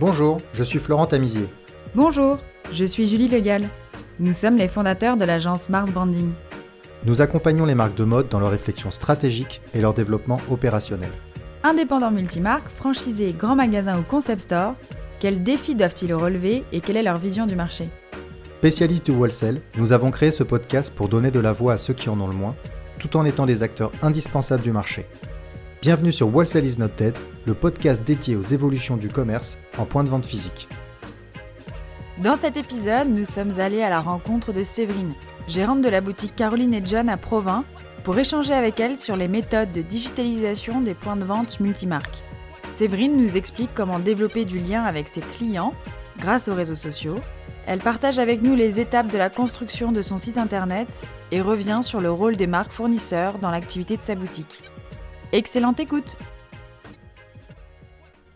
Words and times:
Bonjour, 0.00 0.38
je 0.54 0.64
suis 0.64 0.78
Florent 0.78 1.04
Tamizier. 1.04 1.46
Bonjour, 1.94 2.38
je 2.72 2.86
suis 2.86 3.06
Julie 3.06 3.28
Legal. 3.28 3.68
Nous 4.18 4.32
sommes 4.32 4.56
les 4.56 4.66
fondateurs 4.66 5.18
de 5.18 5.26
l'agence 5.26 5.68
Mars 5.68 5.90
Branding. 5.90 6.30
Nous 7.04 7.20
accompagnons 7.20 7.66
les 7.66 7.74
marques 7.74 7.96
de 7.96 8.04
mode 8.04 8.30
dans 8.30 8.40
leur 8.40 8.50
réflexion 8.50 8.90
stratégique 8.90 9.60
et 9.74 9.82
leur 9.82 9.92
développement 9.92 10.40
opérationnel. 10.50 11.10
Indépendants 11.64 12.10
multimarques, 12.10 12.70
franchisés, 12.76 13.34
grands 13.38 13.56
magasins 13.56 13.98
ou 13.98 14.02
concept 14.02 14.40
stores, 14.40 14.74
quels 15.20 15.42
défis 15.42 15.74
doivent-ils 15.74 16.14
relever 16.14 16.64
et 16.72 16.80
quelle 16.80 16.96
est 16.96 17.02
leur 17.02 17.18
vision 17.18 17.44
du 17.44 17.54
marché? 17.54 17.90
Spécialistes 18.60 19.04
du 19.04 19.12
wholesale, 19.12 19.60
nous 19.76 19.92
avons 19.92 20.10
créé 20.10 20.30
ce 20.30 20.44
podcast 20.44 20.94
pour 20.96 21.10
donner 21.10 21.30
de 21.30 21.40
la 21.40 21.52
voix 21.52 21.74
à 21.74 21.76
ceux 21.76 21.92
qui 21.92 22.08
en 22.08 22.18
ont 22.22 22.28
le 22.28 22.34
moins, 22.34 22.56
tout 22.98 23.18
en 23.18 23.26
étant 23.26 23.44
des 23.44 23.62
acteurs 23.62 23.92
indispensables 24.00 24.62
du 24.62 24.72
marché. 24.72 25.04
Bienvenue 25.82 26.12
sur 26.12 26.28
Wholesale 26.28 26.66
is 26.66 26.78
not 26.78 26.88
dead, 26.98 27.16
le 27.46 27.54
podcast 27.54 28.02
dédié 28.04 28.36
aux 28.36 28.42
évolutions 28.42 28.98
du 28.98 29.08
commerce 29.08 29.56
en 29.78 29.86
point 29.86 30.04
de 30.04 30.10
vente 30.10 30.26
physique. 30.26 30.68
Dans 32.18 32.36
cet 32.36 32.58
épisode, 32.58 33.08
nous 33.08 33.24
sommes 33.24 33.58
allés 33.58 33.80
à 33.80 33.88
la 33.88 34.00
rencontre 34.00 34.52
de 34.52 34.62
Séverine, 34.62 35.14
gérante 35.48 35.80
de 35.80 35.88
la 35.88 36.02
boutique 36.02 36.36
Caroline 36.36 36.74
et 36.74 36.84
John 36.84 37.08
à 37.08 37.16
Provins, 37.16 37.64
pour 38.04 38.18
échanger 38.18 38.52
avec 38.52 38.78
elle 38.78 39.00
sur 39.00 39.16
les 39.16 39.26
méthodes 39.26 39.72
de 39.72 39.80
digitalisation 39.80 40.82
des 40.82 40.92
points 40.92 41.16
de 41.16 41.24
vente 41.24 41.60
multimarques. 41.60 42.24
Séverine 42.76 43.16
nous 43.16 43.38
explique 43.38 43.70
comment 43.74 43.98
développer 43.98 44.44
du 44.44 44.58
lien 44.58 44.84
avec 44.84 45.08
ses 45.08 45.22
clients 45.22 45.72
grâce 46.18 46.48
aux 46.48 46.54
réseaux 46.54 46.74
sociaux. 46.74 47.20
Elle 47.66 47.78
partage 47.78 48.18
avec 48.18 48.42
nous 48.42 48.54
les 48.54 48.80
étapes 48.80 49.10
de 49.10 49.16
la 49.16 49.30
construction 49.30 49.92
de 49.92 50.02
son 50.02 50.18
site 50.18 50.36
internet 50.36 50.88
et 51.32 51.40
revient 51.40 51.80
sur 51.82 52.02
le 52.02 52.12
rôle 52.12 52.36
des 52.36 52.46
marques 52.46 52.72
fournisseurs 52.72 53.38
dans 53.38 53.50
l'activité 53.50 53.96
de 53.96 54.02
sa 54.02 54.14
boutique. 54.14 54.60
Excellente 55.32 55.78
écoute 55.78 56.16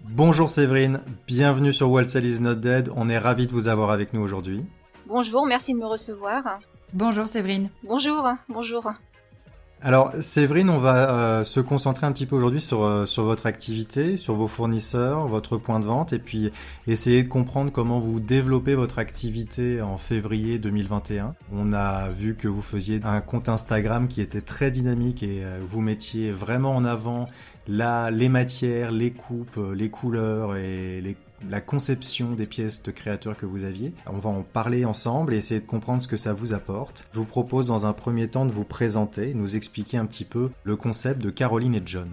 Bonjour 0.05 0.48
Séverine, 0.48 1.01
bienvenue 1.27 1.73
sur 1.73 1.91
Wholesale 1.91 2.25
is 2.25 2.41
not 2.41 2.55
dead, 2.55 2.88
on 2.95 3.09
est 3.09 3.18
ravis 3.18 3.49
de 3.49 3.52
vous 3.52 3.66
avoir 3.66 3.91
avec 3.91 4.13
nous 4.13 4.21
aujourd'hui. 4.21 4.65
Bonjour, 5.07 5.45
merci 5.45 5.74
de 5.74 5.79
me 5.79 5.87
recevoir. 5.87 6.60
Bonjour 6.93 7.27
Séverine. 7.27 7.71
Bonjour, 7.83 8.29
bonjour. 8.49 8.93
Alors 9.87 10.13
Séverine, 10.23 10.71
on 10.71 10.79
va 10.79 11.10
euh, 11.10 11.45
se 11.45 11.60
concentrer 11.60 12.07
un 12.07 12.13
petit 12.13 12.24
peu 12.24 12.37
aujourd'hui 12.37 12.63
sur, 12.63 12.85
euh, 12.85 13.04
sur 13.04 13.24
votre 13.24 13.45
activité, 13.45 14.16
sur 14.16 14.32
vos 14.32 14.49
fournisseurs, 14.49 15.27
votre 15.27 15.59
point 15.59 15.79
de 15.79 15.85
vente, 15.85 16.15
et 16.15 16.18
puis 16.18 16.51
essayer 16.87 17.23
de 17.23 17.29
comprendre 17.29 17.71
comment 17.71 18.01
vous 18.01 18.18
développez 18.18 18.77
votre 18.77 18.99
activité 18.99 19.82
en 19.82 19.99
février 19.99 20.59
2021. 20.59 21.35
On 21.52 21.74
a 21.74 22.09
vu 22.09 22.35
que 22.35 22.49
vous 22.49 22.62
faisiez 22.62 22.99
un 23.05 23.21
compte 23.21 23.51
Instagram 23.51 24.09
qui 24.09 24.23
était 24.23 24.40
très 24.40 24.71
dynamique 24.71 25.23
et 25.23 25.45
euh, 25.45 25.59
vous 25.60 25.82
mettiez 25.82 26.32
vraiment 26.32 26.74
en 26.74 26.87
avant 26.87 27.29
la, 27.68 28.10
les 28.10 28.30
matières, 28.30 28.90
les 28.90 29.10
coupes, 29.10 29.60
les 29.74 29.90
couleurs 29.90 30.57
et 30.57 31.02
les 31.02 31.15
la 31.50 31.60
conception 31.60 32.32
des 32.32 32.46
pièces 32.46 32.82
de 32.82 32.90
créateurs 32.90 33.37
que 33.37 33.46
vous 33.46 33.64
aviez. 33.64 33.92
On 34.10 34.18
va 34.18 34.30
en 34.30 34.42
parler 34.42 34.84
ensemble 34.84 35.34
et 35.34 35.38
essayer 35.38 35.60
de 35.60 35.66
comprendre 35.66 36.02
ce 36.02 36.09
que 36.09 36.16
ça 36.16 36.32
vous 36.32 36.54
apporte. 36.54 37.06
Je 37.12 37.18
vous 37.18 37.24
propose 37.24 37.66
dans 37.66 37.87
un 37.87 37.92
premier 37.92 38.28
temps 38.28 38.46
de 38.46 38.52
vous 38.52 38.64
présenter, 38.64 39.34
nous 39.34 39.56
expliquer 39.56 39.96
un 39.96 40.06
petit 40.06 40.24
peu 40.24 40.50
le 40.65 40.76
concept 40.76 41.20
de 41.22 41.30
Caroline 41.30 41.74
et 41.74 41.82
John. 41.84 42.09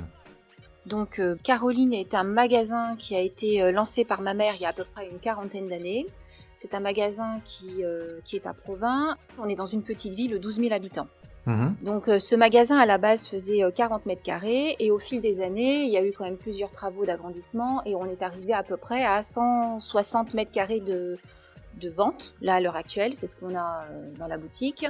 Donc 0.85 1.19
euh, 1.19 1.35
Caroline 1.43 1.93
est 1.93 2.15
un 2.15 2.23
magasin 2.23 2.95
qui 2.97 3.15
a 3.15 3.19
été 3.19 3.61
euh, 3.61 3.71
lancé 3.71 4.03
par 4.03 4.21
ma 4.21 4.33
mère 4.33 4.53
il 4.55 4.61
y 4.61 4.65
a 4.65 4.69
à 4.69 4.73
peu 4.73 4.83
près 4.83 5.07
une 5.07 5.19
quarantaine 5.19 5.67
d'années. 5.67 6.07
C'est 6.55 6.73
un 6.73 6.79
magasin 6.79 7.39
qui, 7.45 7.83
euh, 7.83 8.19
qui 8.23 8.35
est 8.35 8.47
à 8.47 8.53
Provins. 8.53 9.17
On 9.39 9.47
est 9.47 9.55
dans 9.55 9.65
une 9.65 9.83
petite 9.83 10.13
ville 10.13 10.31
de 10.31 10.37
12 10.37 10.55
000 10.57 10.73
habitants. 10.73 11.07
Mhm. 11.47 11.75
Donc 11.81 12.07
euh, 12.07 12.19
ce 12.19 12.35
magasin 12.35 12.77
à 12.77 12.85
la 12.85 12.97
base 12.97 13.27
faisait 13.27 13.63
euh, 13.63 13.71
40 13.71 14.05
mètres 14.05 14.21
carrés 14.21 14.75
et 14.79 14.91
au 14.91 14.99
fil 14.99 15.21
des 15.21 15.41
années, 15.41 15.83
il 15.83 15.89
y 15.89 15.97
a 15.97 16.05
eu 16.05 16.11
quand 16.11 16.25
même 16.25 16.37
plusieurs 16.37 16.69
travaux 16.69 17.05
d'agrandissement 17.05 17.81
et 17.85 17.95
on 17.95 18.05
est 18.05 18.21
arrivé 18.21 18.53
à 18.53 18.61
peu 18.63 18.77
près 18.77 19.03
à 19.03 19.23
160 19.23 20.35
mètres 20.35 20.51
carrés 20.51 20.81
de, 20.81 21.17
de 21.79 21.89
vente, 21.89 22.35
là 22.41 22.55
à 22.55 22.61
l'heure 22.61 22.75
actuelle, 22.75 23.15
c'est 23.15 23.27
ce 23.27 23.35
qu'on 23.35 23.55
a 23.55 23.85
euh, 23.89 24.11
dans 24.19 24.27
la 24.27 24.37
boutique. 24.37 24.85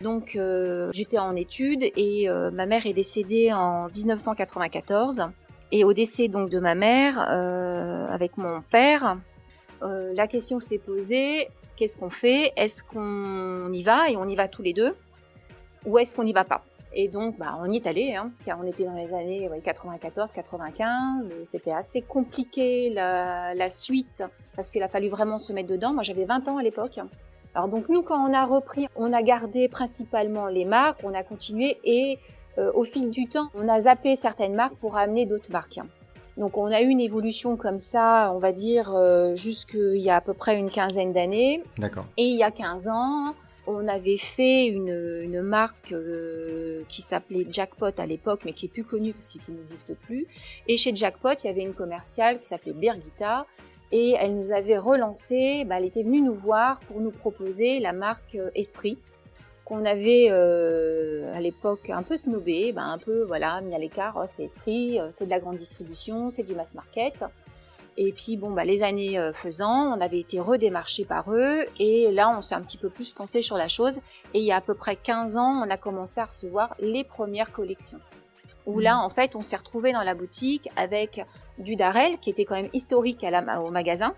Donc 0.00 0.36
euh, 0.36 0.90
j'étais 0.92 1.18
en 1.18 1.34
études 1.34 1.82
et 1.82 2.28
euh, 2.28 2.52
ma 2.52 2.66
mère 2.66 2.86
est 2.86 2.92
décédée 2.92 3.52
en 3.52 3.88
1994 3.88 5.26
et 5.72 5.82
au 5.82 5.92
décès 5.92 6.28
donc 6.28 6.48
de 6.50 6.60
ma 6.60 6.76
mère 6.76 7.26
euh, 7.28 8.06
avec 8.08 8.36
mon 8.36 8.62
père, 8.62 9.18
euh, 9.82 10.12
la 10.14 10.28
question 10.28 10.60
s'est 10.60 10.78
posée 10.78 11.48
qu'est-ce 11.74 11.96
qu'on 11.96 12.10
fait? 12.10 12.52
Est-ce 12.56 12.84
qu'on 12.84 13.72
y 13.72 13.82
va? 13.82 14.10
Et 14.10 14.16
on 14.16 14.28
y 14.28 14.36
va 14.36 14.46
tous 14.46 14.62
les 14.62 14.72
deux 14.72 14.94
ou 15.88 15.98
est-ce 15.98 16.14
qu'on 16.14 16.24
n'y 16.24 16.32
va 16.32 16.44
pas 16.44 16.62
Et 16.92 17.08
donc, 17.08 17.38
bah, 17.38 17.58
on 17.60 17.72
y 17.72 17.76
est 17.76 17.86
allé, 17.86 18.14
hein, 18.14 18.30
car 18.44 18.58
on 18.60 18.66
était 18.66 18.84
dans 18.84 18.94
les 18.94 19.14
années 19.14 19.48
ouais, 19.48 19.60
94, 19.60 20.32
95. 20.32 21.30
C'était 21.44 21.72
assez 21.72 22.02
compliqué 22.02 22.90
la, 22.90 23.54
la 23.54 23.68
suite 23.68 24.22
parce 24.54 24.70
qu'il 24.70 24.82
a 24.82 24.88
fallu 24.88 25.08
vraiment 25.08 25.38
se 25.38 25.52
mettre 25.52 25.68
dedans. 25.68 25.92
Moi, 25.92 26.02
j'avais 26.02 26.24
20 26.24 26.48
ans 26.48 26.58
à 26.58 26.62
l'époque. 26.62 27.00
Alors 27.54 27.68
donc 27.68 27.88
nous, 27.88 28.02
quand 28.02 28.24
on 28.24 28.32
a 28.32 28.44
repris, 28.44 28.86
on 28.94 29.12
a 29.12 29.22
gardé 29.22 29.68
principalement 29.68 30.46
les 30.46 30.64
marques, 30.64 31.00
on 31.02 31.14
a 31.14 31.22
continué 31.22 31.78
et 31.82 32.18
euh, 32.58 32.70
au 32.74 32.84
fil 32.84 33.10
du 33.10 33.26
temps, 33.26 33.48
on 33.54 33.68
a 33.68 33.80
zappé 33.80 34.16
certaines 34.16 34.54
marques 34.54 34.76
pour 34.76 34.96
amener 34.96 35.26
d'autres 35.26 35.50
marques. 35.50 35.80
Donc 36.36 36.56
on 36.56 36.66
a 36.66 36.82
eu 36.82 36.86
une 36.86 37.00
évolution 37.00 37.56
comme 37.56 37.78
ça, 37.78 38.30
on 38.34 38.38
va 38.38 38.52
dire, 38.52 38.94
euh, 38.94 39.34
jusqu'il 39.34 39.98
y 39.98 40.10
a 40.10 40.16
à 40.16 40.20
peu 40.20 40.34
près 40.34 40.56
une 40.56 40.70
quinzaine 40.70 41.12
d'années. 41.12 41.62
D'accord. 41.78 42.04
Et 42.16 42.24
il 42.24 42.36
y 42.36 42.44
a 42.44 42.50
15 42.50 42.88
ans, 42.88 43.34
on 43.68 43.86
avait 43.86 44.16
fait 44.16 44.66
une, 44.66 45.42
marque 45.42 45.92
euh, 45.92 46.82
qui 46.88 47.02
s'appelait 47.02 47.46
Jackpot 47.50 47.90
à 47.98 48.06
l'époque, 48.06 48.40
mais 48.44 48.54
qui 48.54 48.66
est 48.66 48.70
plus 48.70 48.82
connue 48.82 49.12
parce 49.12 49.28
qu'il 49.28 49.42
n'existe 49.48 49.94
plus. 49.94 50.26
Et 50.66 50.78
chez 50.78 50.94
Jackpot, 50.94 51.34
il 51.44 51.46
y 51.46 51.50
avait 51.50 51.62
une 51.62 51.74
commerciale 51.74 52.40
qui 52.40 52.46
s'appelait 52.46 52.72
Birgitta. 52.72 53.46
Et 53.92 54.14
elle 54.18 54.38
nous 54.38 54.52
avait 54.52 54.76
relancé, 54.76 55.64
bah, 55.64 55.76
elle 55.78 55.84
était 55.84 56.02
venue 56.02 56.20
nous 56.20 56.34
voir 56.34 56.80
pour 56.80 57.00
nous 57.00 57.10
proposer 57.10 57.78
la 57.78 57.92
marque 57.92 58.34
euh, 58.34 58.50
Esprit, 58.54 58.98
qu'on 59.64 59.84
avait 59.84 60.28
euh, 60.30 61.34
à 61.34 61.40
l'époque 61.40 61.90
un 61.90 62.02
peu 62.02 62.16
snobé, 62.16 62.72
bah, 62.72 62.82
un 62.82 62.98
peu 62.98 63.22
voilà 63.24 63.60
mis 63.60 63.74
à 63.74 63.78
l'écart, 63.78 64.18
oh, 64.20 64.26
c'est 64.26 64.44
Esprit, 64.44 64.98
c'est 65.10 65.26
de 65.26 65.30
la 65.30 65.40
grande 65.40 65.56
distribution, 65.56 66.30
c'est 66.30 66.42
du 66.42 66.54
mass 66.54 66.74
market. 66.74 67.24
Et 68.00 68.12
puis 68.12 68.36
bon, 68.36 68.52
bah, 68.52 68.64
les 68.64 68.84
années 68.84 69.18
euh, 69.18 69.32
faisant, 69.32 69.92
on 69.96 70.00
avait 70.00 70.20
été 70.20 70.38
redémarché 70.38 71.04
par 71.04 71.32
eux 71.32 71.64
et 71.80 72.12
là 72.12 72.30
on 72.30 72.40
s'est 72.40 72.54
un 72.54 72.62
petit 72.62 72.78
peu 72.78 72.88
plus 72.90 73.12
pensé 73.12 73.42
sur 73.42 73.56
la 73.56 73.66
chose. 73.66 73.98
Et 74.34 74.38
il 74.38 74.44
y 74.44 74.52
a 74.52 74.56
à 74.56 74.60
peu 74.60 74.74
près 74.74 74.94
15 74.94 75.36
ans, 75.36 75.62
on 75.66 75.68
a 75.68 75.76
commencé 75.76 76.20
à 76.20 76.26
recevoir 76.26 76.76
les 76.78 77.02
premières 77.02 77.50
collections. 77.50 77.98
Où 78.66 78.78
là 78.78 78.98
en 79.00 79.08
fait 79.08 79.34
on 79.34 79.42
s'est 79.42 79.56
retrouvé 79.56 79.92
dans 79.92 80.04
la 80.04 80.14
boutique 80.14 80.68
avec 80.76 81.26
du 81.58 81.74
Darel 81.74 82.18
qui 82.20 82.30
était 82.30 82.44
quand 82.44 82.54
même 82.54 82.70
historique 82.72 83.24
à 83.24 83.30
la, 83.30 83.60
au 83.62 83.70
magasin. 83.70 84.14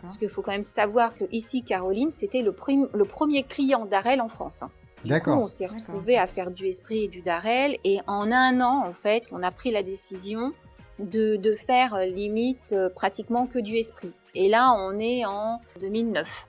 Parce 0.00 0.18
qu'il 0.18 0.28
faut 0.28 0.42
quand 0.42 0.52
même 0.52 0.62
savoir 0.64 1.14
que 1.14 1.24
ici 1.30 1.62
Caroline 1.62 2.10
c'était 2.10 2.42
le, 2.42 2.52
prim- 2.52 2.88
le 2.92 3.04
premier 3.04 3.44
client 3.44 3.86
Darel 3.86 4.20
en 4.20 4.28
France. 4.28 4.64
Du 5.04 5.08
coup, 5.08 5.08
D'accord. 5.08 5.38
on 5.40 5.46
s'est 5.48 5.66
retrouvé 5.66 6.16
à 6.18 6.26
faire 6.26 6.50
du 6.50 6.66
Esprit 6.66 7.04
et 7.04 7.08
du 7.08 7.22
Darel 7.22 7.76
et 7.84 7.98
en 8.08 8.32
un 8.32 8.60
an 8.60 8.84
en 8.86 8.92
fait 8.92 9.24
on 9.32 9.42
a 9.44 9.50
pris 9.52 9.70
la 9.70 9.82
décision 9.84 10.52
de, 11.02 11.36
de 11.36 11.54
faire 11.54 11.94
euh, 11.94 12.04
limite 12.04 12.72
euh, 12.72 12.88
pratiquement 12.88 13.46
que 13.46 13.58
du 13.58 13.76
esprit. 13.76 14.12
Et 14.34 14.48
là, 14.48 14.74
on 14.78 14.98
est 14.98 15.24
en 15.24 15.60
2009. 15.80 16.48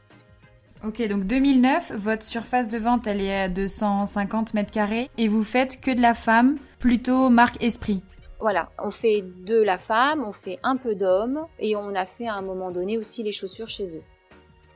Ok, 0.85 1.01
donc 1.07 1.25
2009, 1.25 1.93
votre 1.93 2.23
surface 2.23 2.67
de 2.67 2.77
vente, 2.77 3.07
elle 3.07 3.21
est 3.21 3.43
à 3.43 3.49
250 3.49 4.53
mètres 4.53 4.71
carrés 4.71 5.09
et 5.17 5.27
vous 5.27 5.43
faites 5.43 5.79
que 5.79 5.91
de 5.91 6.01
la 6.01 6.13
femme, 6.13 6.57
plutôt 6.79 7.29
marque 7.29 7.63
esprit. 7.63 8.03
Voilà, 8.39 8.69
on 8.77 8.91
fait 8.91 9.23
de 9.45 9.61
la 9.61 9.77
femme, 9.77 10.25
on 10.25 10.33
fait 10.33 10.59
un 10.63 10.75
peu 10.75 10.95
d'homme 10.95 11.45
et 11.59 11.77
on 11.77 11.95
a 11.95 12.05
fait 12.05 12.27
à 12.27 12.33
un 12.33 12.41
moment 12.41 12.71
donné 12.71 12.97
aussi 12.97 13.23
les 13.23 13.31
chaussures 13.31 13.69
chez 13.69 13.95
eux. 13.95 14.03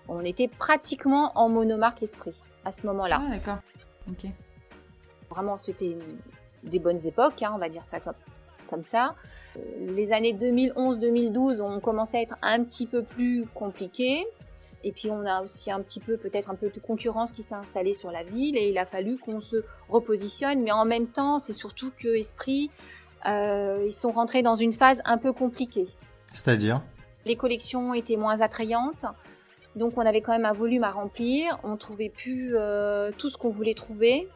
On 0.07 0.21
était 0.21 0.47
pratiquement 0.47 1.33
en 1.35 1.49
monomarque 1.49 2.01
esprit 2.01 2.41
à 2.63 2.71
ce 2.71 2.87
moment-là. 2.87 3.21
Ah, 3.25 3.29
d'accord. 3.29 3.57
Ok. 4.09 4.29
Vraiment, 5.29 5.57
c'était 5.57 5.97
des 6.63 6.79
bonnes 6.79 7.05
époques, 7.05 7.43
hein, 7.43 7.51
on 7.53 7.57
va 7.57 7.67
dire 7.67 7.83
ça 7.83 7.99
comme, 7.99 8.13
comme 8.67 8.83
ça. 8.83 9.15
Les 9.79 10.13
années 10.13 10.33
2011-2012 10.33 11.61
ont 11.61 11.79
commencé 11.79 12.17
à 12.17 12.21
être 12.21 12.35
un 12.41 12.63
petit 12.63 12.85
peu 12.85 13.03
plus 13.03 13.45
compliquées. 13.53 14.27
Et 14.83 14.91
puis 14.91 15.09
on 15.09 15.25
a 15.25 15.41
aussi 15.41 15.71
un 15.71 15.81
petit 15.81 15.99
peu 15.99 16.17
peut-être 16.17 16.49
un 16.49 16.55
peu 16.55 16.69
de 16.69 16.79
concurrence 16.79 17.31
qui 17.31 17.43
s'est 17.43 17.55
installée 17.55 17.93
sur 17.93 18.11
la 18.11 18.23
ville 18.23 18.55
et 18.55 18.69
il 18.69 18.77
a 18.77 18.85
fallu 18.85 19.17
qu'on 19.17 19.39
se 19.39 19.57
repositionne. 19.89 20.61
Mais 20.61 20.71
en 20.71 20.85
même 20.85 21.07
temps, 21.07 21.39
c'est 21.39 21.53
surtout 21.53 21.91
que 21.97 22.15
Esprit, 22.15 22.69
euh, 23.25 23.83
ils 23.85 23.93
sont 23.93 24.11
rentrés 24.11 24.43
dans 24.43 24.55
une 24.55 24.73
phase 24.73 25.01
un 25.05 25.17
peu 25.17 25.33
compliquée. 25.33 25.87
C'est-à-dire? 26.33 26.81
Les 27.25 27.35
collections 27.35 27.93
étaient 27.93 28.15
moins 28.15 28.41
attrayantes. 28.41 29.05
Donc 29.75 29.97
on 29.97 30.01
avait 30.01 30.21
quand 30.21 30.31
même 30.31 30.45
un 30.45 30.53
volume 30.53 30.83
à 30.83 30.91
remplir, 30.91 31.59
on 31.63 31.77
trouvait 31.77 32.09
plus 32.09 32.55
euh, 32.55 33.11
tout 33.17 33.29
ce 33.29 33.37
qu'on 33.37 33.49
voulait 33.49 33.75
trouver. 33.75 34.27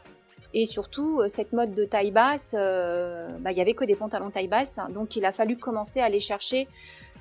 Et 0.54 0.66
surtout, 0.66 1.22
euh, 1.22 1.28
cette 1.28 1.54
mode 1.54 1.74
de 1.74 1.86
taille 1.86 2.12
basse, 2.12 2.56
euh, 2.58 3.30
bah, 3.40 3.52
il 3.52 3.58
y 3.58 3.62
avait 3.62 3.74
que 3.74 3.86
des 3.86 3.96
pantalons 3.96 4.32
taille 4.32 4.48
basse, 4.48 4.80
donc 4.90 5.16
il 5.16 5.26
a 5.26 5.32
fallu 5.32 5.58
commencer 5.58 6.00
à 6.02 6.06
aller 6.06 6.20
chercher 6.20 6.68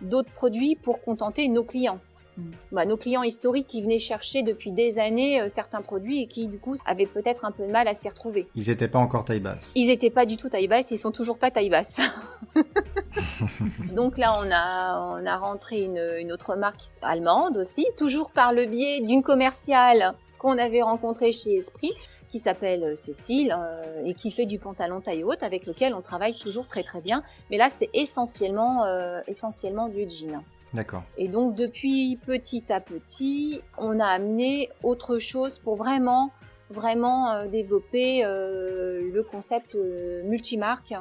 d'autres 0.01 0.31
produits 0.31 0.77
pour 0.77 1.03
contenter 1.03 1.49
nos 1.49 1.65
clients. 1.65 2.01
Mm. 2.37 2.51
Bah, 2.73 2.87
nos 2.87 2.97
clients 2.97 3.23
historiques 3.23 3.67
qui 3.69 3.83
venaient 3.83 3.99
chercher 3.99 4.43
depuis 4.43 4.73
des 4.73 4.99
années 4.99 5.41
euh, 5.41 5.49
certains 5.49 5.83
produits 5.83 6.23
et 6.23 6.27
qui 6.27 6.49
du 6.49 6.59
coup 6.59 6.75
avaient 6.87 7.07
peut-être 7.07 7.45
un 7.45 7.53
peu 7.53 7.67
de 7.67 7.71
mal 7.71 7.87
à 7.87 7.95
s'y 7.95 8.09
retrouver. 8.09 8.49
Ils 8.55 8.69
n'étaient 8.69 8.89
pas 8.89 8.99
encore 8.99 9.25
taille 9.25 9.41
basse. 9.41 9.71
Ils 9.77 9.91
étaient 9.91 10.11
pas 10.11 10.27
du 10.27 10.37
tout 10.37 10.49
taille 10.49 10.69
basse, 10.69 10.91
ils 10.91 10.99
sont 10.99 11.13
toujours 11.13 11.39
pas 11.39 11.51
taille 11.51 11.71
basse. 11.71 12.01
Donc 13.95 14.19
là, 14.19 14.37
on 14.41 14.51
a, 14.51 15.21
on 15.21 15.27
a 15.27 15.37
rentré 15.37 15.83
une, 15.83 16.03
une, 16.19 16.33
autre 16.33 16.57
marque 16.57 16.81
allemande 17.03 17.57
aussi, 17.57 17.87
toujours 17.97 18.33
par 18.33 18.53
le 18.53 18.67
biais 18.67 19.01
d'une 19.01 19.23
commerciale 19.23 20.15
qu'on 20.39 20.57
avait 20.57 20.83
rencontrée 20.83 21.33
chez 21.33 21.55
Esprit, 21.55 21.93
qui 22.31 22.39
s'appelle 22.39 22.85
euh, 22.85 22.97
Cécile 22.97 23.55
euh, 23.59 24.05
et 24.05 24.15
qui 24.15 24.31
fait 24.31 24.47
du 24.47 24.59
pantalon 24.59 25.01
taille 25.01 25.25
haute 25.25 25.43
avec 25.43 25.67
lequel 25.67 25.95
on 25.95 26.01
travaille 26.01 26.35
toujours 26.35 26.67
très 26.67 26.83
très 26.83 27.01
bien. 27.01 27.23
Mais 27.51 27.59
là, 27.59 27.69
c'est 27.69 27.91
essentiellement, 27.93 28.85
euh, 28.85 29.21
essentiellement 29.27 29.89
du 29.89 30.09
jean. 30.09 30.43
D'accord. 30.73 31.03
Et 31.19 31.27
donc 31.27 31.57
depuis 31.57 32.17
petit 32.25 32.73
à 32.73 32.81
petit, 32.81 33.61
on 33.77 33.99
a 33.99 34.07
amené 34.07 34.71
autre 34.85 35.19
chose 35.19 35.59
pour 35.59 35.75
vraiment, 35.75 36.31
vraiment 36.71 37.45
développer 37.47 38.23
le 38.23 39.23
concept 39.23 39.77
multimarque 40.25 40.95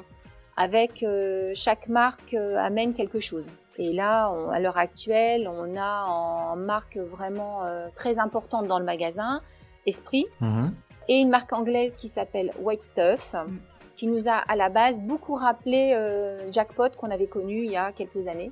avec 0.58 1.06
chaque 1.54 1.88
marque 1.88 2.34
amène 2.34 2.96
quelque 2.96 3.20
chose. 3.20 3.48
Et 3.78 3.94
là, 3.94 4.34
à 4.52 4.60
l'heure 4.60 4.80
actuelle, 4.80 5.48
on 5.48 5.78
a 5.78 6.06
en 6.06 6.56
marque 6.56 6.98
vraiment 6.98 7.62
très 7.94 8.18
importante 8.18 8.68
dans 8.68 8.80
le 8.80 8.86
magasin 8.86 9.44
Esprit, 9.86 10.26
mhm 10.42 10.74
et 11.10 11.20
une 11.20 11.30
marque 11.30 11.52
anglaise 11.52 11.98
qui 11.98 12.08
s'appelle 12.08 12.52
White 12.62 12.84
Stuff, 12.84 13.34
mm. 13.34 13.58
qui 13.98 14.08
nous 14.08 14.30
a 14.30 14.36
à 14.36 14.56
la 14.56 14.70
base 14.70 15.02
beaucoup 15.02 15.36
rappelé 15.36 15.92
euh, 15.94 16.50
Jackpot 16.52 16.90
qu'on 16.96 17.12
avait 17.12 17.28
connu 17.28 17.66
il 17.66 17.72
y 17.72 17.78
a 17.78 17.92
quelques 17.92 18.30
années. 18.30 18.52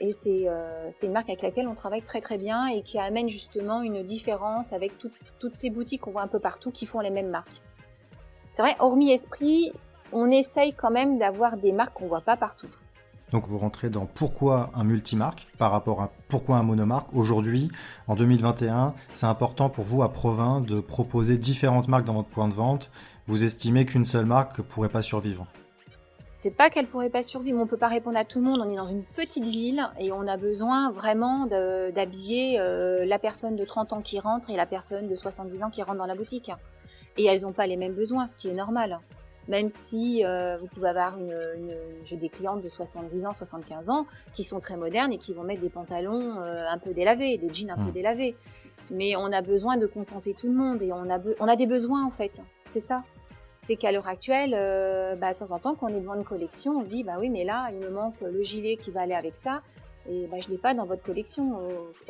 Et 0.00 0.10
euh, 0.26 0.88
c'est 0.90 1.06
une 1.06 1.12
marque 1.12 1.28
avec 1.28 1.42
laquelle 1.42 1.68
on 1.68 1.74
travaille 1.74 2.02
très 2.02 2.20
très 2.20 2.36
bien 2.36 2.66
et 2.66 2.82
qui 2.82 2.98
amène 2.98 3.28
justement 3.28 3.80
une 3.82 4.02
différence 4.02 4.72
avec 4.72 4.92
toutes 4.98 5.54
ces 5.54 5.70
boutiques 5.70 6.00
qu'on 6.00 6.10
voit 6.10 6.22
un 6.22 6.28
peu 6.28 6.40
partout 6.40 6.72
qui 6.72 6.84
font 6.84 6.98
les 6.98 7.10
mêmes 7.10 7.30
marques. 7.30 7.62
C'est 8.50 8.62
vrai, 8.62 8.74
hormis 8.80 9.12
Esprit, 9.12 9.72
on 10.12 10.30
essaye 10.30 10.72
quand 10.72 10.90
même 10.90 11.18
d'avoir 11.18 11.56
des 11.56 11.70
marques 11.70 11.94
qu'on 11.94 12.06
voit 12.06 12.22
pas 12.22 12.36
partout. 12.36 12.70
Donc 13.34 13.48
vous 13.48 13.58
rentrez 13.58 13.90
dans 13.90 14.06
pourquoi 14.06 14.70
un 14.76 14.84
multimarque 14.84 15.48
par 15.58 15.72
rapport 15.72 16.00
à 16.00 16.12
pourquoi 16.28 16.56
un 16.56 16.62
monomarque. 16.62 17.08
Aujourd'hui, 17.14 17.68
en 18.06 18.14
2021, 18.14 18.94
c'est 19.12 19.26
important 19.26 19.68
pour 19.68 19.84
vous 19.84 20.04
à 20.04 20.12
Provins 20.12 20.60
de 20.60 20.78
proposer 20.78 21.36
différentes 21.36 21.88
marques 21.88 22.04
dans 22.04 22.14
votre 22.14 22.28
point 22.28 22.46
de 22.46 22.54
vente. 22.54 22.92
Vous 23.26 23.42
estimez 23.42 23.86
qu'une 23.86 24.04
seule 24.04 24.24
marque 24.24 24.58
ne 24.58 24.62
pourrait 24.62 24.88
pas 24.88 25.02
survivre 25.02 25.48
c'est 26.26 26.50
pas 26.50 26.70
qu'elle 26.70 26.86
pourrait 26.86 27.10
pas 27.10 27.22
survivre, 27.22 27.60
on 27.60 27.66
peut 27.66 27.76
pas 27.76 27.88
répondre 27.88 28.16
à 28.16 28.24
tout 28.24 28.38
le 28.38 28.46
monde. 28.46 28.58
On 28.58 28.70
est 28.70 28.76
dans 28.76 28.86
une 28.86 29.02
petite 29.02 29.44
ville 29.44 29.86
et 29.98 30.10
on 30.10 30.26
a 30.26 30.38
besoin 30.38 30.90
vraiment 30.90 31.46
d'habiller 31.46 32.58
euh, 32.58 33.04
la 33.04 33.18
personne 33.18 33.56
de 33.56 33.64
30 33.64 33.92
ans 33.92 34.00
qui 34.00 34.18
rentre 34.18 34.48
et 34.48 34.56
la 34.56 34.64
personne 34.64 35.06
de 35.06 35.14
70 35.14 35.64
ans 35.64 35.70
qui 35.70 35.82
rentre 35.82 35.98
dans 35.98 36.06
la 36.06 36.14
boutique. 36.14 36.50
Et 37.18 37.26
elles 37.26 37.42
n'ont 37.42 37.52
pas 37.52 37.66
les 37.66 37.76
mêmes 37.76 37.92
besoins, 37.92 38.26
ce 38.26 38.38
qui 38.38 38.48
est 38.48 38.54
normal 38.54 39.00
même 39.48 39.68
si 39.68 40.24
euh, 40.24 40.56
vous 40.56 40.66
pouvez 40.66 40.88
avoir 40.88 41.18
une, 41.18 41.36
une 41.56 41.74
j'ai 42.04 42.16
des 42.16 42.28
clientes 42.28 42.62
de 42.62 42.68
70 42.68 43.26
ans, 43.26 43.32
75 43.32 43.90
ans 43.90 44.06
qui 44.34 44.44
sont 44.44 44.60
très 44.60 44.76
modernes 44.76 45.12
et 45.12 45.18
qui 45.18 45.34
vont 45.34 45.42
mettre 45.42 45.60
des 45.60 45.70
pantalons 45.70 46.40
euh, 46.40 46.66
un 46.68 46.78
peu 46.78 46.92
délavés, 46.92 47.36
des 47.38 47.52
jeans 47.52 47.70
un 47.70 47.76
peu 47.76 47.90
hmm. 47.90 47.92
délavés. 47.92 48.36
Mais 48.90 49.16
on 49.16 49.32
a 49.32 49.42
besoin 49.42 49.76
de 49.76 49.86
contenter 49.86 50.34
tout 50.34 50.48
le 50.48 50.54
monde 50.54 50.82
et 50.82 50.92
on 50.92 51.10
a, 51.10 51.18
on 51.40 51.48
a 51.48 51.56
des 51.56 51.66
besoins 51.66 52.04
en 52.06 52.10
fait. 52.10 52.42
C'est 52.64 52.80
ça. 52.80 53.02
C'est 53.56 53.76
qu'à 53.76 53.92
l'heure 53.92 54.08
actuelle, 54.08 54.54
euh, 54.54 55.14
bah, 55.14 55.32
de 55.32 55.38
temps 55.38 55.52
en 55.52 55.58
temps, 55.58 55.74
quand 55.74 55.86
on 55.90 55.96
est 55.96 56.00
devant 56.00 56.16
une 56.16 56.24
collection, 56.24 56.78
on 56.78 56.82
se 56.82 56.88
dit 56.88 57.04
bah 57.04 57.14
oui, 57.18 57.30
mais 57.30 57.44
là, 57.44 57.70
il 57.72 57.78
me 57.78 57.90
manque 57.90 58.16
le 58.20 58.42
gilet 58.42 58.76
qui 58.76 58.90
va 58.90 59.02
aller 59.02 59.14
avec 59.14 59.34
ça. 59.34 59.62
Et 60.06 60.26
bah, 60.30 60.36
je 60.38 60.50
l'ai 60.50 60.58
pas 60.58 60.74
dans 60.74 60.84
votre 60.84 61.02
collection 61.02 61.56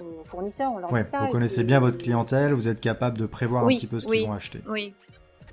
aux, 0.01 0.25
fournisseurs, 0.25 0.73
on 0.73 0.79
leur 0.79 0.93
dit 0.93 1.03
ça. 1.03 1.27
Vous 1.27 1.29
connaissez 1.29 1.63
bien 1.63 1.79
votre 1.79 1.99
clientèle, 1.99 2.53
vous 2.53 2.67
êtes 2.67 2.81
capable 2.81 3.19
de 3.19 3.27
prévoir 3.27 3.65
un 3.65 3.69
petit 3.69 3.87
peu 3.87 4.01
ce 4.01 4.09
qu'ils 4.09 4.27
vont 4.27 4.33
acheter. 4.33 4.61
Oui, 4.69 4.95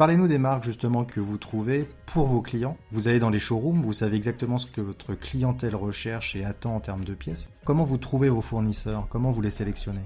Parlez-nous 0.01 0.27
des 0.27 0.39
marques 0.39 0.63
justement 0.63 1.05
que 1.05 1.19
vous 1.19 1.37
trouvez 1.37 1.87
pour 2.07 2.25
vos 2.25 2.41
clients. 2.41 2.75
Vous 2.91 3.07
allez 3.07 3.19
dans 3.19 3.29
les 3.29 3.37
showrooms, 3.37 3.83
vous 3.83 3.93
savez 3.93 4.17
exactement 4.17 4.57
ce 4.57 4.65
que 4.65 4.81
votre 4.81 5.13
clientèle 5.13 5.75
recherche 5.75 6.35
et 6.35 6.43
attend 6.43 6.75
en 6.75 6.79
termes 6.79 7.05
de 7.05 7.13
pièces. 7.13 7.51
Comment 7.65 7.83
vous 7.83 7.99
trouvez 7.99 8.27
vos 8.27 8.41
fournisseurs? 8.41 9.07
Comment 9.11 9.29
vous 9.29 9.43
les 9.43 9.51
sélectionnez? 9.51 10.01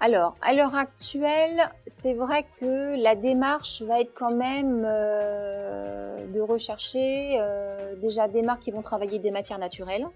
Alors, 0.00 0.36
à 0.40 0.54
l'heure 0.54 0.74
actuelle, 0.74 1.70
c'est 1.86 2.14
vrai 2.14 2.46
que 2.60 2.98
la 2.98 3.14
démarche 3.14 3.82
va 3.82 4.00
être 4.00 4.14
quand 4.14 4.34
même 4.34 4.84
euh, 4.86 6.26
de 6.28 6.40
rechercher 6.40 7.36
euh, 7.42 7.96
déjà 7.96 8.26
des 8.26 8.40
marques 8.40 8.62
qui 8.62 8.70
vont 8.70 8.80
travailler 8.80 9.18
des 9.18 9.30
matières 9.30 9.58
naturelles, 9.58 10.06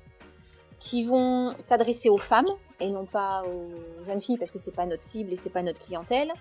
qui 0.81 1.05
vont 1.05 1.55
s'adresser 1.59 2.09
aux 2.09 2.17
femmes 2.17 2.49
et 2.81 2.91
non 2.91 3.05
pas 3.05 3.43
aux 3.43 4.03
jeunes 4.03 4.23
filles 4.23 4.39
parce 4.39 4.51
que 4.51 4.59
c'est 4.59 4.75
pas 4.75 4.87
notre 4.87 5.03
cible 5.03 5.31
et 5.31 5.37
c'est 5.37 5.51
pas 5.51 5.63
notre 5.63 5.83
clientèle, 5.83 6.33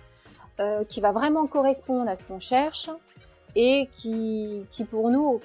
euh, 0.60 0.84
qui 0.86 1.02
va 1.02 1.12
vraiment 1.12 1.48
correspondre 1.48 2.10
à 2.10 2.16
ce 2.16 2.26
qu'on 2.26 2.40
cherche 2.40 2.90
et 3.56 3.90
qui, 3.92 4.66
qui 4.72 4.84
pour 4.84 5.10
nous 5.10 5.42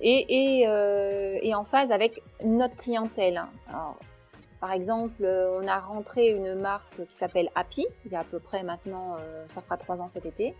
est, 0.00 0.26
est, 0.28 0.66
euh, 0.66 1.38
est, 1.42 1.54
en 1.54 1.64
phase 1.64 1.92
avec 1.92 2.22
notre 2.44 2.76
clientèle. 2.76 3.42
Alors, 3.68 3.98
par 4.60 4.72
exemple, 4.72 5.24
on 5.24 5.66
a 5.66 5.78
rentré 5.78 6.28
une 6.30 6.54
marque 6.54 7.06
qui 7.06 7.14
s'appelle 7.14 7.48
Happy, 7.54 7.86
il 8.04 8.12
y 8.12 8.16
a 8.16 8.20
à 8.20 8.24
peu 8.24 8.38
près 8.38 8.62
maintenant, 8.62 9.16
euh, 9.18 9.44
ça 9.46 9.62
fera 9.62 9.76
trois 9.76 10.02
ans 10.02 10.08
cet 10.08 10.26
été, 10.26 10.54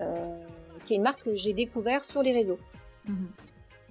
euh, 0.00 0.36
qui 0.84 0.94
est 0.94 0.96
une 0.96 1.02
marque 1.02 1.22
que 1.22 1.34
j'ai 1.34 1.52
découvert 1.52 2.04
sur 2.04 2.22
les 2.22 2.32
réseaux. 2.32 2.58
Mhm. 3.06 3.28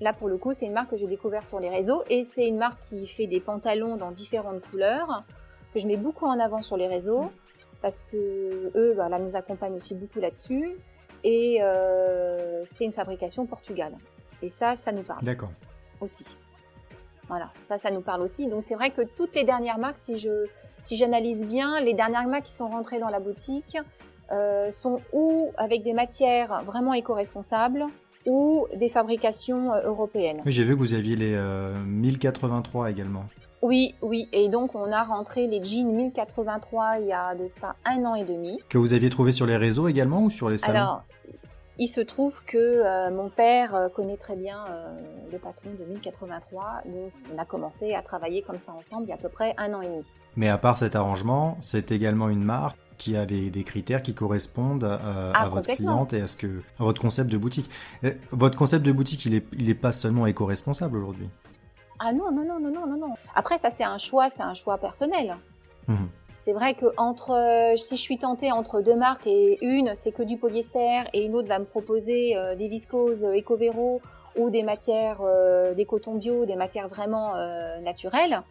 Là, 0.02 0.14
pour 0.14 0.30
le 0.30 0.38
coup, 0.38 0.54
c'est 0.54 0.66
une 0.66 0.74
marque 0.74 0.92
que 0.92 0.98
j'ai 0.98 1.08
découvert 1.08 1.46
sur 1.46 1.60
les 1.60 1.70
réseaux 1.70 2.04
et 2.10 2.24
c'est 2.24 2.48
une 2.48 2.58
marque 2.58 2.80
qui 2.82 3.08
fait 3.08 3.28
des 3.28 3.40
pantalons 3.40 3.98
dans 3.98 4.12
différentes 4.12 4.62
couleurs 4.62 5.24
que 5.74 5.80
je 5.80 5.88
mets 5.88 5.98
beaucoup 5.98 6.26
en 6.26 6.40
avant 6.40 6.62
sur 6.62 6.78
les 6.78 6.88
réseaux 6.88 7.32
parce 7.82 8.04
que 8.04 8.72
eux, 8.76 8.94
bah, 8.96 9.10
là, 9.10 9.20
nous 9.20 9.36
accompagnent 9.36 9.76
aussi 9.76 9.96
beaucoup 9.96 10.20
là-dessus. 10.20 10.76
Et 11.24 11.60
euh, 11.62 12.62
c'est 12.66 12.86
une 12.86 12.92
fabrication 12.92 13.46
Portugal. 13.46 13.94
Et 14.42 14.50
ça, 14.50 14.76
ça 14.76 14.92
nous 14.92 15.04
parle. 15.04 15.24
D'accord. 15.24 15.52
Aussi. 16.02 16.38
Voilà, 17.28 17.52
ça, 17.62 17.78
ça 17.78 17.92
nous 17.92 18.02
parle 18.02 18.22
aussi. 18.22 18.48
Donc 18.48 18.64
c'est 18.64 18.76
vrai 18.76 18.90
que 18.90 19.02
toutes 19.02 19.36
les 19.36 19.44
dernières 19.44 19.78
marques, 19.78 19.98
si 19.98 20.18
je, 20.18 20.46
si 20.82 20.96
j'analyse 20.96 21.46
bien, 21.46 21.80
les 21.82 21.94
dernières 21.94 22.28
marques 22.28 22.46
qui 22.46 22.54
sont 22.54 22.70
rentrées 22.70 23.00
dans 23.00 23.10
la 23.10 23.20
boutique 23.20 23.78
euh, 24.32 24.72
sont 24.72 25.02
ou 25.14 25.52
avec 25.58 25.84
des 25.84 25.94
matières 25.94 26.64
vraiment 26.64 26.94
éco-responsables 26.94 27.86
ou 28.26 28.66
des 28.76 28.90
fabrications 28.90 29.74
euh, 29.74 29.82
européennes. 29.84 30.42
Oui, 30.46 30.52
j'ai 30.52 30.64
vu 30.64 30.74
que 30.74 30.80
vous 30.80 30.94
aviez 30.94 31.16
les 31.16 31.38
1083 31.86 32.90
également. 32.90 33.26
Oui, 33.62 33.96
oui, 34.02 34.30
et 34.32 34.48
donc 34.48 34.74
on 34.76 34.92
a 34.92 35.04
rentré 35.04 35.48
les 35.48 35.64
jeans 35.64 35.92
1083 35.92 37.00
il 37.00 37.08
y 37.08 37.14
a 37.14 37.36
de 37.36 37.46
ça 37.46 37.76
un 37.86 38.06
an 38.06 38.16
et 38.16 38.24
demi. 38.24 38.60
Que 38.70 38.78
vous 38.78 38.94
aviez 38.94 39.10
trouvé 39.10 39.32
sur 39.32 39.46
les 39.46 39.58
réseaux 39.58 39.88
également 39.88 40.24
ou 40.24 40.30
sur 40.30 40.50
les 40.50 40.58
salons 40.58 40.80
Alors, 40.80 41.04
il 41.78 41.88
se 41.88 42.02
trouve 42.02 42.44
que 42.44 42.58
euh, 42.58 43.10
mon 43.10 43.30
père 43.30 43.74
euh, 43.74 43.88
connaît 43.88 44.18
très 44.18 44.36
bien 44.36 44.66
euh, 44.70 45.00
le 45.32 45.38
patron 45.38 45.70
de 45.78 45.86
1083, 45.86 46.82
donc 46.86 47.12
on 47.34 47.38
a 47.38 47.46
commencé 47.46 47.94
à 47.94 48.02
travailler 48.02 48.42
comme 48.42 48.58
ça 48.58 48.74
ensemble 48.74 49.06
il 49.06 49.10
y 49.10 49.12
a 49.14 49.16
à 49.16 49.18
peu 49.18 49.30
près 49.30 49.54
un 49.58 49.74
an 49.74 49.82
et 49.82 49.88
demi. 49.88 50.14
Mais 50.36 50.50
à 50.50 50.58
part 50.58 50.78
cet 50.78 50.96
arrangement, 50.96 51.58
c'est 51.62 51.92
également 51.92 52.28
une 52.28 52.44
marque 52.44 52.78
qui 52.98 53.16
a 53.16 53.26
des, 53.26 53.64
critères 53.64 54.04
qui 54.04 54.14
correspondent 54.14 54.84
à, 54.84 55.32
ah, 55.34 55.48
votre 55.48 55.74
cliente 55.74 56.12
et 56.12 56.22
à 56.22 56.28
ce 56.28 56.36
que 56.36 56.62
à 56.80 56.84
votre 56.84 57.00
concept 57.00 57.32
de 57.32 57.38
boutique. 57.38 57.70
votre 58.32 58.58
concept 58.58 58.86
de 58.86 58.92
boutique, 58.92 59.26
il 59.26 59.36
est, 59.36 59.46
il 59.58 59.70
est 59.70 59.74
pas 59.74 59.94
seulement 59.94 60.28
éco-responsable 60.28 60.98
aujourd'hui. 60.98 61.30
Ah 62.00 62.14
non, 62.14 62.32
non, 62.32 62.46
non, 62.46 62.60
non, 62.60 62.72
non, 62.72 62.88
non, 62.88 62.98
non. 62.98 63.14
Après, 63.36 63.58
ça, 63.58 63.70
c'est 63.70 63.84
un 63.84 63.98
choix, 63.98 64.30
c'est 64.30 64.44
un 64.44 64.54
choix 64.54 64.78
personnel. 64.78 65.36
Mhm. 65.88 66.10
C'est 66.38 66.54
vrai 66.54 66.74
que 66.74 66.86
entre, 66.96 67.32
euh, 67.32 67.76
si 67.76 67.98
je 67.98 68.02
suis 68.02 68.18
tentée 68.18 68.54
entre 68.54 68.82
deux 68.82 68.96
marques 68.96 69.28
et 69.28 69.58
une, 69.62 69.94
c'est 69.94 70.14
que 70.14 70.24
du 70.24 70.38
polyester 70.38 71.04
et 71.12 71.26
une 71.26 71.36
autre 71.36 71.50
va 71.50 71.60
me 71.60 71.66
proposer 71.66 72.38
euh, 72.38 72.56
des 72.56 72.70
viscoses 72.70 73.26
euh, 73.26 73.38
Ecovero 73.38 74.02
ou 74.38 74.50
des 74.50 74.64
matières, 74.64 75.22
des 75.76 75.86
cotons 75.86 76.16
bio, 76.16 76.46
des 76.46 76.56
matières 76.56 76.88
vraiment 76.88 77.34
naturelles, 77.82 78.42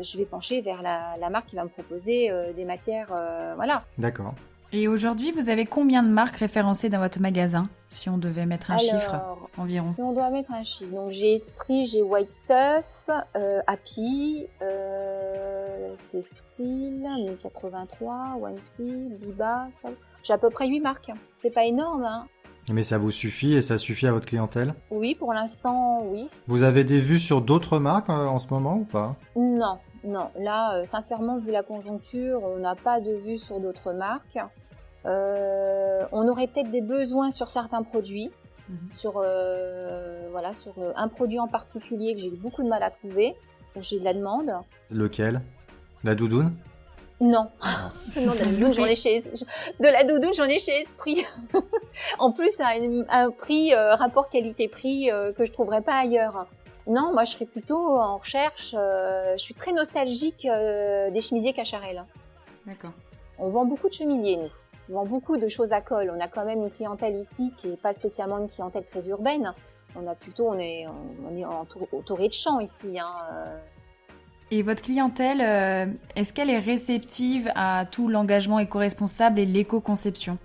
je 0.00 0.16
vais 0.16 0.24
pencher 0.24 0.60
vers 0.60 0.82
la, 0.82 1.16
la, 1.18 1.30
marque 1.30 1.48
qui 1.48 1.56
va 1.56 1.64
me 1.64 1.68
proposer 1.68 2.30
des 2.54 2.64
matières, 2.64 3.08
voilà. 3.56 3.80
D'accord. 3.98 4.34
Et 4.72 4.88
aujourd'hui, 4.88 5.32
vous 5.32 5.48
avez 5.48 5.64
combien 5.64 6.02
de 6.02 6.08
marques 6.08 6.36
référencées 6.36 6.88
dans 6.88 6.98
votre 6.98 7.20
magasin 7.20 7.68
Si 7.90 8.08
on 8.08 8.18
devait 8.18 8.46
mettre 8.46 8.70
un 8.70 8.78
chiffre 8.78 9.16
environ. 9.56 9.92
Si 9.92 10.02
on 10.02 10.12
doit 10.12 10.30
mettre 10.30 10.52
un 10.52 10.64
chiffre. 10.64 10.92
Donc 10.92 11.10
j'ai 11.10 11.34
Esprit, 11.34 11.86
j'ai 11.86 12.02
White 12.02 12.28
Stuff, 12.28 13.10
euh, 13.36 13.60
Happy, 13.66 14.46
euh, 14.62 15.92
Cécile, 15.94 17.08
1083, 17.16 18.36
Wanty, 18.38 19.08
Biba. 19.20 19.68
Ça... 19.70 19.88
J'ai 20.22 20.32
à 20.32 20.38
peu 20.38 20.50
près 20.50 20.66
8 20.66 20.80
marques. 20.80 21.12
C'est 21.34 21.50
pas 21.50 21.64
énorme, 21.64 22.04
hein. 22.04 22.26
Mais 22.72 22.82
ça 22.82 22.98
vous 22.98 23.12
suffit 23.12 23.54
et 23.54 23.62
ça 23.62 23.78
suffit 23.78 24.06
à 24.06 24.12
votre 24.12 24.26
clientèle? 24.26 24.74
Oui, 24.90 25.14
pour 25.14 25.32
l'instant, 25.32 26.02
oui. 26.04 26.26
Vous 26.48 26.64
avez 26.64 26.82
des 26.82 27.00
vues 27.00 27.20
sur 27.20 27.40
d'autres 27.40 27.78
marques 27.78 28.10
euh, 28.10 28.26
en 28.26 28.38
ce 28.38 28.48
moment 28.52 28.76
ou 28.76 28.84
pas? 28.84 29.14
Non, 29.36 29.78
non. 30.04 30.30
Là, 30.36 30.76
euh, 30.76 30.84
sincèrement, 30.84 31.38
vu 31.38 31.52
la 31.52 31.62
conjoncture, 31.62 32.42
on 32.42 32.58
n'a 32.58 32.74
pas 32.74 33.00
de 33.00 33.12
vue 33.12 33.38
sur 33.38 33.60
d'autres 33.60 33.92
marques. 33.92 34.38
Euh, 35.06 36.04
on 36.10 36.26
aurait 36.26 36.48
peut-être 36.48 36.70
des 36.70 36.80
besoins 36.80 37.30
sur 37.30 37.48
certains 37.48 37.82
produits, 37.82 38.30
mhm. 38.68 38.76
sur 38.92 39.22
euh, 39.24 40.28
voilà, 40.32 40.52
sur 40.52 40.72
euh, 40.78 40.92
un 40.96 41.06
produit 41.06 41.38
en 41.38 41.46
particulier 41.46 42.14
que 42.14 42.20
j'ai 42.20 42.28
eu 42.28 42.36
beaucoup 42.36 42.64
de 42.64 42.68
mal 42.68 42.82
à 42.82 42.90
trouver. 42.90 43.34
J'ai 43.78 44.00
de 44.00 44.04
la 44.04 44.14
demande. 44.14 44.50
Lequel? 44.90 45.42
La 46.02 46.14
doudoune? 46.14 46.52
Non. 47.20 47.48
Ah. 47.62 47.92
non, 48.16 48.32
de 48.34 48.38
la 48.38 48.44
doudoune, 48.46 48.74
j'en 48.74 48.84
ai 48.84 48.94
chez, 48.94 49.18
de 49.18 49.88
la 49.88 50.04
doudoune, 50.04 50.34
j'en 50.34 50.44
ai 50.44 50.58
chez 50.58 50.72
Esprit. 50.80 51.24
en 52.18 52.30
plus, 52.30 52.60
à 52.60 52.72
un, 53.08 53.30
prix, 53.30 53.74
rapport 53.74 54.28
qualité-prix, 54.28 55.10
que 55.36 55.44
je 55.44 55.52
trouverais 55.52 55.82
pas 55.82 55.98
ailleurs. 55.98 56.46
Non, 56.86 57.12
moi 57.12 57.24
je 57.24 57.32
serais 57.32 57.46
plutôt 57.46 57.98
en 57.98 58.18
recherche. 58.18 58.72
je 58.72 59.38
suis 59.38 59.54
très 59.54 59.72
nostalgique 59.72 60.42
des 60.46 61.20
chemisiers 61.20 61.52
Cacharel. 61.52 62.04
D'accord. 62.66 62.92
On 63.38 63.50
vend 63.50 63.64
beaucoup 63.64 63.88
de 63.88 63.94
chemisiers, 63.94 64.36
nous. 64.36 64.50
On 64.88 64.94
vend 64.94 65.06
beaucoup 65.06 65.36
de 65.36 65.48
choses 65.48 65.72
à 65.72 65.80
col. 65.80 66.12
On 66.14 66.20
a 66.20 66.28
quand 66.28 66.44
même 66.44 66.62
une 66.62 66.70
clientèle 66.70 67.16
ici 67.16 67.52
qui 67.60 67.68
n'est 67.68 67.76
pas 67.76 67.92
spécialement 67.92 68.38
une 68.38 68.48
clientèle 68.48 68.84
très 68.84 69.08
urbaine. 69.08 69.52
On 69.96 70.06
a 70.06 70.14
plutôt, 70.14 70.48
on 70.48 70.58
est, 70.58 70.86
on 70.86 71.36
est 71.36 71.44
entouré 71.44 72.28
de 72.28 72.32
champs 72.32 72.60
ici. 72.60 72.98
Hein. 72.98 73.12
Et 74.50 74.62
votre 74.62 74.82
clientèle, 74.82 75.40
euh, 75.40 75.86
est-ce 76.14 76.32
qu'elle 76.32 76.50
est 76.50 76.58
réceptive 76.58 77.50
à 77.56 77.84
tout 77.90 78.08
l'engagement 78.08 78.58
éco-responsable 78.60 79.40
et 79.40 79.46
l'éco-conception 79.46 80.38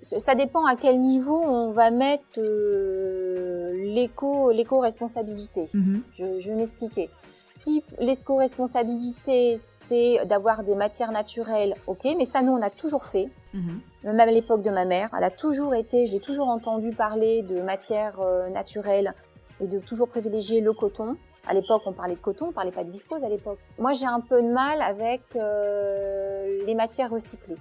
Ça 0.00 0.34
dépend 0.34 0.66
à 0.66 0.76
quel 0.76 1.00
niveau 1.00 1.40
on 1.42 1.72
va 1.72 1.90
mettre 1.90 2.38
euh, 2.38 3.72
l'éco, 3.94 4.50
l'éco-responsabilité. 4.50 5.68
Mhm. 5.72 6.02
Je, 6.12 6.38
je 6.38 6.50
vais 6.50 6.56
m'expliquer. 6.56 7.08
Si 7.54 7.82
l'éco-responsabilité, 7.98 9.54
c'est 9.56 10.24
d'avoir 10.26 10.62
des 10.64 10.74
matières 10.74 11.12
naturelles, 11.12 11.74
ok, 11.86 12.08
mais 12.16 12.24
ça, 12.24 12.40
nous, 12.40 12.52
on 12.52 12.62
a 12.62 12.70
toujours 12.70 13.04
fait. 13.04 13.28
Mhm. 13.52 13.80
Même 14.04 14.20
à 14.20 14.26
l'époque 14.26 14.62
de 14.62 14.70
ma 14.70 14.84
mère, 14.84 15.10
elle 15.16 15.24
a 15.24 15.30
toujours 15.30 15.74
été, 15.74 16.06
j'ai 16.06 16.20
toujours 16.20 16.48
entendu 16.48 16.92
parler 16.92 17.42
de 17.42 17.60
matières 17.60 18.20
euh, 18.20 18.48
naturelles 18.48 19.12
et 19.60 19.66
de 19.66 19.78
toujours 19.78 20.08
privilégier 20.08 20.60
le 20.60 20.72
coton. 20.72 21.16
À 21.46 21.54
l'époque, 21.54 21.82
on 21.86 21.92
parlait 21.92 22.14
de 22.14 22.20
coton, 22.20 22.48
on 22.48 22.52
parlait 22.52 22.70
pas 22.70 22.84
de 22.84 22.90
viscose 22.90 23.24
à 23.24 23.28
l'époque. 23.28 23.58
Moi, 23.78 23.92
j'ai 23.92 24.06
un 24.06 24.20
peu 24.20 24.42
de 24.42 24.48
mal 24.48 24.82
avec 24.82 25.22
euh, 25.36 26.58
les 26.66 26.74
matières 26.74 27.10
recyclées. 27.10 27.56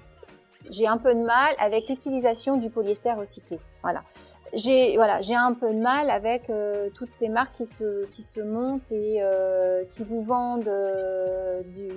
J'ai 0.69 0.88
un 0.88 0.98
peu 0.98 1.13
de 1.13 1.21
mal 1.21 1.55
avec 1.57 1.88
l'utilisation 1.88 2.57
du 2.57 2.69
polyester 2.69 3.13
recyclé. 3.13 3.59
Voilà. 3.81 4.03
J'ai 4.53 4.95
voilà, 4.98 5.21
j'ai 5.21 5.36
un 5.36 5.53
peu 5.53 5.71
de 5.71 5.79
mal 5.79 6.09
avec 6.09 6.50
euh, 6.50 6.89
toutes 6.95 7.12
ces 7.12 7.29
marques 7.29 7.53
qui 7.53 7.67
se 7.67 8.05
qui 8.07 8.24
se 8.24 8.41
montent 8.41 8.91
et 8.91 9.19
euh, 9.21 9.86
qui 9.91 10.03
vous 10.03 10.24
vendent 10.24 10.71
du, 11.71 11.88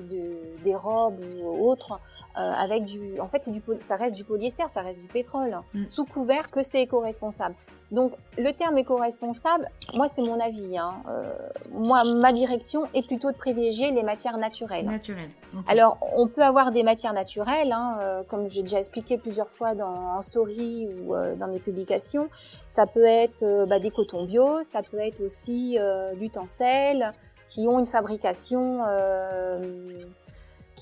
des 0.63 0.75
robes 0.75 1.25
ou 1.43 1.67
autres 1.67 1.99
avec 2.35 2.85
du, 2.85 3.21
en 3.21 3.29
fait, 3.29 3.43
c'est 3.43 3.51
du, 3.51 3.63
ça 3.81 3.97
reste 3.97 4.15
du 4.15 4.25
polyester, 4.25 4.65
ça 4.69 4.81
reste 4.81 5.01
du 5.01 5.07
pétrole, 5.07 5.59
mm. 5.75 5.89
sous 5.89 6.05
couvert 6.05 6.51
que 6.51 6.63
c'est 6.63 6.83
éco-responsable. 6.83 7.55
Donc, 7.93 8.15
le 8.39 8.51
terme 8.53 8.79
éco-responsable, 8.79 9.69
moi, 9.95 10.09
c'est 10.09 10.23
mon 10.23 10.41
avis. 10.41 10.79
Hein. 10.79 10.95
Euh, 11.09 11.31
moi, 11.73 12.05
ma 12.05 12.33
direction 12.33 12.85
est 12.95 13.07
plutôt 13.07 13.31
de 13.31 13.37
privilégier 13.37 13.91
les 13.91 14.03
matières 14.03 14.39
naturelles. 14.39 14.87
Naturelles. 14.87 15.29
Alors, 15.69 15.99
on 16.17 16.27
peut 16.27 16.43
avoir 16.43 16.73
des 16.73 16.85
matières 16.85 17.13
naturelles, 17.13 17.71
hein, 17.71 17.99
euh, 18.01 18.23
comme 18.27 18.49
j'ai 18.49 18.63
déjà 18.63 18.79
expliqué 18.79 19.19
plusieurs 19.19 19.51
fois 19.51 19.75
dans 19.75 20.17
en 20.17 20.23
story 20.23 20.89
ou 20.89 21.15
euh, 21.15 21.35
dans 21.35 21.49
mes 21.49 21.59
publications. 21.59 22.31
Ça 22.67 22.87
peut 22.87 23.05
être 23.05 23.67
bah, 23.69 23.79
des 23.79 23.91
cotons 23.91 24.25
bio, 24.25 24.63
ça 24.63 24.81
peut 24.83 24.99
être 24.99 25.21
aussi 25.21 25.77
du 26.19 26.31
tencel, 26.31 27.13
qui 27.49 27.69
ont 27.69 27.79
une 27.79 27.85
fabrication 27.85 28.81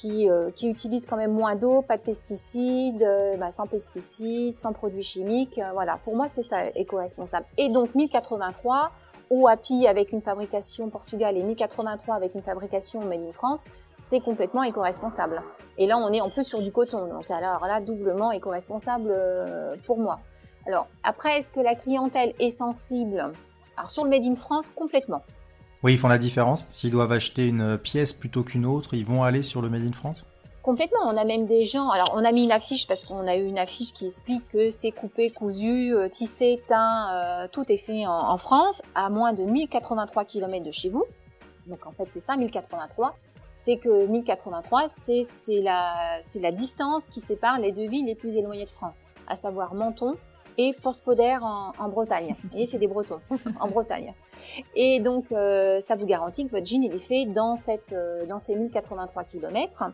qui, 0.01 0.31
euh, 0.31 0.51
qui 0.51 0.69
utilisent 0.69 1.05
quand 1.05 1.17
même 1.17 1.33
moins 1.33 1.57
d'eau, 1.57 1.83
pas 1.83 1.99
de 1.99 2.03
pesticides, 2.03 3.03
euh, 3.03 3.37
bah, 3.37 3.51
sans 3.51 3.67
pesticides, 3.67 4.57
sans 4.57 4.73
produits 4.73 5.03
chimiques. 5.03 5.59
Euh, 5.59 5.73
voilà, 5.75 5.99
pour 6.05 6.17
moi 6.17 6.27
c'est 6.27 6.43
ça 6.43 6.69
éco-responsable. 6.75 7.45
Et 7.59 7.69
donc 7.69 7.95
1083 7.95 8.93
ou 9.31 9.47
API 9.47 9.87
avec 9.87 10.13
une 10.13 10.23
fabrication 10.23 10.89
Portugal 10.89 11.37
et 11.37 11.43
1083 11.43 12.15
avec 12.15 12.35
une 12.35 12.43
fabrication 12.43 13.01
Made 13.05 13.21
in 13.21 13.33
France, 13.33 13.63
c'est 13.99 14.21
complètement 14.21 14.63
éco-responsable. 14.63 15.43
Et 15.77 15.87
là 15.87 15.99
on 15.99 16.11
est 16.13 16.23
en 16.23 16.31
plus 16.31 16.45
sur 16.45 16.63
du 16.63 16.73
coton, 16.73 17.07
donc 17.07 17.31
alors 17.31 17.67
là 17.67 17.81
doublement 17.81 18.33
éco-responsable 18.33 19.15
pour 19.87 19.99
moi. 19.99 20.19
Alors 20.67 20.89
après, 21.05 21.39
est-ce 21.39 21.53
que 21.53 21.61
la 21.61 21.75
clientèle 21.75 22.35
est 22.39 22.51
sensible? 22.51 23.33
Alors 23.77 23.91
sur 23.91 24.05
le 24.05 24.11
Made 24.11 24.25
in 24.25 24.35
France, 24.35 24.71
complètement. 24.71 25.23
Oui, 25.83 25.95
ils 25.95 25.99
font 25.99 26.09
la 26.09 26.19
différence. 26.19 26.67
S'ils 26.71 26.91
doivent 26.91 27.13
acheter 27.13 27.47
une 27.47 27.79
pièce 27.79 28.13
plutôt 28.13 28.43
qu'une 28.43 28.67
autre, 28.67 28.95
ils 28.95 29.05
vont 29.05 29.23
aller 29.23 29.43
sur 29.43 29.63
le 29.63 29.71
Made 29.71 29.87
in 29.87 29.93
France? 29.93 30.25
Complètement. 30.63 31.01
On 31.07 31.17
a 31.17 31.25
même 31.25 31.47
des 31.47 31.65
gens. 31.65 31.89
Alors, 31.89 32.13
on 32.15 32.23
a 32.23 32.33
mis 32.33 32.45
une 32.45 32.53
affiche 32.53 32.87
parce 32.87 33.07
qu'on 33.07 33.27
a 33.27 33.37
eu 33.37 33.47
une 33.47 33.59
affiche 33.59 33.95
qui 33.95 34.07
explique 34.07 34.47
que 34.51 34.69
c'est 34.69 34.91
coupé, 34.91 35.31
cousu, 35.31 35.95
euh, 35.95 36.09
tissé, 36.09 36.63
teint, 36.69 37.15
euh, 37.15 37.49
tout 37.51 37.73
est 37.73 37.79
fait 37.79 38.07
en, 38.07 38.37
France, 38.37 38.83
à 38.95 39.09
moins 39.09 39.33
de 39.33 39.43
1083 39.43 40.27
km 40.27 40.65
de 40.65 40.71
chez 40.71 40.91
vous. 40.91 41.05
Donc, 41.67 41.87
en 41.87 41.93
fait, 41.93 42.05
c'est 42.09 42.21
ça, 42.21 42.37
1083. 42.37 43.17
C'est 43.55 43.79
que 43.79 44.07
1083, 44.07 44.89
c'est 44.89 45.25
la, 45.61 46.21
la 46.41 46.53
distance 46.53 47.09
qui 47.09 47.21
sépare 47.21 47.59
les 47.59 47.73
deux 47.73 47.89
villes 47.89 48.07
les 48.07 48.15
plus 48.15 48.37
éloignées 48.37 48.65
de 48.65 48.71
France, 48.71 49.05
à 49.29 49.37
savoir 49.37 49.75
Menton 49.75 50.15
et 50.59 50.73
Forspoder 50.73 51.37
en, 51.43 51.73
en 51.79 51.89
Bretagne. 51.89 52.35
Et 52.57 52.67
c'est 52.67 52.79
des 52.79 52.89
Bretons 52.89 53.21
en 53.61 53.69
Bretagne. 53.69 54.15
Et 54.75 55.01
donc, 55.01 55.33
euh, 55.33 55.81
ça 55.81 55.97
vous 55.97 56.07
garantit 56.07 56.47
que 56.47 56.51
votre 56.51 56.67
jean 56.67 56.83
il 56.83 56.95
est 56.95 56.99
fait 56.99 57.27
dans, 57.27 57.57
cette, 57.57 57.93
euh, 57.93 58.27
dans 58.27 58.39
ces 58.39 58.57
1083 58.57 59.25
km. 59.25 59.85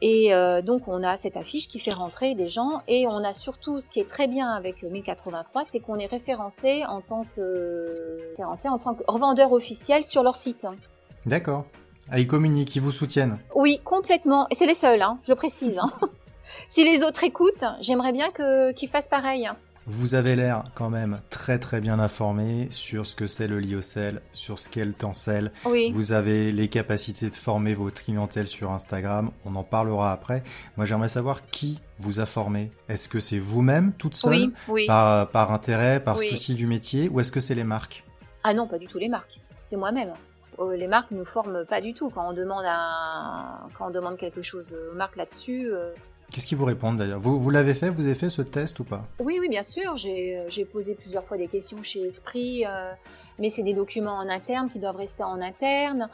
Et 0.00 0.34
euh, 0.34 0.60
donc, 0.60 0.88
on 0.88 1.02
a 1.02 1.16
cette 1.16 1.36
affiche 1.36 1.68
qui 1.68 1.78
fait 1.78 1.92
rentrer 1.92 2.34
des 2.34 2.46
gens. 2.46 2.82
Et 2.88 3.06
on 3.06 3.24
a 3.24 3.32
surtout, 3.32 3.80
ce 3.80 3.88
qui 3.88 4.00
est 4.00 4.08
très 4.08 4.26
bien 4.26 4.50
avec 4.50 4.82
1083, 4.82 5.64
c'est 5.64 5.80
qu'on 5.80 5.98
est 5.98 6.06
référencé 6.06 6.84
en 6.86 7.00
tant 7.00 7.24
que 7.36 8.28
référencé 8.30 8.68
en 8.68 8.78
tant 8.78 8.94
que 8.94 9.02
revendeur 9.06 9.52
officiel 9.52 10.04
sur 10.04 10.22
leur 10.22 10.36
site. 10.36 10.66
D'accord. 11.26 11.64
Ah, 12.10 12.18
ils 12.18 12.26
communiquent, 12.26 12.76
ils 12.76 12.82
vous 12.82 12.92
soutiennent. 12.92 13.38
Oui, 13.54 13.80
complètement. 13.82 14.46
Et 14.50 14.54
c'est 14.54 14.66
les 14.66 14.74
seuls, 14.74 15.00
hein, 15.00 15.18
je 15.26 15.32
précise. 15.32 15.78
Hein. 15.78 15.90
si 16.68 16.84
les 16.84 17.02
autres 17.02 17.24
écoutent, 17.24 17.64
j'aimerais 17.80 18.12
bien 18.12 18.28
qu'ils 18.74 18.88
fassent 18.88 19.08
pareil. 19.08 19.48
Vous 19.86 20.14
avez 20.14 20.34
l'air 20.34 20.64
quand 20.74 20.88
même 20.88 21.20
très 21.28 21.58
très 21.58 21.80
bien 21.80 21.98
informé 21.98 22.68
sur 22.70 23.04
ce 23.04 23.14
que 23.14 23.26
c'est 23.26 23.46
le 23.46 23.60
lyocell, 23.60 24.22
sur 24.32 24.58
ce 24.58 24.70
qu'est 24.70 24.84
le 24.84 24.94
tencel. 24.94 25.52
Oui. 25.66 25.92
Vous 25.92 26.12
avez 26.12 26.52
les 26.52 26.68
capacités 26.68 27.28
de 27.28 27.34
former 27.34 27.74
votre 27.74 28.02
clientèle 28.02 28.46
sur 28.46 28.70
Instagram. 28.72 29.30
On 29.44 29.54
en 29.56 29.62
parlera 29.62 30.10
après. 30.10 30.42
Moi, 30.78 30.86
j'aimerais 30.86 31.10
savoir 31.10 31.46
qui 31.50 31.80
vous 31.98 32.18
a 32.18 32.24
formé. 32.24 32.72
Est-ce 32.88 33.10
que 33.10 33.20
c'est 33.20 33.38
vous-même, 33.38 33.92
toute 33.92 34.16
seule, 34.16 34.52
oui, 34.68 34.86
Par, 34.86 35.28
par, 35.28 35.52
intérêt, 35.52 36.00
par 36.02 36.18
souci 36.18 36.54
du 36.54 36.66
métier, 36.66 37.10
ou 37.10 37.20
est-ce 37.20 37.30
que 37.30 37.40
c'est 37.40 37.54
les 37.54 37.64
marques? 37.64 38.04
Ah 38.42 38.54
non, 38.54 38.66
pas 38.66 38.78
du 38.78 38.86
tout 38.86 38.98
les 38.98 39.08
marques. 39.08 39.40
C'est 39.62 39.76
moi-même. 39.76 40.14
Oh, 40.56 40.70
les 40.70 40.86
marques 40.86 41.10
ne 41.10 41.18
nous 41.18 41.24
forment 41.26 41.66
pas 41.66 41.82
du 41.82 41.92
tout. 41.92 42.08
Quand 42.08 42.30
on 42.30 42.32
demande, 42.32 42.64
un... 42.66 43.68
quand 43.76 43.88
on 43.88 43.90
demande 43.90 44.16
quelque 44.16 44.40
chose 44.40 44.74
aux 44.90 44.96
marques 44.96 45.16
là-dessus, 45.16 45.68
euh, 45.70 45.92
Qu'est-ce 46.34 46.48
qu'ils 46.48 46.58
vous 46.58 46.64
répondent 46.64 46.96
d'ailleurs? 46.96 47.20
Vous, 47.20 47.48
l'avez 47.50 47.74
fait 47.74 47.90
Vous 47.90 48.06
avez 48.06 48.16
fait 48.16 48.28
ce 48.28 48.42
test 48.42 48.80
ou 48.80 48.84
pas? 48.84 49.06
Oui, 49.20 49.38
oui, 49.40 49.48
bien 49.48 49.62
sûr. 49.62 49.94
J'ai 49.94 50.36
euh, 50.36 50.64
posé 50.72 50.96
plusieurs 50.96 51.24
fois 51.24 51.36
des 51.36 51.46
questions 51.46 51.80
chez 51.80 52.00
Esprit, 52.00 52.64
euh, 52.66 52.90
mais 53.38 53.50
c'est 53.50 53.62
des 53.62 53.72
documents 53.72 54.16
en 54.16 54.28
interne 54.28 54.68
qui 54.68 54.80
doivent 54.80 54.96
rester 54.96 55.22
en 55.22 55.40
interne. 55.40 56.08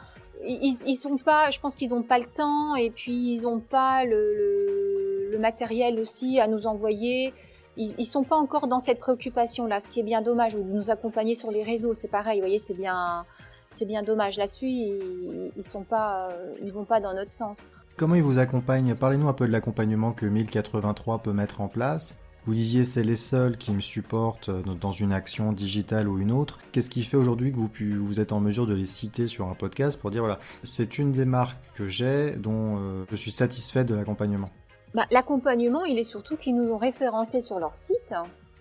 Ils, 0.45 0.95
sont 0.95 1.17
pas, 1.17 1.49
je 1.49 1.59
pense 1.59 1.73
qu'ils 1.73 1.89
n'ont 1.89 2.03
pas 2.03 2.19
le 2.19 2.25
temps 2.25 2.75
et 2.75 2.91
puis 2.91 3.33
ils 3.33 3.43
n'ont 3.43 3.61
pas 3.61 4.05
le, 4.05 5.35
matériel 5.39 5.99
aussi 5.99 6.39
à 6.39 6.45
nous 6.45 6.67
envoyer. 6.67 7.33
Ils, 7.75 7.95
ils 7.97 8.05
sont 8.05 8.23
pas 8.23 8.35
encore 8.35 8.67
dans 8.67 8.79
cette 8.79 8.99
préoccupation-là, 8.99 9.79
ce 9.79 9.87
qui 9.87 10.01
est 10.01 10.03
bien 10.03 10.21
dommage. 10.21 10.53
Ou 10.53 10.63
nous 10.63 10.91
accompagner 10.91 11.33
sur 11.33 11.49
les 11.49 11.63
réseaux, 11.63 11.95
c'est 11.95 12.09
pareil. 12.09 12.37
Vous 12.37 12.45
voyez, 12.45 12.59
c'est 12.59 12.75
bien, 12.75 13.25
bien 13.87 14.03
dommage. 14.03 14.37
Là-dessus, 14.37 14.67
ils, 14.67 15.51
pas, 15.89 16.29
euh, 16.29 16.53
ils 16.61 16.71
vont 16.71 16.85
pas 16.85 16.99
dans 16.99 17.15
notre 17.15 17.31
sens. 17.31 17.65
Comment 17.97 18.15
il 18.15 18.23
vous 18.23 18.39
accompagne 18.39 18.95
Parlez-nous 18.95 19.27
un 19.27 19.33
peu 19.33 19.47
de 19.47 19.51
l'accompagnement 19.51 20.11
que 20.11 20.25
1083 20.25 21.19
peut 21.19 21.33
mettre 21.33 21.61
en 21.61 21.67
place. 21.67 22.15
Vous 22.47 22.55
disiez 22.55 22.83
c'est 22.83 23.03
les 23.03 23.15
seuls 23.15 23.55
qui 23.57 23.71
me 23.71 23.81
supportent 23.81 24.49
euh, 24.49 24.63
dans 24.63 24.91
une 24.91 25.13
action 25.13 25.51
digitale 25.51 26.07
ou 26.07 26.17
une 26.17 26.31
autre. 26.31 26.57
Qu'est-ce 26.71 26.89
qui 26.89 27.03
fait 27.03 27.17
aujourd'hui 27.17 27.51
que 27.51 27.57
vous, 27.57 27.69
vous, 28.03 28.19
êtes 28.19 28.31
en 28.31 28.39
mesure 28.39 28.65
de 28.65 28.73
les 28.73 28.87
citer 28.87 29.27
sur 29.27 29.47
un 29.47 29.53
podcast 29.53 29.99
pour 29.99 30.09
dire 30.09 30.21
voilà, 30.21 30.39
c'est 30.63 30.97
une 30.97 31.11
des 31.11 31.25
marques 31.25 31.59
que 31.75 31.87
j'ai 31.87 32.31
dont 32.31 32.77
euh, 32.79 33.03
je 33.11 33.15
suis 33.15 33.31
satisfait 33.31 33.83
de 33.83 33.93
l'accompagnement? 33.93 34.49
Bah, 34.95 35.05
L'accompagnement, 35.11 35.85
il 35.85 35.99
est 35.99 36.03
surtout 36.03 36.35
qu'ils 36.35 36.55
nous 36.55 36.71
ont 36.71 36.77
référencé 36.77 37.41
sur 37.41 37.59
leur 37.59 37.75
site 37.75 38.15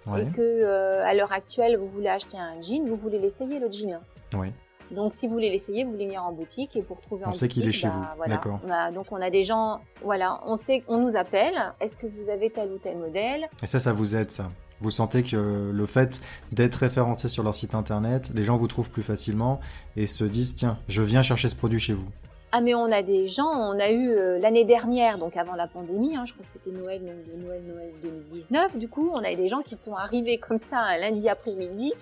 et 0.09 0.27
que 0.31 0.41
euh, 0.41 1.05
à 1.05 1.15
l'heure 1.15 1.33
actuelle, 1.33 1.79
vous 1.79 1.89
voulez 1.89 2.09
acheter 2.09 2.37
un 2.37 2.61
jean, 2.61 2.87
vous 2.87 2.97
voulez 2.97 3.19
l'essayer 3.19 3.59
le 3.59 3.71
jean. 3.71 4.01
Oui. 4.35 4.49
Donc 4.91 5.13
si 5.13 5.27
vous 5.27 5.35
voulez 5.35 5.51
l'essayer, 5.51 5.85
vous 5.85 5.93
voulez 5.93 6.07
venir 6.07 6.25
en 6.25 6.33
boutique 6.33 6.77
et 6.77 6.83
pour 6.83 7.01
trouver 7.01 7.25
on 7.27 7.31
en 7.31 7.33
sait 7.33 7.49
qu'il 7.49 7.67
est 7.69 7.73
chez 7.73 7.89
bah, 7.89 8.15
vous. 8.19 8.29
D'accord. 8.29 8.61
donc 8.93 9.07
on 9.11 9.21
a 9.21 9.31
des 9.31 9.43
gens, 9.43 9.81
voilà, 10.03 10.41
on 10.47 10.57
sait, 10.57 10.83
on 10.89 10.99
nous 10.99 11.17
appelle. 11.17 11.55
Est-ce 11.81 11.97
que 11.97 12.07
vous 12.07 12.31
avez 12.31 12.51
tel 12.51 12.71
ou 12.73 12.79
tel 12.79 12.99
modèle? 12.99 13.49
Et 13.63 13.67
ça, 13.67 13.79
ça 13.79 13.93
vous 13.93 14.17
aide, 14.17 14.31
ça. 14.31 14.51
Vous 14.81 14.91
sentez 14.91 15.23
que 15.23 15.71
le 15.73 15.87
fait 15.87 16.23
d'être 16.53 16.77
référencé 16.77 17.29
sur 17.29 17.43
leur 17.43 17.55
site 17.55 17.75
internet, 17.75 18.31
les 18.35 18.45
gens 18.45 18.57
vous 18.57 18.67
trouvent 18.67 18.91
plus 18.91 19.03
facilement 19.03 19.61
et 19.97 20.07
se 20.07 20.25
disent 20.25 20.55
tiens, 20.55 20.79
je 20.89 21.03
viens 21.03 21.23
chercher 21.23 21.51
ce 21.51 21.55
produit 21.55 21.81
chez 21.81 21.93
vous. 21.93 22.09
Ah 22.53 22.61
mais 22.61 22.75
on 22.75 22.91
a 22.91 23.03
des 23.03 23.29
gens, 23.29 23.49
on 23.49 23.79
a 23.79 23.91
eu 23.91 24.11
euh, 24.11 24.41
l'année 24.41 24.65
dernière, 24.65 25.19
donc 25.19 25.37
avant 25.37 25.55
la 25.55 25.69
pandémie, 25.69 26.17
hein, 26.17 26.25
je 26.27 26.33
crois 26.33 26.45
que 26.45 26.51
c'était 26.51 26.73
Noël, 26.73 27.01
Noël, 27.37 27.63
Noël 27.63 27.93
2019, 28.03 28.77
du 28.77 28.89
coup 28.89 29.13
on 29.15 29.23
a 29.23 29.31
eu 29.31 29.37
des 29.37 29.47
gens 29.47 29.63
qui 29.63 29.77
sont 29.77 29.95
arrivés 29.95 30.39
comme 30.39 30.59
ça 30.59 30.79
un 30.79 30.99
lundi 30.99 31.29
après-midi 31.29 31.93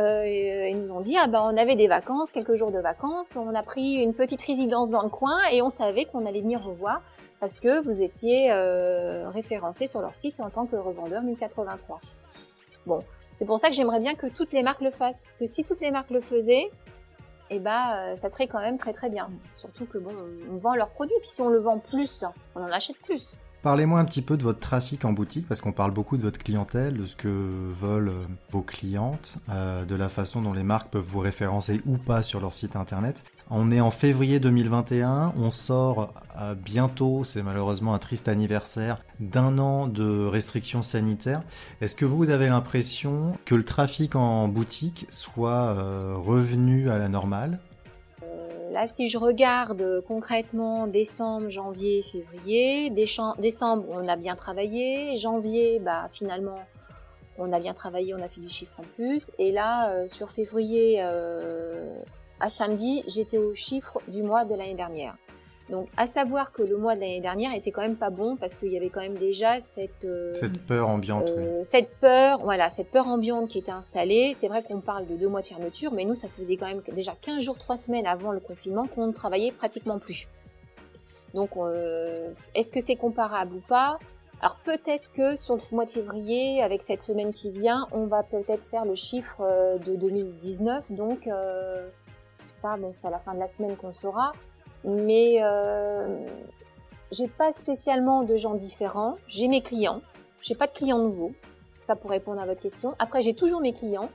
euh, 0.00 0.24
et, 0.24 0.74
nous 0.74 0.92
ont 0.92 1.00
dit 1.00 1.16
ah 1.16 1.28
ben 1.28 1.40
on 1.44 1.56
avait 1.56 1.76
des 1.76 1.86
vacances, 1.86 2.32
quelques 2.32 2.56
jours 2.56 2.72
de 2.72 2.80
vacances, 2.80 3.36
on 3.36 3.54
a 3.54 3.62
pris 3.62 3.94
une 3.94 4.12
petite 4.12 4.42
résidence 4.42 4.90
dans 4.90 5.02
le 5.02 5.08
coin 5.08 5.38
et 5.52 5.62
on 5.62 5.68
savait 5.68 6.04
qu'on 6.04 6.26
allait 6.26 6.40
venir 6.40 6.64
revoir 6.64 7.00
parce 7.38 7.60
que 7.60 7.80
vous 7.84 8.02
étiez 8.02 8.50
euh, 8.50 9.30
référencé 9.30 9.86
sur 9.86 10.00
leur 10.00 10.14
site 10.14 10.40
en 10.40 10.50
tant 10.50 10.66
que 10.66 10.74
revendeur 10.74 11.22
1083. 11.22 12.00
Bon, 12.86 13.04
c'est 13.32 13.46
pour 13.46 13.60
ça 13.60 13.68
que 13.68 13.74
j'aimerais 13.74 14.00
bien 14.00 14.14
que 14.14 14.26
toutes 14.26 14.52
les 14.52 14.64
marques 14.64 14.80
le 14.80 14.90
fassent, 14.90 15.22
parce 15.22 15.36
que 15.36 15.46
si 15.46 15.62
toutes 15.62 15.80
les 15.80 15.92
marques 15.92 16.10
le 16.10 16.20
faisaient, 16.20 16.70
et 17.52 17.56
eh 17.56 17.58
bah 17.58 18.16
ça 18.16 18.30
serait 18.30 18.46
quand 18.46 18.60
même 18.60 18.78
très 18.78 18.94
très 18.94 19.10
bien. 19.10 19.28
Surtout 19.54 19.84
que 19.84 19.98
bon, 19.98 20.12
on 20.50 20.56
vend 20.56 20.74
leurs 20.74 20.88
produits, 20.88 21.14
puis 21.20 21.28
si 21.28 21.42
on 21.42 21.50
le 21.50 21.58
vend 21.58 21.78
plus, 21.78 22.24
on 22.54 22.62
en 22.62 22.72
achète 22.72 22.96
plus. 23.02 23.36
Parlez-moi 23.62 24.00
un 24.00 24.04
petit 24.04 24.22
peu 24.22 24.36
de 24.36 24.42
votre 24.42 24.58
trafic 24.58 25.04
en 25.04 25.12
boutique, 25.12 25.46
parce 25.46 25.60
qu'on 25.60 25.70
parle 25.70 25.92
beaucoup 25.92 26.16
de 26.16 26.22
votre 26.22 26.38
clientèle, 26.38 26.96
de 26.96 27.04
ce 27.06 27.14
que 27.14 27.28
veulent 27.28 28.08
euh, 28.08 28.24
vos 28.50 28.62
clientes, 28.62 29.36
euh, 29.50 29.84
de 29.84 29.94
la 29.94 30.08
façon 30.08 30.42
dont 30.42 30.52
les 30.52 30.64
marques 30.64 30.90
peuvent 30.90 31.04
vous 31.04 31.20
référencer 31.20 31.80
ou 31.86 31.96
pas 31.96 32.22
sur 32.22 32.40
leur 32.40 32.54
site 32.54 32.74
internet. 32.74 33.22
On 33.54 33.70
est 33.70 33.82
en 33.82 33.90
février 33.90 34.40
2021, 34.40 35.34
on 35.36 35.50
sort 35.50 36.14
euh, 36.40 36.54
bientôt, 36.54 37.22
c'est 37.22 37.42
malheureusement 37.42 37.92
un 37.92 37.98
triste 37.98 38.26
anniversaire, 38.26 39.04
d'un 39.20 39.58
an 39.58 39.88
de 39.88 40.24
restrictions 40.24 40.82
sanitaires. 40.82 41.42
Est-ce 41.82 41.94
que 41.94 42.06
vous 42.06 42.30
avez 42.30 42.48
l'impression 42.48 43.32
que 43.44 43.54
le 43.54 43.62
trafic 43.62 44.16
en 44.16 44.48
boutique 44.48 45.06
soit 45.10 45.74
revenu 46.14 46.88
à 46.88 46.96
la 46.96 47.08
normale? 47.08 47.58
Là, 48.72 48.86
si 48.86 49.10
je 49.10 49.18
regarde 49.18 50.02
concrètement 50.08 50.86
décembre, 50.86 51.50
janvier, 51.50 52.00
février, 52.00 52.88
décembre, 52.88 53.84
on 53.90 54.08
a 54.08 54.16
bien 54.16 54.34
travaillé. 54.34 55.14
Janvier, 55.14 55.78
bah, 55.78 56.06
finalement, 56.08 56.58
on 57.36 57.52
a 57.52 57.60
bien 57.60 57.74
travaillé, 57.74 58.14
on 58.14 58.22
a 58.22 58.28
fait 58.28 58.40
du 58.40 58.48
chiffre 58.48 58.80
en 58.80 58.84
plus. 58.94 59.30
Et 59.38 59.52
là, 59.52 59.90
euh, 59.90 60.08
sur 60.08 60.30
février 60.30 61.02
euh, 61.02 61.94
à 62.42 62.48
samedi, 62.48 63.04
j'étais 63.06 63.38
au 63.38 63.54
chiffre 63.54 64.00
du 64.08 64.22
mois 64.22 64.44
de 64.44 64.54
l'année 64.54 64.74
dernière. 64.74 65.16
Donc, 65.70 65.88
à 65.96 66.06
savoir 66.06 66.52
que 66.52 66.62
le 66.62 66.76
mois 66.76 66.96
de 66.96 67.00
l'année 67.00 67.20
dernière 67.20 67.54
était 67.54 67.70
quand 67.70 67.82
même 67.82 67.96
pas 67.96 68.10
bon 68.10 68.36
parce 68.36 68.56
qu'il 68.56 68.72
y 68.72 68.76
avait 68.76 68.90
quand 68.90 69.00
même 69.00 69.14
déjà 69.14 69.60
cette 69.60 70.04
euh, 70.04 70.34
cette 70.34 70.58
peur 70.66 70.88
ambiante, 70.88 71.30
euh, 71.30 71.60
cette 71.62 71.94
peur, 72.00 72.40
voilà, 72.42 72.68
cette 72.68 72.90
peur 72.90 73.06
ambiante 73.06 73.48
qui 73.48 73.58
était 73.58 73.70
installée. 73.70 74.32
C'est 74.34 74.48
vrai 74.48 74.64
qu'on 74.64 74.80
parle 74.80 75.06
de 75.06 75.14
deux 75.14 75.28
mois 75.28 75.40
de 75.40 75.46
fermeture, 75.46 75.92
mais 75.92 76.04
nous, 76.04 76.16
ça 76.16 76.28
faisait 76.28 76.56
quand 76.56 76.66
même 76.66 76.82
déjà 76.92 77.14
15 77.22 77.40
jours, 77.40 77.58
3 77.58 77.76
semaines 77.76 78.06
avant 78.06 78.32
le 78.32 78.40
confinement 78.40 78.88
qu'on 78.88 79.06
ne 79.06 79.12
travaillait 79.12 79.52
pratiquement 79.52 80.00
plus. 80.00 80.26
Donc, 81.32 81.50
euh, 81.56 82.32
est-ce 82.56 82.72
que 82.72 82.80
c'est 82.80 82.96
comparable 82.96 83.54
ou 83.54 83.60
pas? 83.60 83.98
Alors 84.40 84.56
peut-être 84.64 85.12
que 85.12 85.36
sur 85.36 85.54
le 85.54 85.62
mois 85.70 85.84
de 85.84 85.90
février, 85.90 86.60
avec 86.60 86.82
cette 86.82 87.00
semaine 87.00 87.32
qui 87.32 87.52
vient, 87.52 87.86
on 87.92 88.06
va 88.06 88.24
peut-être 88.24 88.64
faire 88.64 88.84
le 88.84 88.96
chiffre 88.96 89.40
de 89.86 89.94
2019. 89.94 90.90
Donc 90.90 91.28
bon, 92.78 92.90
c'est 92.92 93.08
à 93.08 93.10
la 93.10 93.18
fin 93.18 93.34
de 93.34 93.38
la 93.38 93.46
semaine 93.46 93.76
qu'on 93.76 93.88
le 93.88 93.92
saura 93.92 94.32
mais 94.84 95.38
euh, 95.40 96.26
j'ai 97.10 97.28
pas 97.28 97.52
spécialement 97.52 98.22
de 98.22 98.36
gens 98.36 98.54
différents. 98.54 99.16
J'ai 99.26 99.48
mes 99.48 99.62
clients, 99.62 100.00
j'ai 100.40 100.54
pas 100.54 100.66
de 100.66 100.72
clients 100.72 100.98
nouveaux. 100.98 101.32
Ça 101.80 101.96
pour 101.96 102.10
répondre 102.10 102.40
à 102.40 102.46
votre 102.46 102.60
question. 102.60 102.94
Après, 102.98 103.22
j'ai 103.22 103.34
toujours 103.34 103.60
mes 103.60 103.72
clients 103.72 104.10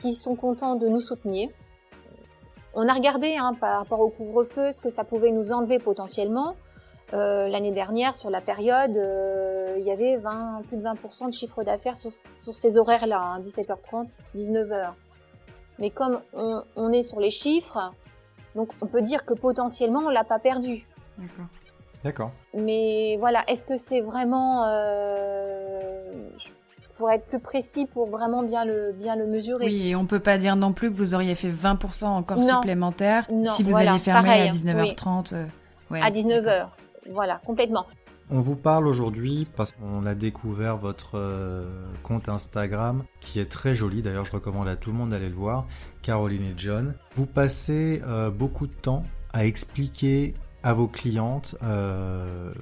qui 0.00 0.14
sont 0.14 0.34
contents 0.34 0.74
de 0.74 0.88
nous 0.88 1.00
soutenir. 1.00 1.48
On 2.74 2.88
a 2.88 2.92
regardé 2.92 3.36
hein, 3.36 3.54
par 3.54 3.78
rapport 3.78 4.00
au 4.00 4.08
couvre-feu 4.08 4.72
ce 4.72 4.80
que 4.80 4.90
ça 4.90 5.04
pouvait 5.04 5.30
nous 5.30 5.52
enlever 5.52 5.78
potentiellement. 5.78 6.56
Euh, 7.12 7.46
L'année 7.48 7.70
dernière, 7.70 8.16
sur 8.16 8.30
la 8.30 8.40
période, 8.40 8.96
euh, 8.96 9.76
il 9.78 9.84
y 9.84 9.92
avait 9.92 10.16
20, 10.16 10.62
plus 10.66 10.76
de 10.76 10.82
20% 10.82 11.26
de 11.26 11.32
chiffre 11.32 11.62
d'affaires 11.62 11.96
sur, 11.96 12.12
ces 12.12 12.78
horaires-là, 12.78 13.20
hein, 13.20 13.40
17h30, 13.40 14.08
19h. 14.34 14.94
Mais 15.78 15.90
comme 15.90 16.20
on, 16.32 16.62
on, 16.76 16.92
est 16.92 17.02
sur 17.02 17.20
les 17.20 17.30
chiffres, 17.30 17.92
donc 18.54 18.70
on 18.80 18.86
peut 18.86 19.02
dire 19.02 19.24
que 19.24 19.34
potentiellement 19.34 20.00
on 20.00 20.10
l'a 20.10 20.24
pas 20.24 20.38
perdu. 20.38 20.86
D'accord. 21.18 21.46
D'accord. 22.04 22.32
Mais 22.52 23.16
voilà, 23.18 23.44
est-ce 23.48 23.64
que 23.64 23.78
c'est 23.78 24.02
vraiment 24.02 24.64
euh, 24.66 26.28
pour 26.96 27.10
être 27.10 27.24
plus 27.26 27.40
précis 27.40 27.86
pour 27.86 28.06
vraiment 28.06 28.42
bien 28.42 28.66
le 28.66 28.92
bien 28.92 29.16
le 29.16 29.26
mesurer? 29.26 29.66
Oui, 29.66 29.88
et 29.88 29.96
on 29.96 30.04
peut 30.04 30.20
pas 30.20 30.36
dire 30.36 30.54
non 30.54 30.74
plus 30.74 30.90
que 30.90 30.96
vous 30.96 31.14
auriez 31.14 31.34
fait 31.34 31.48
20% 31.48 32.04
encore 32.04 32.42
supplémentaire 32.42 33.26
si 33.52 33.62
vous 33.62 33.74
alliez 33.76 33.98
fermer 33.98 34.48
à 34.48 34.52
19h30. 34.52 35.34
Euh, 35.34 35.46
à 35.92 36.10
19h. 36.10 36.66
Voilà, 37.10 37.40
complètement. 37.44 37.86
On 38.30 38.40
vous 38.40 38.56
parle 38.56 38.86
aujourd'hui 38.86 39.46
parce 39.56 39.72
qu'on 39.72 40.06
a 40.06 40.14
découvert 40.14 40.78
votre 40.78 41.18
euh, 41.18 41.84
compte 42.02 42.28
Instagram 42.28 43.04
qui 43.20 43.38
est 43.38 43.50
très 43.50 43.74
joli. 43.74 44.00
D'ailleurs, 44.00 44.24
je 44.24 44.32
recommande 44.32 44.66
à 44.66 44.76
tout 44.76 44.90
le 44.90 44.96
monde 44.96 45.10
d'aller 45.10 45.28
le 45.28 45.34
voir. 45.34 45.66
Caroline 46.00 46.42
et 46.42 46.54
John. 46.56 46.94
Vous 47.16 47.26
passez 47.26 48.02
euh, 48.06 48.30
beaucoup 48.30 48.66
de 48.66 48.72
temps 48.72 49.04
à 49.34 49.44
expliquer 49.44 50.34
à 50.64 50.72
vos 50.72 50.88
clientes 50.88 51.56
euh, 51.62 52.52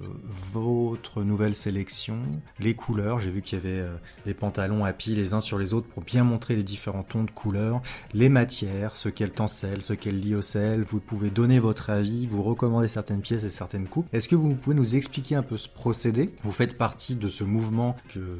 votre 0.52 1.22
nouvelle 1.22 1.54
sélection, 1.54 2.18
les 2.58 2.74
couleurs. 2.74 3.20
J'ai 3.20 3.30
vu 3.30 3.42
qu'il 3.42 3.58
y 3.58 3.62
avait 3.62 3.78
euh, 3.78 3.94
des 4.26 4.34
pantalons 4.34 4.84
à 4.84 4.92
pied 4.92 5.14
les 5.14 5.34
uns 5.34 5.40
sur 5.40 5.56
les 5.56 5.72
autres 5.72 5.86
pour 5.86 6.02
bien 6.02 6.24
montrer 6.24 6.56
les 6.56 6.64
différents 6.64 7.04
tons 7.04 7.22
de 7.22 7.30
couleurs, 7.30 7.80
les 8.12 8.28
matières, 8.28 8.96
ce 8.96 9.08
qu'elles 9.08 9.30
tencellent, 9.30 9.82
ce 9.82 9.94
qu'elles 9.94 10.42
sel. 10.42 10.82
Vous 10.82 10.98
pouvez 10.98 11.30
donner 11.30 11.60
votre 11.60 11.90
avis, 11.90 12.26
vous 12.26 12.42
recommander 12.42 12.88
certaines 12.88 13.20
pièces 13.20 13.44
et 13.44 13.50
certaines 13.50 13.86
coupes. 13.86 14.06
Est-ce 14.12 14.28
que 14.28 14.34
vous 14.34 14.54
pouvez 14.54 14.74
nous 14.74 14.96
expliquer 14.96 15.36
un 15.36 15.42
peu 15.42 15.56
ce 15.56 15.68
procédé? 15.68 16.34
Vous 16.42 16.52
faites 16.52 16.76
partie 16.76 17.14
de 17.14 17.28
ce 17.28 17.44
mouvement 17.44 17.96
que 18.12 18.36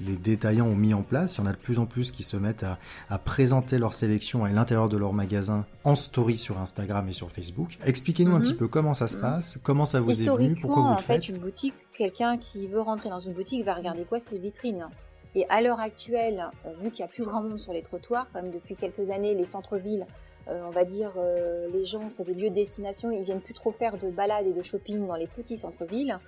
les 0.00 0.16
détaillants 0.16 0.66
ont 0.66 0.76
mis 0.76 0.94
en 0.94 1.02
place. 1.02 1.36
Il 1.36 1.42
y 1.42 1.44
en 1.44 1.46
a 1.46 1.52
de 1.52 1.58
plus 1.58 1.78
en 1.78 1.86
plus 1.86 2.10
qui 2.10 2.24
se 2.24 2.36
mettent 2.36 2.64
à, 2.64 2.78
à 3.08 3.18
présenter 3.18 3.78
leur 3.78 3.92
sélection 3.92 4.44
à 4.44 4.50
l'intérieur 4.50 4.88
de 4.88 4.96
leur 4.96 5.12
magasin 5.12 5.64
en 5.84 5.94
story 5.94 6.36
sur 6.36 6.58
Instagram 6.58 7.08
et 7.08 7.12
sur 7.12 7.30
Facebook. 7.30 7.78
Expliquez-nous 7.84 8.32
un 8.32 8.38
mhm. 8.38 8.42
petit 8.42 8.54
peu 8.54 8.66
comment 8.66 8.95
ça 8.96 9.08
se 9.08 9.16
passe 9.16 9.58
Comment 9.62 9.84
ça 9.84 10.00
vous 10.00 10.20
est 10.20 10.24
venu 10.24 10.54
Pourquoi 10.60 10.82
vous 10.82 10.88
le 10.88 10.94
en 10.94 10.98
fait, 10.98 11.28
une 11.28 11.38
boutique, 11.38 11.74
quelqu'un 11.92 12.36
qui 12.38 12.66
veut 12.66 12.80
rentrer 12.80 13.10
dans 13.10 13.18
une 13.18 13.32
boutique 13.32 13.64
va 13.64 13.74
regarder 13.74 14.04
quoi? 14.04 14.18
Ses 14.18 14.38
vitrines. 14.38 14.88
Et 15.36 15.44
à 15.50 15.60
l'heure 15.60 15.80
actuelle, 15.80 16.46
euh, 16.64 16.72
vu 16.80 16.90
qu'il 16.90 17.00
y 17.00 17.02
a 17.02 17.08
plus 17.08 17.24
grand 17.24 17.42
monde 17.42 17.58
sur 17.58 17.74
les 17.74 17.82
trottoirs, 17.82 18.26
comme 18.32 18.50
depuis 18.50 18.74
quelques 18.74 19.10
années, 19.10 19.34
les 19.34 19.44
centres-villes, 19.44 20.06
euh, 20.48 20.62
on 20.66 20.70
va 20.70 20.84
dire, 20.84 21.12
euh, 21.18 21.68
les 21.74 21.84
gens, 21.84 22.08
c'est 22.08 22.24
des 22.24 22.32
lieux 22.32 22.48
de 22.48 22.54
destination, 22.54 23.10
ils 23.10 23.22
viennent 23.22 23.42
plus 23.42 23.52
trop 23.52 23.70
faire 23.70 23.98
de 23.98 24.08
balades 24.10 24.46
et 24.46 24.54
de 24.54 24.62
shopping 24.62 25.06
dans 25.06 25.14
les 25.14 25.26
petits 25.26 25.58
centres-villes. 25.58 26.18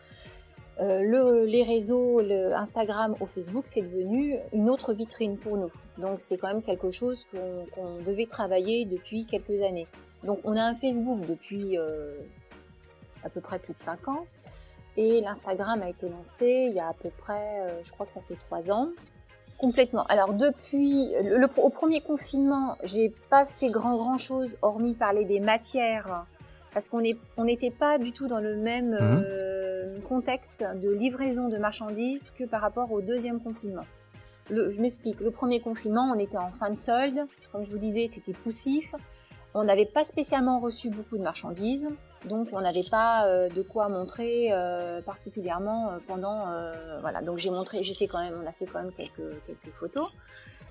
le, 0.78 1.46
les 1.46 1.62
réseaux, 1.62 2.20
le 2.20 2.54
Instagram 2.54 3.16
ou 3.20 3.26
Facebook, 3.26 3.66
c'est 3.66 3.80
devenu 3.80 4.36
une 4.52 4.68
autre 4.68 4.92
vitrine 4.92 5.38
pour 5.38 5.56
nous. 5.56 5.72
Donc 5.96 6.20
c'est 6.20 6.36
quand 6.36 6.48
même 6.48 6.62
quelque 6.62 6.90
chose 6.90 7.26
qu'on 7.74 8.02
devait 8.04 8.26
travailler 8.26 8.84
depuis 8.84 9.24
quelques 9.24 9.62
années. 9.62 9.88
Donc 10.22 10.38
on 10.44 10.54
a 10.54 10.62
un 10.62 10.74
Facebook 10.74 11.20
depuis 11.26 11.78
à 13.24 13.28
peu 13.28 13.40
près 13.40 13.58
plus 13.58 13.74
de 13.74 13.78
5 13.78 14.08
ans. 14.08 14.26
Et 14.96 15.20
l'Instagram 15.20 15.80
a 15.82 15.88
été 15.88 16.08
lancé 16.08 16.66
il 16.68 16.74
y 16.74 16.80
a 16.80 16.88
à 16.88 16.92
peu 16.94 17.10
près, 17.10 17.60
euh, 17.60 17.82
je 17.84 17.92
crois 17.92 18.06
que 18.06 18.12
ça 18.12 18.20
fait 18.20 18.36
3 18.36 18.72
ans. 18.72 18.88
Complètement. 19.58 20.04
Alors 20.04 20.34
depuis 20.34 21.08
le, 21.22 21.48
au 21.60 21.70
premier 21.70 22.00
confinement, 22.00 22.76
j'ai 22.84 23.12
pas 23.28 23.44
fait 23.44 23.70
grand 23.70 23.96
grand 23.96 24.16
chose 24.16 24.56
hormis 24.62 24.94
parler 24.94 25.24
des 25.24 25.40
matières 25.40 26.26
parce 26.72 26.88
qu'on 26.88 27.02
on 27.36 27.44
n'était 27.44 27.72
pas 27.72 27.98
du 27.98 28.12
tout 28.12 28.28
dans 28.28 28.38
le 28.38 28.56
même 28.56 28.90
mhm. 28.90 29.24
euh, 29.26 30.00
contexte 30.08 30.64
de 30.80 30.90
livraison 30.90 31.48
de 31.48 31.58
marchandises 31.58 32.30
que 32.38 32.44
par 32.44 32.60
rapport 32.60 32.92
au 32.92 33.00
deuxième 33.00 33.40
confinement. 33.40 33.84
Le, 34.50 34.70
je 34.70 34.80
m'explique. 34.80 35.20
Le 35.20 35.30
premier 35.30 35.60
confinement, 35.60 36.10
on 36.14 36.18
était 36.18 36.38
en 36.38 36.50
fin 36.50 36.70
de 36.70 36.76
solde. 36.76 37.26
Comme 37.52 37.64
je 37.64 37.70
vous 37.70 37.78
disais, 37.78 38.06
c'était 38.06 38.32
poussif. 38.32 38.94
On 39.54 39.64
n'avait 39.64 39.86
pas 39.86 40.04
spécialement 40.04 40.60
reçu 40.60 40.88
beaucoup 40.90 41.18
de 41.18 41.22
marchandises. 41.22 41.88
Donc 42.24 42.48
on 42.52 42.60
n'avait 42.60 42.84
pas 42.90 43.26
euh, 43.26 43.48
de 43.48 43.62
quoi 43.62 43.88
montrer 43.88 44.48
euh, 44.50 45.00
particulièrement 45.00 45.90
euh, 45.90 45.98
pendant 46.06 46.46
voilà. 47.00 47.22
Donc 47.22 47.38
j'ai 47.38 47.50
montré 47.50 47.82
j'ai 47.82 47.94
fait 47.94 48.06
quand 48.06 48.20
même 48.20 48.34
on 48.42 48.46
a 48.46 48.52
fait 48.52 48.66
quand 48.66 48.82
même 48.82 48.92
quelques 48.92 49.42
quelques 49.46 49.74
photos. 49.78 50.08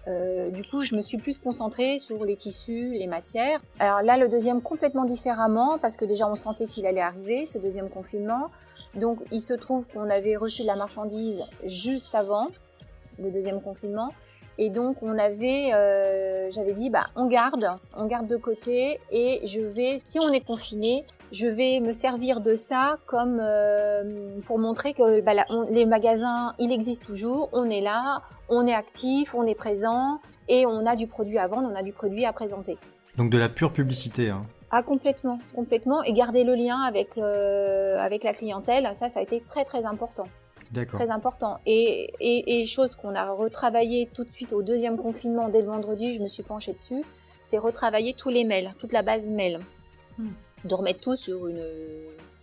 Du 0.07 0.63
coup 0.63 0.83
je 0.83 0.95
me 0.95 1.01
suis 1.01 1.17
plus 1.17 1.37
concentrée 1.37 1.99
sur 1.99 2.23
les 2.23 2.35
tissus 2.35 2.93
les 2.97 3.07
matières. 3.07 3.59
Alors 3.79 4.01
là 4.01 4.17
le 4.17 4.29
deuxième 4.29 4.61
complètement 4.61 5.05
différemment 5.05 5.77
parce 5.77 5.97
que 5.97 6.05
déjà 6.05 6.27
on 6.29 6.35
sentait 6.35 6.65
qu'il 6.65 6.85
allait 6.85 7.01
arriver 7.01 7.45
ce 7.45 7.57
deuxième 7.57 7.89
confinement. 7.89 8.49
Donc 8.95 9.19
il 9.31 9.41
se 9.41 9.53
trouve 9.53 9.87
qu'on 9.87 10.09
avait 10.09 10.35
reçu 10.35 10.61
de 10.63 10.67
la 10.67 10.75
marchandise 10.75 11.43
juste 11.65 12.15
avant 12.15 12.47
le 13.19 13.31
deuxième 13.31 13.61
confinement. 13.61 14.13
Et 14.59 14.69
donc 14.69 15.03
on 15.03 15.17
avait, 15.19 15.69
j'avais 16.51 16.73
dit, 16.73 16.89
bah 16.89 17.05
on 17.15 17.27
garde, 17.27 17.69
on 17.95 18.05
garde 18.05 18.27
de 18.27 18.37
côté 18.37 18.99
et 19.11 19.41
je 19.45 19.61
vais, 19.61 19.97
si 20.03 20.19
on 20.19 20.31
est 20.31 20.45
confiné, 20.45 21.05
je 21.31 21.47
vais 21.47 21.79
me 21.79 21.91
servir 21.91 22.41
de 22.41 22.55
ça 22.55 22.97
comme 23.05 23.39
euh, 23.41 24.39
pour 24.45 24.59
montrer 24.59 24.93
que 24.93 25.21
bah, 25.21 25.33
les 25.69 25.85
magasins, 25.85 26.53
il 26.59 26.71
existe 26.71 27.05
toujours, 27.05 27.49
on 27.53 27.69
est 27.69 27.81
là, 27.81 28.21
on 28.49 28.65
est 28.65 28.73
actif, 28.73 29.35
on 29.35 29.45
est 29.45 29.55
présent 29.55 30.19
et 30.47 30.65
on 30.65 30.85
a 30.85 30.95
du 30.95 31.07
produit 31.07 31.37
à 31.37 31.47
vendre, 31.47 31.69
on 31.71 31.75
a 31.75 31.83
du 31.83 31.93
produit 31.93 32.25
à 32.25 32.33
présenter. 32.33 32.77
Donc 33.17 33.29
de 33.29 33.37
la 33.37 33.49
pure 33.49 33.71
publicité. 33.71 34.29
Hein. 34.29 34.45
Ah 34.69 34.83
complètement, 34.83 35.39
complètement 35.55 36.03
et 36.03 36.13
garder 36.13 36.43
le 36.43 36.55
lien 36.55 36.81
avec 36.81 37.17
euh, 37.17 37.97
avec 37.99 38.23
la 38.23 38.33
clientèle, 38.33 38.89
ça 38.93 39.09
ça 39.09 39.19
a 39.19 39.23
été 39.23 39.41
très 39.47 39.65
très 39.65 39.85
important 39.85 40.27
très 40.87 41.11
important. 41.11 41.59
Et, 41.65 42.13
et, 42.19 42.61
et 42.61 42.65
chose 42.65 42.95
qu'on 42.95 43.15
a 43.15 43.31
retravaillé 43.31 44.09
tout 44.13 44.23
de 44.23 44.31
suite 44.31 44.53
au 44.53 44.61
deuxième 44.61 44.97
confinement, 44.97 45.49
dès 45.49 45.61
le 45.61 45.67
vendredi, 45.67 46.13
je 46.13 46.21
me 46.21 46.27
suis 46.27 46.43
penchée 46.43 46.73
dessus, 46.73 47.03
c'est 47.41 47.57
retravailler 47.57 48.13
tous 48.13 48.29
les 48.29 48.43
mails, 48.43 48.73
toute 48.79 48.91
la 48.91 49.01
base 49.01 49.29
mail. 49.29 49.59
Hmm. 50.17 50.29
De 50.67 50.73
remettre 50.73 50.99
tout 50.99 51.15
sur 51.15 51.47
une, 51.47 51.65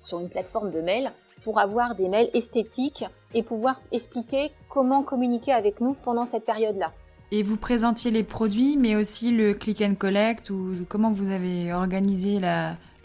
sur 0.03 0.21
une 0.21 0.29
plateforme 0.29 0.71
de 0.71 0.81
mail 0.81 1.13
pour 1.43 1.59
avoir 1.59 1.95
des 1.95 2.09
mails 2.09 2.31
esthétiques 2.33 3.05
et 3.35 3.43
pouvoir 3.43 3.81
expliquer 3.93 4.51
comment 4.69 5.03
communiquer 5.03 5.53
avec 5.53 5.81
nous 5.81 5.95
pendant 5.95 6.25
cette 6.25 6.45
période-là. 6.45 6.93
Et 7.31 7.43
vous 7.43 7.57
présentiez 7.57 8.11
les 8.11 8.23
produits, 8.23 8.77
mais 8.77 8.97
aussi 8.97 9.31
le 9.31 9.55
click 9.55 9.83
and 9.83 9.97
collect 9.97 10.51
ou 10.51 10.73
comment 10.89 11.11
vous 11.11 11.31
avez 11.31 11.73
organisé 11.73 12.39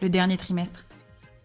le 0.01 0.10
dernier 0.10 0.38
trimestre? 0.38 0.86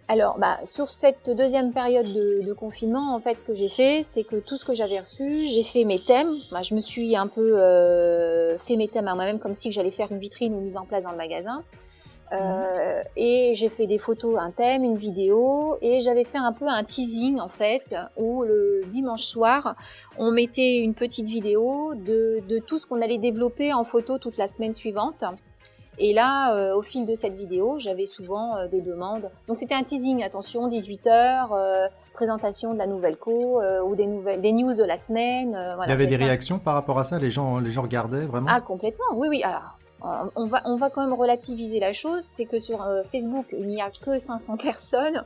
Alors, 0.07 0.39
bah, 0.39 0.59
sur 0.65 0.91
cette 0.91 1.31
deuxième 1.31 1.73
période 1.73 2.13
de, 2.13 2.53
confinement, 2.53 3.15
en 3.15 3.21
fait, 3.21 3.35
ce 3.37 3.47
que 3.47 3.55
j'ai 3.55 3.71
fait, 3.71 4.03
c'est 4.03 4.23
que 4.23 4.37
tout 4.37 4.59
ce 4.59 4.65
que 4.65 4.75
j'avais 4.75 4.99
reçu, 4.99 5.47
j'ai 5.47 5.63
fait 5.63 5.85
mes 5.85 5.99
thèmes. 5.99 6.33
Bah, 6.53 6.61
je 6.63 6.75
me 6.75 6.81
suis 6.81 7.17
un 7.17 7.27
peu 7.27 7.59
euh, 7.59 8.59
fait 8.59 8.77
mes 8.77 8.87
thèmes 8.87 9.09
à 9.09 9.15
moi-même, 9.15 9.39
comme 9.39 9.55
si 9.55 9.73
j'allais 9.73 9.91
faire 9.91 10.13
une 10.13 10.19
vitrine 10.19 10.55
ou 10.55 10.61
mise 10.61 10.77
en 10.77 10.85
place 10.85 11.05
dans 11.05 11.11
le 11.11 11.17
magasin. 11.17 11.63
Euh, 12.33 13.03
et 13.17 13.53
j'ai 13.55 13.69
fait 13.69 13.87
des 13.87 13.99
photos, 13.99 14.39
un 14.39 14.51
thème, 14.51 14.83
une 14.83 14.97
vidéo, 14.97 15.77
et 15.83 16.01
j'avais 16.01 16.25
fait 16.25 16.39
un 16.39 16.53
peu 16.53 16.67
un 16.67 16.83
teasing 16.83 17.39
en 17.39 17.49
fait, 17.49 17.95
où 18.17 18.43
le 18.43 18.83
dimanche 18.89 19.25
soir, 19.25 19.77
on 20.19 20.33
mettait 20.33 20.79
une 20.79 20.95
petite 20.95 21.29
vidéo 21.29 21.95
de, 21.95 22.41
de 22.49 22.59
tout 22.59 22.79
ce 22.79 22.87
qu'on 22.87 23.01
allait 23.01 23.19
développer 23.19 23.73
en 23.73 23.85
photo 23.85 24.19
toute 24.19 24.37
la 24.37 24.47
semaine 24.47 24.73
suivante. 24.73 25.25
Et 25.99 26.13
là, 26.13 26.55
euh, 26.55 26.75
au 26.75 26.83
fil 26.83 27.07
de 27.07 27.15
cette 27.15 27.35
vidéo, 27.35 27.79
j'avais 27.79 28.07
souvent 28.07 28.57
euh, 28.57 28.67
des 28.67 28.81
demandes. 28.81 29.31
Donc 29.47 29.57
c'était 29.57 29.75
un 29.75 29.83
teasing, 29.83 30.23
attention, 30.25 30.67
18 30.67 31.07
heures, 31.07 31.53
euh, 31.53 31.87
présentation 32.13 32.73
de 32.73 32.79
la 32.79 32.87
nouvelle 32.87 33.17
co 33.17 33.63
ou 33.85 33.95
des 33.95 34.07
nouvelles, 34.07 34.41
des 34.41 34.53
news 34.53 34.75
de 34.75 34.83
la 34.83 34.97
semaine. 34.97 35.51
Voilà, 35.51 35.85
Il 35.87 35.91
y 35.91 35.93
avait 35.93 36.07
des 36.07 36.17
réactions 36.17 36.59
par 36.59 36.75
rapport 36.75 36.99
à 36.99 37.05
ça? 37.05 37.19
Les 37.19 37.31
gens, 37.31 37.61
les 37.61 37.71
gens 37.71 37.83
regardaient 37.83 38.27
vraiment? 38.27 38.49
Ah 38.51 38.61
complètement. 38.61 39.05
Oui, 39.15 39.29
oui. 39.31 39.43
Alors, 39.45 39.79
on 40.37 40.47
va, 40.47 40.63
on 40.65 40.77
va 40.77 40.91
quand 40.91 41.03
même 41.03 41.19
relativiser 41.19 41.81
la 41.81 41.93
chose. 41.93 42.23
C'est 42.23 42.45
que 42.45 42.59
sur 42.59 42.87
Facebook, 43.11 43.47
il 43.53 43.67
n'y 43.67 43.81
a 43.81 43.91
que 43.91 44.19
500 44.19 44.57
personnes 44.57 45.25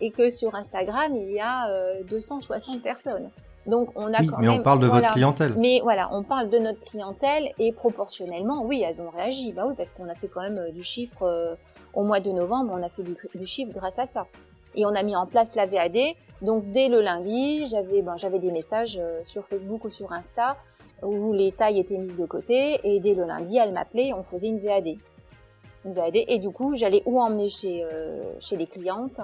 et 0.00 0.10
que 0.10 0.30
sur 0.30 0.54
Instagram, 0.54 1.14
il 1.14 1.32
y 1.32 1.40
a 1.40 1.68
260 2.04 2.82
personnes. 2.82 3.30
Donc 3.66 3.90
on 3.94 4.12
a 4.12 4.24
quand 4.24 4.38
mais 4.38 4.48
on 4.48 4.62
parle 4.62 4.80
de 4.80 4.86
votre 4.86 5.12
clientèle. 5.12 5.54
Mais 5.56 5.80
voilà, 5.82 6.08
on 6.12 6.22
parle 6.22 6.50
de 6.50 6.58
notre 6.58 6.80
clientèle 6.80 7.50
et 7.58 7.72
proportionnellement, 7.72 8.62
oui, 8.62 8.82
elles 8.86 9.00
ont 9.00 9.10
réagi. 9.10 9.52
Bah 9.52 9.64
oui, 9.66 9.74
parce 9.76 9.94
qu'on 9.94 10.08
a 10.08 10.14
fait 10.14 10.28
quand 10.28 10.42
même 10.42 10.58
euh, 10.58 10.70
du 10.70 10.82
chiffre 10.82 11.22
euh, 11.22 11.54
au 11.94 12.02
mois 12.02 12.20
de 12.20 12.30
novembre, 12.30 12.72
on 12.74 12.82
a 12.82 12.88
fait 12.88 13.02
du, 13.02 13.46
chiffre 13.46 13.72
grâce 13.72 13.98
à 13.98 14.04
ça. 14.04 14.26
Et 14.74 14.84
on 14.84 14.94
a 14.94 15.02
mis 15.02 15.16
en 15.16 15.26
place 15.26 15.54
la 15.54 15.66
VAD. 15.66 15.96
Donc 16.42 16.70
dès 16.72 16.88
le 16.88 17.00
lundi, 17.00 17.64
j'avais 17.66 18.02
ben, 18.02 18.16
j'avais 18.16 18.38
des 18.38 18.50
messages 18.50 18.98
euh, 19.00 19.20
sur 19.22 19.44
Facebook 19.44 19.84
ou 19.84 19.88
sur 19.88 20.12
Insta 20.12 20.56
où 21.02 21.32
les 21.32 21.52
tailles 21.52 21.78
étaient 21.78 21.98
mises 21.98 22.16
de 22.16 22.26
côté. 22.26 22.80
Et 22.84 23.00
dès 23.00 23.14
le 23.14 23.24
lundi, 23.24 23.56
elle 23.56 23.72
m'appelait, 23.72 24.12
on 24.12 24.22
faisait 24.22 24.48
une 24.48 24.58
VAD. 24.58 24.96
Une 25.84 25.92
VAD. 25.92 26.16
Et 26.16 26.38
du 26.38 26.50
coup, 26.50 26.76
j'allais 26.76 27.02
où 27.06 27.20
emmener 27.20 27.48
chez 27.48 27.84
chez 28.40 28.56
les 28.56 28.66
clientes 28.66 29.20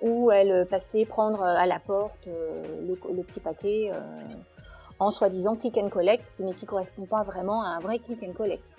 où 0.00 0.30
elle 0.30 0.66
passait 0.66 1.04
prendre 1.04 1.42
euh, 1.42 1.56
à 1.56 1.66
la 1.66 1.78
porte 1.78 2.28
euh, 2.28 2.62
le, 2.86 3.22
petit 3.22 3.40
paquet 3.40 3.90
euh, 3.92 4.00
en 4.98 5.10
soi-disant 5.10 5.56
click 5.56 5.76
and 5.78 5.88
collect, 5.88 6.34
mais 6.38 6.52
qui 6.54 6.66
correspond 6.66 7.06
pas 7.06 7.22
vraiment 7.22 7.62
à 7.62 7.68
un 7.68 7.80
vrai 7.80 7.98
click 7.98 8.22
and 8.22 8.32
collect. 8.32 8.72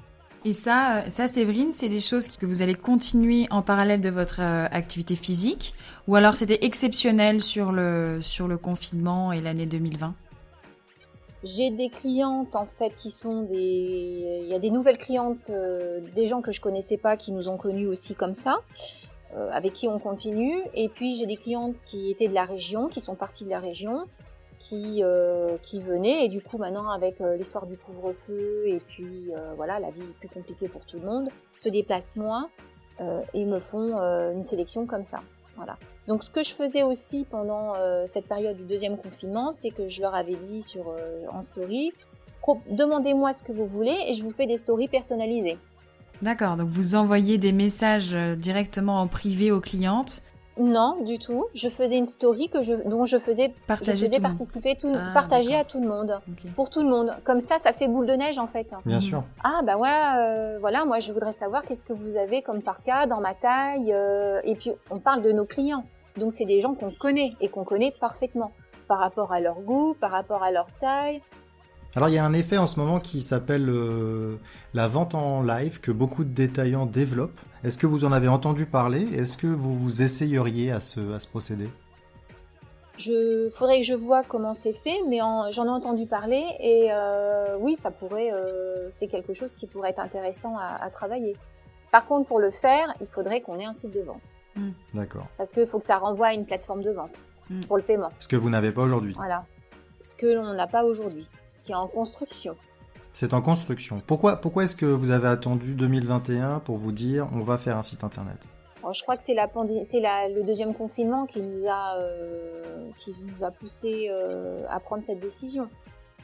Et 0.45 0.53
ça, 0.53 1.03
ça 1.09 1.27
Séverine, 1.27 1.71
c'est 1.71 1.89
des 1.89 1.99
choses 1.99 2.27
que 2.37 2.45
vous 2.45 2.61
allez 2.61 2.75
continuer 2.75 3.47
en 3.49 3.61
parallèle 3.61 4.01
de 4.01 4.09
votre 4.09 4.39
activité 4.39 5.15
physique, 5.15 5.73
ou 6.07 6.15
alors 6.15 6.35
c'était 6.35 6.63
exceptionnel 6.63 7.41
sur 7.41 7.71
le 7.71 8.19
sur 8.21 8.47
le 8.47 8.57
confinement 8.57 9.33
et 9.33 9.41
l'année 9.41 9.65
2020 9.65 10.13
j'ai 11.47 11.71
des 11.71 11.89
clientes 11.89 12.55
en 12.55 12.65
fait 12.65 12.91
qui 12.97 13.09
sont 13.09 13.41
des, 13.43 14.41
il 14.43 14.47
y 14.47 14.53
a 14.53 14.59
des 14.59 14.69
nouvelles 14.69 14.97
clientes, 14.97 15.51
des 16.15 16.27
gens 16.27 16.41
que 16.41 16.51
je 16.51 16.61
connaissais 16.61 16.97
pas 16.97 17.17
qui 17.17 17.31
nous 17.31 17.49
ont 17.49 17.57
connus 17.57 17.87
aussi 17.87 18.13
comme 18.13 18.33
ça. 18.33 18.57
Euh, 19.35 19.49
avec 19.51 19.73
qui 19.73 19.87
on 19.87 19.99
continue. 19.99 20.61
Et 20.73 20.87
puis 20.87 21.15
j'ai 21.15 21.25
des 21.25 21.35
clientes 21.35 21.75
qui 21.85 22.09
étaient 22.09 22.29
de 22.29 22.33
la 22.33 22.45
région, 22.45 22.87
qui 22.87 23.01
sont 23.01 23.15
parties 23.15 23.43
de 23.43 23.49
la 23.49 23.59
région, 23.59 24.05
qui, 24.59 25.03
euh, 25.03 25.57
qui 25.61 25.81
venaient. 25.81 26.25
Et 26.25 26.29
du 26.29 26.41
coup 26.41 26.57
maintenant 26.57 26.89
avec 26.89 27.19
euh, 27.19 27.35
l'histoire 27.35 27.65
du 27.65 27.77
couvre-feu 27.77 28.63
et 28.67 28.79
puis 28.87 29.31
voilà 29.57 29.79
la 29.79 29.91
vie 29.91 30.01
est 30.01 30.19
plus 30.19 30.29
compliquée 30.29 30.67
pour 30.67 30.81
tout 30.85 30.97
le 30.99 31.05
monde, 31.05 31.29
se 31.55 31.69
déplacent 31.69 32.15
moins 32.15 32.49
et 33.33 33.45
me 33.45 33.59
font 33.59 33.95
une 33.97 34.43
sélection 34.43 34.87
comme 34.87 35.03
ça. 35.03 35.21
Donc 36.07 36.23
ce 36.23 36.29
que 36.29 36.43
je 36.43 36.51
faisais 36.51 36.83
aussi 36.83 37.25
pendant 37.29 37.73
cette 38.05 38.27
période 38.27 38.55
du 38.55 38.63
deuxième 38.63 38.97
confinement, 38.97 39.51
c'est 39.51 39.71
que 39.71 39.89
je 39.89 40.01
leur 40.01 40.15
avais 40.15 40.35
dit 40.35 40.63
sur 40.63 40.95
en 41.31 41.41
story, 41.41 41.91
demandez-moi 42.69 43.33
ce 43.33 43.43
que 43.43 43.51
vous 43.51 43.65
voulez 43.65 43.95
et 44.07 44.13
je 44.13 44.23
vous 44.23 44.31
fais 44.31 44.47
des 44.47 44.57
stories 44.57 44.87
personnalisées. 44.87 45.57
D'accord, 46.21 46.57
donc 46.57 46.69
vous 46.69 46.95
envoyez 46.95 47.37
des 47.37 47.51
messages 47.51 48.15
euh, 48.15 48.35
directement 48.35 49.01
en 49.01 49.07
privé 49.07 49.51
aux 49.51 49.61
clientes 49.61 50.23
non, 50.59 50.97
du 51.03 51.19
tout. 51.19 51.45
Je 51.53 51.69
faisais 51.69 51.97
une 51.97 52.05
story 52.05 52.49
que 52.49 52.61
je, 52.61 52.73
dont 52.73 53.05
je 53.05 53.17
faisais, 53.17 53.53
je 53.69 54.21
participer, 54.21 54.75
tout, 54.75 54.93
ah, 54.95 55.11
partager 55.13 55.55
à 55.55 55.63
tout 55.63 55.79
le 55.81 55.87
monde, 55.87 56.19
pour 56.55 56.69
tout 56.69 56.81
le 56.81 56.89
monde. 56.89 57.15
Comme 57.23 57.39
ça, 57.39 57.57
ça 57.57 57.73
fait 57.73 57.87
boule 57.87 58.07
de 58.07 58.13
neige 58.13 58.39
en 58.39 58.47
fait. 58.47 58.73
Bien 58.85 59.01
sûr. 59.01 59.23
Ah 59.43 59.61
bah 59.63 59.77
ouais, 59.77 59.89
euh, 59.89 60.57
voilà, 60.59 60.85
moi 60.85 60.99
je 60.99 61.11
voudrais 61.11 61.31
savoir 61.31 61.63
qu'est-ce 61.63 61.85
que 61.85 61.93
vous 61.93 62.17
avez 62.17 62.41
comme 62.41 62.61
parka 62.61 63.05
dans 63.05 63.21
ma 63.21 63.33
taille. 63.33 63.91
Euh, 63.93 64.41
et 64.43 64.55
puis 64.55 64.71
on 64.89 64.99
parle 64.99 65.21
de 65.21 65.31
nos 65.31 65.45
clients, 65.45 65.85
donc 66.17 66.33
c'est 66.33 66.45
des 66.45 66.59
gens 66.59 66.73
qu'on 66.73 66.91
connaît 66.91 67.33
et 67.41 67.49
qu'on 67.49 67.63
connaît 67.63 67.91
parfaitement 67.91 68.51
par 68.87 68.99
rapport 68.99 69.31
à 69.33 69.39
leur 69.39 69.59
goût, 69.61 69.95
par 69.99 70.11
rapport 70.11 70.43
à 70.43 70.51
leur 70.51 70.67
taille, 70.79 71.21
alors 71.95 72.09
il 72.09 72.15
y 72.15 72.17
a 72.17 72.25
un 72.25 72.33
effet 72.33 72.57
en 72.57 72.67
ce 72.67 72.79
moment 72.79 72.99
qui 72.99 73.21
s'appelle 73.21 73.69
euh, 73.69 74.35
la 74.73 74.87
vente 74.87 75.15
en 75.15 75.41
live 75.41 75.79
que 75.79 75.91
beaucoup 75.91 76.23
de 76.23 76.29
détaillants 76.29 76.85
développent. 76.85 77.39
Est-ce 77.63 77.77
que 77.77 77.87
vous 77.87 78.05
en 78.05 78.11
avez 78.11 78.27
entendu 78.27 78.65
parler? 78.65 79.01
Est-ce 79.15 79.37
que 79.37 79.47
vous 79.47 79.75
vous 79.75 80.01
essayeriez 80.01 80.71
à 80.71 80.79
ce, 80.79 81.13
à 81.13 81.19
ce 81.19 81.27
procédé? 81.27 81.67
Je 82.97 83.47
faudrait 83.49 83.79
que 83.79 83.85
je 83.85 83.93
vois 83.93 84.23
comment 84.23 84.53
c'est 84.53 84.73
fait, 84.73 84.97
mais 85.07 85.19
j'en 85.19 85.65
ai 85.65 85.69
entendu 85.69 86.07
parler 86.07 86.43
et 86.59 86.87
euh, 86.91 87.55
oui, 87.59 87.75
ça 87.75 87.91
pourrait, 87.91 88.31
euh, 88.33 88.87
c'est 88.89 89.07
quelque 89.07 89.33
chose 89.33 89.53
qui 89.53 89.67
pourrait 89.67 89.91
être 89.91 89.99
intéressant 89.99 90.57
à, 90.57 90.89
travailler. 90.89 91.35
Par 91.91 92.05
contre, 92.05 92.27
pour 92.27 92.39
le 92.39 92.49
faire, 92.49 92.93
il 93.01 93.07
faudrait 93.07 93.41
qu'on 93.41 93.59
ait 93.59 93.65
un 93.65 93.73
site 93.73 93.91
de 93.91 94.01
vente. 94.01 94.21
Hmm. 94.55 94.71
D'accord. 94.95 95.27
Parce 95.37 95.51
qu'il 95.51 95.67
faut 95.67 95.77
que 95.77 95.85
ça 95.85 95.97
renvoie 95.97 96.27
à 96.27 96.33
une 96.33 96.45
plateforme 96.45 96.81
de 96.81 96.91
vente 96.91 97.23
hmm. 97.49 97.61
pour 97.61 97.77
le 97.77 97.83
paiement. 97.83 98.09
Ce 98.19 98.27
que 98.27 98.35
vous 98.35 98.49
n'avez 98.49 98.71
pas 98.71 98.81
aujourd'hui. 98.81 99.13
Voilà. 99.15 99.45
Ce 100.01 100.15
que 100.15 100.27
l'on 100.27 100.53
n'a 100.53 100.67
pas 100.67 100.83
aujourd'hui 100.83 101.29
en 101.75 101.87
construction. 101.87 102.55
C'est 103.13 103.33
en 103.33 103.41
construction. 103.41 104.01
Pourquoi, 104.05 104.37
pourquoi 104.37 104.65
est-ce 104.65 104.75
que 104.75 104.85
vous 104.85 105.11
avez 105.11 105.27
attendu 105.27 105.73
2021 105.73 106.59
pour 106.59 106.77
vous 106.77 106.91
dire 106.91 107.27
on 107.33 107.39
va 107.39 107.57
faire 107.57 107.77
un 107.77 107.83
site 107.83 108.03
internet? 108.03 108.47
Je 108.93 109.01
crois 109.01 109.17
que 109.17 109.23
c'est 109.23 109.33
la 109.33 109.49
c'est 109.83 110.01
le 110.01 110.43
deuxième 110.43 110.73
confinement 110.73 111.25
qui 111.25 111.41
nous 111.41 111.67
a, 111.67 111.97
euh, 111.97 112.89
qui 112.99 113.11
nous 113.23 113.43
a 113.43 113.51
poussé 113.51 114.07
euh, 114.09 114.63
à 114.69 114.79
prendre 114.79 115.01
cette 115.01 115.19
décision. 115.19 115.69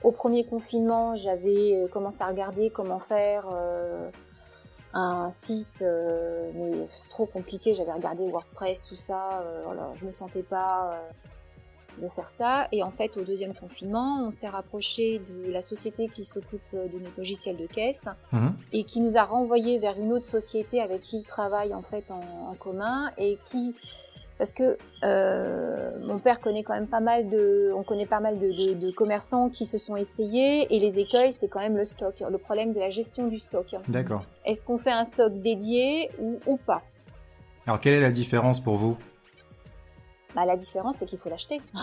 Au 0.03 0.12
premier 0.12 0.45
confinement, 0.45 1.15
j'avais 1.15 1.75
euh, 1.75 1.88
commencé 1.88 2.23
à 2.23 2.27
regarder 2.27 2.69
comment 2.69 2.99
faire 2.99 3.45
un 4.93 5.32
site, 5.32 5.84
mais 6.53 6.88
trop 7.10 7.25
compliqué. 7.25 7.73
J'avais 7.73 7.91
regardé 7.91 8.29
WordPress, 8.29 8.86
tout 8.86 8.95
ça. 8.95 9.43
voilà, 9.65 9.89
je 9.95 10.06
me 10.06 10.12
sentais 10.12 10.43
pas 10.43 11.01
de 12.01 12.08
faire 12.08 12.29
ça. 12.29 12.67
Et 12.71 12.84
en 12.84 12.91
fait, 12.91 13.17
au 13.17 13.23
deuxième 13.23 13.53
confinement, 13.53 14.23
on 14.25 14.32
s'est 14.32 14.47
rapproché 14.49 15.19
de 15.19 15.51
la 15.51 15.62
société 15.62 16.08
qui 16.08 16.25
s'occupe 16.25 16.62
de 16.73 16.99
nos 16.99 17.10
logiciels 17.17 17.58
de 17.58 17.67
caisse 17.67 18.08
mhm. 18.32 18.53
et 18.71 18.84
qui 18.84 19.01
nous 19.01 19.17
a 19.17 19.23
renvoyé 19.23 19.79
vers 19.79 19.99
une 19.99 20.13
autre 20.13 20.25
société 20.25 20.82
avec 20.82 21.01
qui 21.01 21.17
il 21.17 21.23
travaille 21.23 21.73
en 21.73 21.82
fait 21.82 22.12
en, 22.12 22.56
commun 22.60 23.12
et 23.17 23.39
qui 23.49 23.73
parce 24.38 24.53
que 24.53 24.77
euh, 25.03 25.89
mon 26.03 26.19
père 26.19 26.39
connaît 26.39 26.63
quand 26.63 26.73
même 26.73 26.88
pas 26.88 26.99
mal 26.99 27.29
de, 27.29 27.71
on 27.75 27.84
connaît 27.84 28.06
pas 28.06 28.19
mal 28.19 28.39
de, 28.39 28.47
de, 28.47 28.91
commerçants 28.91 29.49
qui 29.49 29.65
se 29.65 29.77
sont 29.77 29.95
essayés 29.95 30.73
et 30.73 30.79
les 30.79 30.99
écueils, 30.99 31.34
c'est 31.34 31.47
quand 31.47 31.60
même 31.60 31.77
le 31.77 31.86
stock, 31.86 32.15
le 32.19 32.38
problème 32.38 32.73
de 32.73 32.79
la 32.79 32.89
gestion 32.89 33.27
du 33.27 33.38
stock. 33.38 33.75
D'accord. 33.88 34.23
Est-ce 34.45 34.63
qu'on 34.63 34.77
fait 34.77 34.91
un 34.91 35.03
stock 35.03 35.34
dédié 35.39 36.10
ou, 36.19 36.39
ou 36.45 36.58
pas? 36.58 36.82
Alors 37.65 37.79
quelle 37.79 37.93
est 37.93 38.01
la 38.01 38.12
différence 38.12 38.60
pour 38.60 38.75
vous? 38.75 38.97
Bah, 40.36 40.46
la 40.46 40.56
différence, 40.58 40.98
c'est 40.98 41.06
qu'il 41.06 41.19
faut 41.19 41.30
l'acheter. 41.30 41.62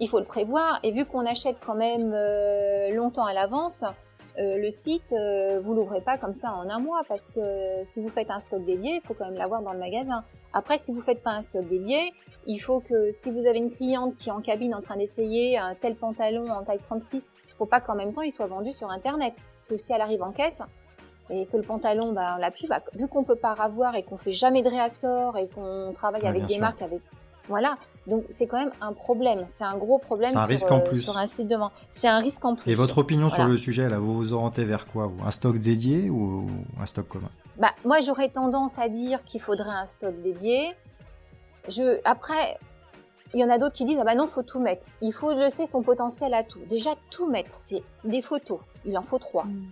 Il 0.00 0.08
faut 0.08 0.20
le 0.20 0.24
prévoir. 0.24 0.78
Et 0.84 0.92
vu 0.92 1.04
qu'on 1.04 1.26
achète 1.26 1.56
quand 1.64 1.74
même 1.74 2.12
euh, 2.14 2.94
longtemps 2.94 3.26
à 3.26 3.32
l'avance, 3.32 3.84
euh, 4.38 4.56
le 4.56 4.70
site, 4.70 5.12
euh, 5.12 5.60
vous 5.60 5.74
l'ouvrez 5.74 6.00
pas 6.00 6.16
comme 6.16 6.32
ça 6.32 6.52
en 6.52 6.70
un 6.70 6.78
mois 6.78 7.02
parce 7.08 7.30
que 7.32 7.40
si 7.82 8.00
vous 8.00 8.08
faites 8.08 8.30
un 8.30 8.38
stock 8.38 8.64
dédié, 8.64 8.96
il 8.96 9.00
faut 9.00 9.14
quand 9.14 9.24
même 9.24 9.34
l'avoir 9.34 9.62
dans 9.62 9.72
le 9.72 9.78
magasin. 9.80 10.22
Après, 10.52 10.78
si 10.78 10.92
vous 10.92 11.00
faites 11.00 11.22
pas 11.22 11.32
un 11.32 11.40
stock 11.40 11.66
dédié, 11.66 12.12
il 12.46 12.58
faut 12.58 12.78
que 12.78 13.10
si 13.10 13.32
vous 13.32 13.46
avez 13.46 13.58
une 13.58 13.72
cliente 13.72 14.14
qui 14.14 14.28
est 14.28 14.32
en 14.32 14.40
cabine 14.40 14.74
en 14.74 14.80
train 14.80 14.96
d'essayer 14.96 15.58
un 15.58 15.74
tel 15.74 15.96
pantalon 15.96 16.48
en 16.50 16.62
taille 16.62 16.78
36, 16.78 17.34
faut 17.56 17.66
pas 17.66 17.80
qu'en 17.80 17.96
même 17.96 18.12
temps 18.12 18.22
il 18.22 18.30
soit 18.30 18.46
vendu 18.46 18.72
sur 18.72 18.90
internet. 18.90 19.34
Parce 19.56 19.66
que 19.66 19.76
si 19.76 19.92
elle 19.92 20.00
arrive 20.00 20.22
en 20.22 20.30
caisse 20.30 20.62
et 21.30 21.46
que 21.46 21.56
le 21.56 21.64
pantalon, 21.64 22.12
bah, 22.12 22.34
on 22.36 22.40
l'a 22.40 22.52
plus, 22.52 22.68
bah, 22.68 22.78
vu 22.94 23.08
qu'on 23.08 23.24
peut 23.24 23.36
pas 23.36 23.54
ravoir 23.54 23.96
et 23.96 24.04
qu'on 24.04 24.16
fait 24.16 24.32
jamais 24.32 24.62
de 24.62 24.68
réassort 24.68 25.36
et 25.36 25.48
qu'on 25.48 25.92
travaille 25.92 26.26
avec 26.26 26.46
des 26.46 26.58
marques 26.58 26.80
avec 26.80 27.02
voilà. 27.48 27.76
Donc 28.06 28.24
c'est 28.30 28.46
quand 28.46 28.58
même 28.58 28.72
un 28.80 28.92
problème. 28.92 29.44
C'est 29.46 29.64
un 29.64 29.76
gros 29.76 29.98
problème 29.98 30.36
un 30.36 30.40
sur, 30.40 30.48
risque 30.48 30.70
en 30.70 30.78
euh, 30.78 30.84
plus. 30.84 31.02
sur 31.02 31.16
un 31.18 31.26
site 31.26 31.48
de 31.48 31.56
vente. 31.56 31.72
C'est 31.90 32.08
un 32.08 32.18
risque 32.18 32.44
en 32.44 32.54
plus. 32.54 32.70
Et 32.70 32.74
votre 32.74 32.98
opinion 32.98 33.28
sur 33.28 33.44
le 33.44 33.56
sujet, 33.56 33.88
là, 33.88 33.98
vous 33.98 34.14
vous 34.14 34.32
orientez 34.32 34.64
vers 34.64 34.86
quoi 34.86 35.12
Un 35.24 35.30
stock 35.30 35.58
dédié 35.58 36.10
ou 36.10 36.46
un 36.80 36.86
stock 36.86 37.08
commun? 37.08 37.30
Bah, 37.58 37.72
Moi, 37.84 38.00
j'aurais 38.00 38.28
tendance 38.28 38.78
à 38.78 38.88
dire 38.88 39.22
qu'il 39.24 39.40
faudrait 39.40 39.70
un 39.70 39.86
stock 39.86 40.14
dédié. 40.22 40.74
Je, 41.68 42.00
après, 42.04 42.58
il 43.34 43.40
y 43.40 43.44
en 43.44 43.50
a 43.50 43.58
d'autres 43.58 43.74
qui 43.74 43.84
disent 43.84 43.98
ah 44.00 44.04
bah 44.04 44.14
non, 44.14 44.26
faut 44.26 44.42
tout 44.42 44.60
mettre. 44.60 44.86
Il 45.02 45.12
faut 45.12 45.34
laisser 45.34 45.66
son 45.66 45.82
potentiel 45.82 46.32
à 46.34 46.44
tout. 46.44 46.60
Déjà, 46.68 46.94
tout 47.10 47.28
mettre, 47.28 47.50
c'est 47.50 47.82
des 48.04 48.22
photos, 48.22 48.60
Il 48.86 48.96
en 48.96 49.02
faut 49.02 49.18
trois. 49.18 49.44
Mm. 49.44 49.66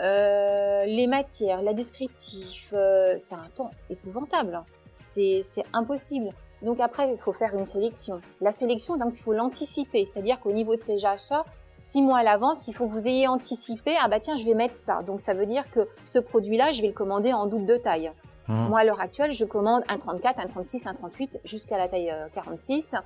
Euh, 0.00 0.84
les 0.84 1.06
matières, 1.06 1.62
la 1.62 1.72
descriptif, 1.72 2.72
euh, 2.72 3.16
c'est 3.18 3.34
un 3.34 3.48
temps 3.54 3.70
épouvantable. 3.90 4.62
C'est 5.02 5.42
impossible. 5.72 6.32
Donc 6.62 6.80
après, 6.80 7.10
il 7.10 7.18
faut 7.18 7.32
faire 7.32 7.54
une 7.54 7.64
sélection. 7.64 8.20
La 8.40 8.52
sélection, 8.52 8.96
donc 8.96 9.16
il 9.16 9.22
faut 9.22 9.32
l'anticiper. 9.32 10.06
C'est-à-dire 10.06 10.40
qu'au 10.40 10.52
niveau 10.52 10.74
de 10.74 10.80
ces 10.80 11.04
achats, 11.04 11.44
six 11.80 12.02
mois 12.02 12.18
à 12.18 12.22
l'avance, 12.22 12.68
il 12.68 12.74
faut 12.74 12.86
que 12.86 12.92
vous 12.92 13.06
ayez 13.06 13.28
anticipé, 13.28 13.94
ah 14.00 14.08
bah 14.08 14.20
tiens, 14.20 14.34
je 14.34 14.44
vais 14.44 14.54
mettre 14.54 14.74
ça. 14.74 15.02
Donc 15.02 15.20
ça 15.20 15.34
veut 15.34 15.46
dire 15.46 15.70
que 15.70 15.88
ce 16.04 16.18
produit-là, 16.18 16.72
je 16.72 16.82
vais 16.82 16.88
le 16.88 16.94
commander 16.94 17.32
en 17.32 17.46
double 17.46 17.66
de 17.66 17.76
taille. 17.76 18.10
Mmh. 18.48 18.68
Moi, 18.68 18.80
à 18.80 18.84
l'heure 18.84 19.00
actuelle, 19.00 19.30
je 19.30 19.44
commande 19.44 19.82
un 19.88 19.98
34, 19.98 20.40
un 20.40 20.46
36, 20.46 20.86
un 20.86 20.94
38 20.94 21.40
jusqu'à 21.44 21.78
la 21.78 21.86
taille 21.86 22.12
46. 22.34 22.94
Euh, 22.94 22.98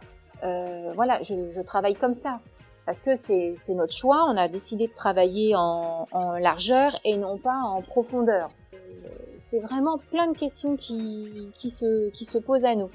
euh, 0.45 0.93
voilà, 0.95 1.21
je, 1.23 1.49
je, 1.49 1.61
travaille 1.61 1.95
comme 1.95 2.15
ça. 2.15 2.41
Parce 2.87 3.01
que 3.01 3.15
c'est 3.15 3.55
notre 3.75 3.93
choix, 3.93 4.25
on 4.29 4.37
a 4.37 4.49
décidé 4.49 4.88
de 4.88 4.93
travailler 4.93 5.55
en, 5.55 6.09
en 6.11 6.33
largeur 6.33 6.91
et 7.05 7.17
non 7.17 7.38
pas 7.38 7.55
en 7.55 7.81
profondeur. 7.81 8.51
Euh, 8.75 9.09
c'est 9.37 9.61
vraiment 9.61 9.99
plein 9.99 10.29
de 10.29 10.37
questions 10.37 10.77
qui, 10.77 11.51
qui, 11.55 11.71
se, 11.71 12.11
qui 12.11 12.25
se 12.25 12.38
posent 12.38 12.65
à 12.65 12.75
nous. 12.75 12.91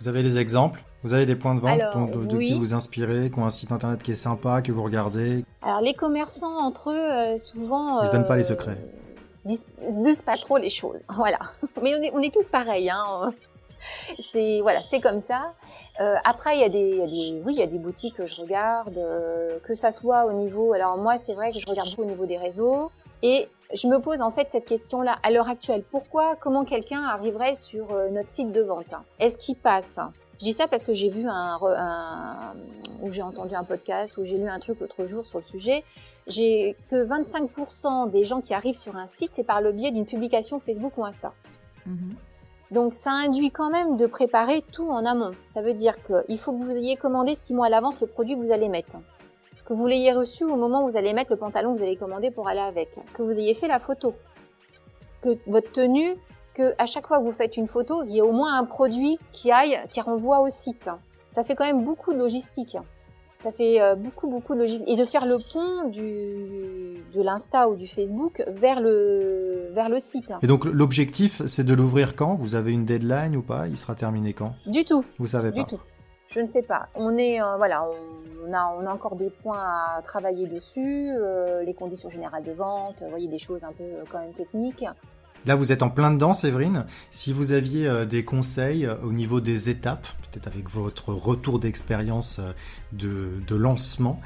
Vous 0.00 0.08
avez 0.08 0.22
des 0.22 0.38
exemples 0.38 0.80
Vous 1.02 1.12
avez 1.12 1.26
des 1.26 1.34
points 1.34 1.54
de 1.54 1.60
vente 1.60 1.78
de, 2.28 2.38
qui 2.38 2.58
vous 2.58 2.74
inspirez, 2.74 3.30
qui 3.30 3.38
ont 3.38 3.46
un 3.46 3.50
site 3.50 3.72
internet 3.72 4.02
qui 4.02 4.12
est 4.12 4.16
sympa, 4.16 4.62
que 4.62 4.70
vous 4.70 4.82
regardez 4.82 5.44
Alors 5.62 5.80
les 5.80 5.94
commerçants 5.94 6.58
entre 6.58 6.90
eux, 6.90 7.34
euh, 7.34 7.38
souvent... 7.38 8.00
Ils 8.00 8.04
ne 8.04 8.06
se 8.06 8.12
donnent 8.12 8.26
pas 8.26 8.36
les 8.36 8.44
secrets. 8.44 8.78
Ils 9.44 9.56
se 9.56 10.02
disent, 10.02 10.22
pas 10.22 10.36
trop 10.36 10.58
les 10.58 10.70
choses, 10.70 11.00
voilà. 11.08 11.38
Mais 11.82 11.94
on 11.94 12.02
est, 12.02 12.12
on 12.14 12.20
est 12.20 12.32
tous 12.32 12.48
pareils, 12.48 12.90
hein. 12.90 13.32
C'est 14.18 14.60
voilà, 14.60 14.82
c'est 14.82 15.00
comme 15.00 15.20
ça. 15.20 15.54
Euh, 16.00 16.16
après, 16.24 16.56
il 16.56 16.60
y, 16.60 16.64
a 16.64 16.68
des, 16.68 17.42
oui, 17.44 17.54
il 17.54 17.58
y 17.58 17.62
a 17.62 17.66
des 17.66 17.78
boutiques 17.78 18.16
que 18.16 18.26
je 18.26 18.40
regarde, 18.40 18.98
euh, 18.98 19.58
que 19.64 19.74
ça 19.74 19.90
soit 19.90 20.26
au 20.26 20.32
niveau. 20.32 20.72
Alors 20.72 20.96
moi, 20.98 21.16
c'est 21.16 21.34
vrai 21.34 21.50
que 21.50 21.58
je 21.58 21.66
regarde 21.66 21.88
beaucoup 21.90 22.02
au 22.02 22.10
niveau 22.10 22.26
des 22.26 22.36
réseaux, 22.36 22.90
et 23.22 23.48
je 23.74 23.86
me 23.86 23.98
pose 23.98 24.22
en 24.22 24.30
fait 24.30 24.48
cette 24.48 24.64
question-là 24.64 25.18
à 25.22 25.30
l'heure 25.30 25.48
actuelle. 25.48 25.82
Pourquoi, 25.90 26.36
comment 26.36 26.64
quelqu'un 26.64 27.02
arriverait 27.02 27.54
sur 27.54 27.92
euh, 27.92 28.08
notre 28.10 28.28
site 28.28 28.52
de 28.52 28.62
vente? 28.62 28.94
Est-ce 29.18 29.36
qu'il 29.36 29.56
passe? 29.56 30.00
Je 30.40 30.44
dis 30.44 30.52
ça 30.52 30.68
parce 30.68 30.84
que 30.84 30.92
j'ai 30.92 31.08
vu 31.08 31.28
un, 31.28 31.58
un 31.62 32.54
ou 33.02 33.10
j'ai 33.10 33.22
entendu 33.22 33.54
un 33.54 33.64
podcast 33.64 34.16
ou 34.16 34.24
j'ai 34.24 34.38
lu 34.38 34.48
un 34.48 34.58
truc 34.60 34.80
l'autre 34.80 35.04
jour 35.04 35.24
sur 35.24 35.38
le 35.38 35.44
sujet. 35.44 35.84
J'ai 36.26 36.76
que 36.90 37.04
25% 37.04 38.10
des 38.10 38.22
gens 38.22 38.40
qui 38.40 38.54
arrivent 38.54 38.76
sur 38.76 38.96
un 38.96 39.06
site, 39.06 39.32
c'est 39.32 39.44
par 39.44 39.60
le 39.60 39.72
biais 39.72 39.90
d'une 39.90 40.06
publication 40.06 40.60
Facebook 40.60 40.96
ou 40.96 41.04
Insta. 41.04 41.32
Mm-hmm. 41.88 42.14
Donc 42.70 42.94
ça 42.94 43.10
induit 43.10 43.50
quand 43.50 43.70
même 43.70 43.96
de 43.96 44.06
préparer 44.06 44.62
tout 44.72 44.88
en 44.90 45.04
amont. 45.04 45.32
Ça 45.44 45.60
veut 45.60 45.74
dire 45.74 45.94
qu'il 46.04 46.38
faut 46.38 46.52
que 46.52 46.62
vous 46.62 46.76
ayez 46.76 46.96
commandé 46.96 47.34
six 47.34 47.54
mois 47.54 47.66
à 47.66 47.70
l'avance 47.70 48.00
le 48.00 48.06
produit 48.06 48.34
que 48.34 48.40
vous 48.40 48.52
allez 48.52 48.68
mettre. 48.68 48.96
Que 49.68 49.74
vous 49.74 49.86
l'ayez 49.86 50.14
reçu 50.14 50.44
au 50.44 50.56
moment 50.56 50.82
où 50.82 50.88
vous 50.88 50.96
allez 50.96 51.12
mettre 51.12 51.30
le 51.30 51.36
pantalon 51.36 51.74
que 51.74 51.78
vous 51.78 51.84
allez 51.84 51.96
commander 51.96 52.30
pour 52.30 52.48
aller 52.48 52.58
avec. 52.58 52.98
Que 53.12 53.22
vous 53.22 53.38
ayez 53.38 53.52
fait 53.52 53.68
la 53.68 53.78
photo. 53.78 54.14
Que 55.20 55.36
votre 55.46 55.70
tenue, 55.70 56.14
que 56.54 56.72
à 56.78 56.86
chaque 56.86 57.06
fois 57.06 57.18
que 57.18 57.24
vous 57.24 57.32
faites 57.32 57.58
une 57.58 57.66
photo, 57.66 58.02
il 58.04 58.12
y 58.12 58.16
ait 58.16 58.22
au 58.22 58.32
moins 58.32 58.58
un 58.58 58.64
produit 58.64 59.18
qui 59.30 59.52
aille, 59.52 59.78
qui 59.90 60.00
renvoie 60.00 60.40
au 60.40 60.48
site. 60.48 60.88
Ça 61.26 61.42
fait 61.42 61.54
quand 61.54 61.66
même 61.66 61.84
beaucoup 61.84 62.14
de 62.14 62.18
logistique. 62.18 62.78
Ça 63.34 63.50
fait 63.50 63.78
euh, 63.78 63.94
beaucoup, 63.94 64.28
beaucoup 64.28 64.54
de 64.54 64.60
logique. 64.60 64.82
Et 64.86 64.96
de 64.96 65.04
faire 65.04 65.26
le 65.26 65.36
pont 65.36 65.90
du, 65.90 67.04
de 67.14 67.22
l'Insta 67.22 67.68
ou 67.68 67.76
du 67.76 67.86
Facebook 67.86 68.42
vers 68.48 68.80
le, 68.80 69.68
vers 69.74 69.90
le 69.90 69.98
site. 69.98 70.32
Et 70.40 70.46
donc, 70.46 70.64
l'objectif, 70.64 71.42
c'est 71.46 71.62
de 71.62 71.74
l'ouvrir 71.74 72.16
quand? 72.16 72.36
Vous 72.36 72.54
avez 72.54 72.72
une 72.72 72.86
deadline 72.86 73.36
ou 73.36 73.42
pas? 73.42 73.68
Il 73.68 73.76
sera 73.76 73.94
terminé 73.94 74.32
quand? 74.32 74.54
Du 74.66 74.86
tout. 74.86 75.04
Vous 75.18 75.26
savez 75.26 75.52
pas 75.52 75.60
Du 75.60 75.64
tout. 75.66 75.80
Je 76.30 76.40
ne 76.40 76.46
sais 76.46 76.62
pas. 76.62 76.88
On 76.94 77.16
est, 77.16 77.40
euh, 77.40 77.56
voilà, 77.56 77.86
on 78.46 78.52
a, 78.52 78.92
encore 78.92 79.16
des 79.16 79.30
points 79.30 79.62
à 79.62 80.02
travailler 80.02 80.46
dessus, 80.46 81.10
euh, 81.10 81.62
les 81.62 81.74
conditions 81.74 82.08
générales 82.08 82.44
de 82.44 82.52
vente, 82.52 82.96
vous 83.00 83.10
voyez, 83.10 83.28
des 83.28 83.38
choses 83.38 83.64
un 83.64 83.72
peu 83.72 83.84
quand 84.10 84.18
même 84.18 84.34
techniques. 84.34 84.84
Là, 85.46 85.54
vous 85.54 85.72
êtes 85.72 85.82
en 85.82 85.90
plein 85.90 86.10
dedans, 86.10 86.32
Séverine. 86.32 86.84
Si 87.10 87.32
vous 87.32 87.52
aviez 87.52 87.86
euh, 87.86 88.04
des 88.04 88.24
conseils 88.24 88.86
euh, 88.86 88.96
au 89.02 89.12
niveau 89.12 89.40
des 89.40 89.70
étapes, 89.70 90.08
peut-être 90.30 90.46
avec 90.46 90.68
votre 90.68 91.12
retour 91.12 91.58
d'expérience 91.58 92.40
euh, 92.40 92.52
de, 92.92 93.54
lancement, 93.54 94.20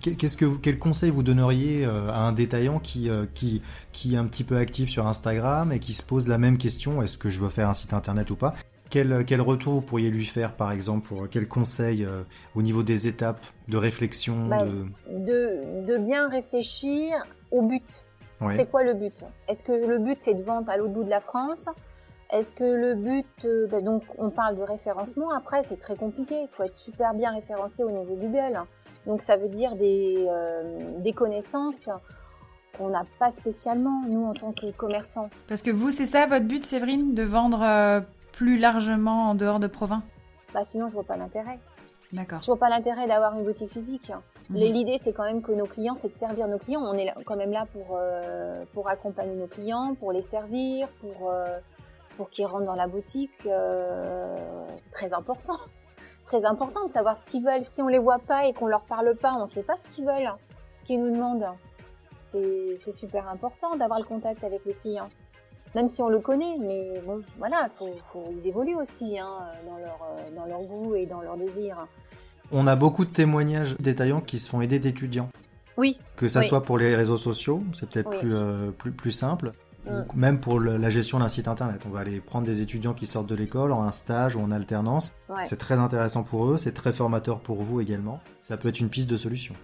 qu'est-ce 0.00 0.36
que 0.36 0.56
quel 0.56 0.78
conseil 0.78 1.10
vous 1.10 1.22
donneriez 1.22 1.84
à 1.84 2.20
un 2.20 2.32
détaillant 2.32 2.80
qui, 2.80 3.08
qui, 3.34 3.62
qui 3.92 4.14
est 4.14 4.18
un 4.18 4.26
petit 4.26 4.44
peu 4.44 4.56
actif 4.56 4.90
sur 4.90 5.06
Instagram 5.06 5.72
et 5.72 5.78
qui 5.78 5.92
se 5.92 6.02
pose 6.02 6.26
la 6.28 6.38
même 6.38 6.58
question 6.58 7.02
est-ce 7.02 7.16
que 7.16 7.30
je 7.30 7.40
veux 7.40 7.48
faire 7.48 7.68
un 7.68 7.74
site 7.74 7.92
internet 7.94 8.30
ou 8.30 8.36
pas? 8.36 8.54
Quel, 8.90 9.24
quel, 9.24 9.40
retour 9.40 9.74
vous 9.74 9.80
pourriez 9.80 10.10
lui 10.10 10.26
faire, 10.26 10.54
par 10.54 10.72
exemple, 10.72 11.08
pour 11.08 11.28
quel 11.28 11.48
conseil 11.48 12.06
au 12.54 12.62
niveau 12.62 12.82
des 12.82 13.06
étapes 13.06 13.44
de 13.68 13.76
réflexion 13.76 14.46
bah, 14.46 14.64
de... 14.64 15.84
de 15.86 15.98
bien 15.98 16.28
réfléchir 16.28 17.16
au 17.50 17.62
but. 17.62 18.04
C'est 18.50 18.70
quoi 18.70 18.84
le 18.84 18.94
but? 18.94 19.24
Est-ce 19.48 19.64
que 19.64 19.72
le 19.72 19.98
but 19.98 20.18
c'est 20.18 20.34
de 20.34 20.42
vendre 20.42 20.70
à 20.70 20.76
l'autre 20.76 20.92
bout 20.92 21.04
de 21.04 21.10
la 21.10 21.20
France? 21.20 21.68
Est-ce 22.30 22.54
que 22.56 22.64
le 22.64 22.94
but, 22.94 23.44
euh, 23.44 23.68
bah, 23.68 23.80
donc 23.80 24.02
on 24.18 24.30
parle 24.30 24.56
de 24.56 24.62
référencement, 24.62 25.30
après 25.30 25.62
c'est 25.62 25.76
très 25.76 25.94
compliqué, 25.94 26.42
il 26.42 26.48
faut 26.48 26.64
être 26.64 26.74
super 26.74 27.14
bien 27.14 27.32
référencé 27.32 27.84
au 27.84 27.90
niveau 27.90 28.16
Google. 28.16 28.60
Donc 29.06 29.22
ça 29.22 29.36
veut 29.36 29.48
dire 29.48 29.76
des, 29.76 30.26
euh, 30.28 30.98
des 30.98 31.12
connaissances 31.12 31.88
qu'on 32.76 32.90
n'a 32.90 33.04
pas 33.18 33.30
spécialement, 33.30 34.02
nous, 34.08 34.24
en 34.24 34.34
tant 34.34 34.52
que 34.52 34.70
commerçants. 34.72 35.30
Parce 35.48 35.62
que 35.62 35.70
vous, 35.70 35.90
c'est 35.90 36.04
ça 36.04 36.26
votre 36.26 36.44
but, 36.44 36.66
Séverine, 36.66 37.14
de 37.14 37.22
vendre 37.22 37.62
euh, 37.62 38.00
plus 38.36 38.58
largement 38.58 39.30
en 39.30 39.34
dehors 39.34 39.58
de 39.58 39.66
Provins 39.66 40.02
Bah 40.52 40.62
sinon, 40.62 40.88
je 40.88 40.92
vois 40.92 41.04
pas 41.04 41.16
l'intérêt. 41.16 41.58
D'accord. 42.12 42.40
Je 42.42 42.46
vois 42.46 42.58
pas 42.58 42.68
l'intérêt 42.68 43.08
d'avoir 43.08 43.34
une 43.34 43.44
boutique 43.44 43.70
physique. 43.70 44.12
Mhm. 44.50 44.56
L'idée, 44.56 44.98
c'est 45.00 45.14
quand 45.14 45.24
même 45.24 45.42
que 45.42 45.52
nos 45.52 45.64
clients, 45.64 45.94
c'est 45.94 46.08
de 46.08 46.14
servir 46.14 46.46
nos 46.46 46.58
clients. 46.58 46.82
On 46.82 46.94
est 46.94 47.12
quand 47.24 47.36
même 47.36 47.50
là 47.50 47.66
pour, 47.72 47.96
euh, 47.98 48.62
pour 48.74 48.88
accompagner 48.88 49.34
nos 49.34 49.46
clients, 49.46 49.94
pour 49.98 50.12
les 50.12 50.20
servir, 50.20 50.86
pour, 51.00 51.30
euh, 51.30 51.58
pour 52.18 52.28
qu'ils 52.28 52.44
rentrent 52.44 52.66
dans 52.66 52.74
la 52.74 52.86
boutique. 52.86 53.32
Euh, 53.46 54.36
c'est 54.80 54.92
très 54.92 55.14
important. 55.14 55.56
Très 56.26 56.44
important 56.44 56.84
de 56.84 56.90
savoir 56.90 57.16
ce 57.16 57.24
qu'ils 57.24 57.44
veulent. 57.44 57.62
Si 57.62 57.80
on 57.82 57.86
les 57.86 58.00
voit 58.00 58.18
pas 58.18 58.46
et 58.46 58.52
qu'on 58.52 58.66
leur 58.66 58.80
parle 58.80 59.14
pas, 59.14 59.34
on 59.34 59.46
sait 59.46 59.62
pas 59.62 59.76
ce 59.76 59.86
qu'ils 59.86 60.06
veulent, 60.06 60.34
ce 60.74 60.82
qu'ils 60.82 61.00
nous 61.00 61.14
demandent. 61.14 61.46
C'est 62.20 62.90
super 62.90 63.28
important 63.28 63.76
d'avoir 63.76 64.00
le 64.00 64.04
contact 64.04 64.42
avec 64.42 64.64
les 64.64 64.74
clients. 64.74 65.08
Même 65.76 65.88
si 65.88 66.00
on 66.00 66.08
le 66.08 66.20
connaît, 66.20 66.56
mais 66.58 67.02
bon, 67.06 67.20
voilà, 67.36 67.68
faut, 67.78 67.90
faut, 68.10 68.32
ils 68.32 68.48
évoluent 68.48 68.76
aussi 68.76 69.18
hein, 69.18 69.28
dans, 69.68 69.76
leur, 69.76 69.98
dans 70.34 70.46
leur 70.46 70.62
goût 70.62 70.94
et 70.94 71.04
dans 71.04 71.20
leur 71.20 71.36
désir. 71.36 71.86
On 72.50 72.66
a 72.66 72.74
beaucoup 72.76 73.04
de 73.04 73.10
témoignages 73.10 73.76
détaillants 73.78 74.22
qui 74.22 74.38
se 74.38 74.48
font 74.48 74.62
aider 74.62 74.78
d'étudiants. 74.78 75.28
Oui. 75.76 76.00
Que 76.16 76.28
ça 76.28 76.40
soit 76.40 76.62
pour 76.62 76.78
les 76.78 76.96
réseaux 76.96 77.18
sociaux, 77.18 77.62
c'est 77.78 77.90
peut-être 77.90 78.08
plus, 78.08 78.34
euh, 78.34 78.70
plus, 78.70 78.90
plus 78.90 79.12
simple. 79.12 79.52
Mm. 79.84 80.02
même 80.16 80.40
pour 80.40 80.58
la 80.58 80.90
gestion 80.90 81.20
d'un 81.20 81.28
site 81.28 81.46
internet. 81.46 81.82
On 81.86 81.90
va 81.90 82.00
aller 82.00 82.20
prendre 82.20 82.46
des 82.46 82.60
étudiants 82.60 82.94
qui 82.94 83.06
sortent 83.06 83.28
de 83.28 83.36
l'école 83.36 83.70
en 83.70 83.82
un 83.82 83.92
stage 83.92 84.34
ou 84.34 84.40
en 84.40 84.50
alternance. 84.50 85.12
C'est 85.46 85.58
très 85.58 85.76
intéressant 85.76 86.22
pour 86.22 86.46
eux, 86.46 86.56
c'est 86.56 86.72
très 86.72 86.92
formateur 86.92 87.38
pour 87.38 87.62
vous 87.62 87.80
également. 87.80 88.18
Ça 88.42 88.56
peut 88.56 88.68
être 88.68 88.80
une 88.80 88.88
piste 88.88 89.08
de 89.08 89.16
solution. 89.16 89.54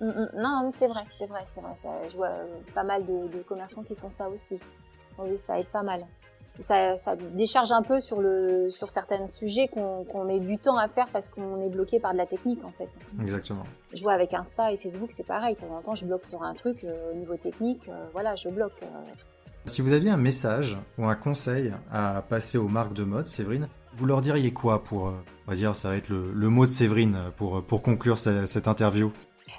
Mm, 0.00 0.06
mm. 0.06 0.28
non, 0.36 0.68
c'est 0.70 0.86
vrai, 0.86 1.02
c'est 1.10 1.26
vrai, 1.26 1.42
c'est 1.44 1.60
vrai. 1.60 1.72
je 2.08 2.16
vois 2.16 2.28
euh, 2.28 2.46
pas 2.74 2.84
mal 2.84 3.04
de, 3.04 3.36
de 3.36 3.42
commerçants 3.42 3.82
qui 3.82 3.94
font 3.94 4.10
ça 4.10 4.28
aussi. 4.30 4.58
Oui, 5.18 5.38
ça 5.38 5.58
aide 5.58 5.66
pas 5.66 5.82
mal 5.82 6.06
ça, 6.60 6.96
ça, 6.96 7.16
décharge 7.16 7.72
un 7.72 7.82
peu 7.82 8.00
sur, 8.00 8.20
le, 8.20 8.70
sur 8.70 8.90
certains 8.90 9.26
sujets 9.26 9.68
qu'on 9.68 10.24
met 10.24 10.40
du 10.40 10.58
temps 10.58 10.76
à 10.76 10.88
faire 10.88 11.06
parce 11.12 11.28
qu'on 11.28 11.62
est 11.62 11.68
bloqué 11.68 12.00
par 12.00 12.12
de 12.12 12.18
la 12.18 12.26
technique 12.26 12.64
en 12.64 12.70
fait. 12.70 12.88
Exactement. 13.20 13.64
Je 13.92 14.02
vois 14.02 14.12
avec 14.12 14.34
Insta 14.34 14.72
et 14.72 14.76
Facebook, 14.76 15.10
c'est 15.10 15.26
pareil. 15.26 15.54
De 15.54 15.60
temps 15.60 15.76
en 15.76 15.82
temps, 15.82 15.94
je 15.94 16.04
bloque 16.04 16.24
sur 16.24 16.42
un 16.42 16.54
truc 16.54 16.84
euh, 16.84 17.12
au 17.12 17.16
niveau 17.16 17.36
technique. 17.36 17.88
Euh, 17.88 18.06
voilà, 18.12 18.34
je 18.34 18.48
bloque. 18.48 18.82
Euh. 18.82 18.86
Si 19.66 19.82
vous 19.82 19.92
aviez 19.92 20.10
un 20.10 20.16
message 20.16 20.76
ou 20.98 21.06
un 21.06 21.16
conseil 21.16 21.72
à 21.90 22.22
passer 22.22 22.56
aux 22.56 22.68
marques 22.68 22.94
de 22.94 23.04
mode, 23.04 23.26
Séverine, 23.26 23.68
vous 23.96 24.06
leur 24.06 24.20
diriez 24.20 24.52
quoi 24.52 24.84
pour, 24.84 25.12
on 25.46 25.50
va 25.50 25.56
dire, 25.56 25.74
ça 25.74 25.88
va 25.88 25.96
être 25.96 26.08
le, 26.08 26.32
le 26.32 26.48
mot 26.48 26.66
de 26.66 26.70
Séverine 26.70 27.32
pour, 27.36 27.64
pour 27.64 27.82
conclure 27.82 28.18
cette, 28.18 28.46
cette 28.46 28.68
interview? 28.68 29.12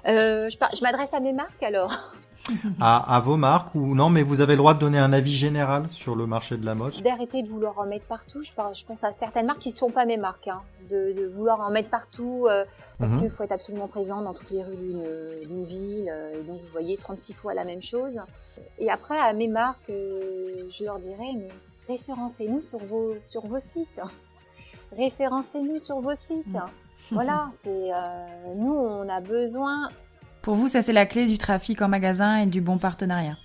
Je, 0.06 0.48
je 0.50 0.82
m'adresse 0.82 1.14
à 1.14 1.20
mes 1.20 1.34
marques 1.34 1.62
alors. 1.62 2.14
à, 2.82 3.20
vos 3.24 3.38
marques 3.38 3.76
ou 3.76 3.96
non, 3.96 4.10
mais 4.10 4.24
vous 4.24 4.42
avez 4.42 4.54
le 4.54 4.58
droit 4.58 4.74
de 4.74 4.80
donner 4.80 5.00
un 5.00 5.14
avis 5.14 5.34
général 5.34 5.86
sur 5.90 6.16
le 6.16 6.28
marché 6.28 6.58
de 6.58 6.66
la 6.66 6.76
mode 6.76 7.02
D'arrêter 7.02 7.44
de 7.44 7.50
vouloir 7.50 7.78
en 7.80 7.86
mettre 7.86 8.06
partout. 8.06 8.42
Je, 8.44 8.52
je 8.52 8.86
pense 8.86 9.04
à 9.04 9.12
certaines 9.12 9.46
marques 9.46 9.60
qui 9.60 9.70
ne 9.70 9.74
sont 9.74 9.92
pas 9.92 10.06
mes 10.06 10.18
marques, 10.18 10.48
hein. 10.48 10.62
de, 10.90 11.32
vouloir 11.36 11.62
en 11.62 11.70
mettre 11.70 11.90
partout 11.90 12.48
euh, 12.50 12.66
parce 13.00 13.14
mhm. 13.14 13.22
qu'il 13.22 13.30
faut 13.30 13.44
être 13.44 13.52
absolument 13.52 13.88
présent 13.88 14.22
dans 14.22 14.34
toutes 14.34 14.52
les 14.52 14.64
rues 14.64 14.76
d'une 14.76 15.66
ville. 15.66 16.10
Euh, 16.10 16.40
et 16.40 16.44
donc 16.44 16.62
vous 16.62 16.72
voyez 16.72 16.98
36 16.98 17.34
fois 17.34 17.54
la 17.54 17.64
même 17.64 17.82
chose. 17.82 18.20
Et 18.80 18.90
après, 18.90 19.18
à 19.18 19.34
mes 19.34 19.48
marques, 19.48 19.90
euh, 19.90 20.68
je 20.70 20.84
leur 20.84 21.00
dirais, 21.00 21.34
mais 21.36 21.50
référencez-nous 21.88 22.62
sur 22.62 22.80
vos, 22.80 23.16
sur 23.22 23.46
vos 23.46 23.60
sites. 23.60 24.02
Référencez-nous 24.98 25.80
sur 25.80 26.00
vos 26.00 26.16
sites. 26.16 26.48
Mhm. 26.48 26.62
Voilà, 27.12 27.50
c'est 27.58 27.90
nous, 28.58 28.74
on 28.74 29.08
a 29.08 29.22
besoin 29.22 29.88
pour 30.42 30.56
vous, 30.56 30.68
ça 30.68 30.82
c'est 30.82 30.94
la 30.94 31.06
clé 31.06 31.26
du 31.26 31.38
trafic 31.38 31.82
en 31.82 31.88
magasin 31.88 32.38
et 32.38 32.46
du 32.46 32.62
bon 32.62 32.78
partenariat. 32.78 33.36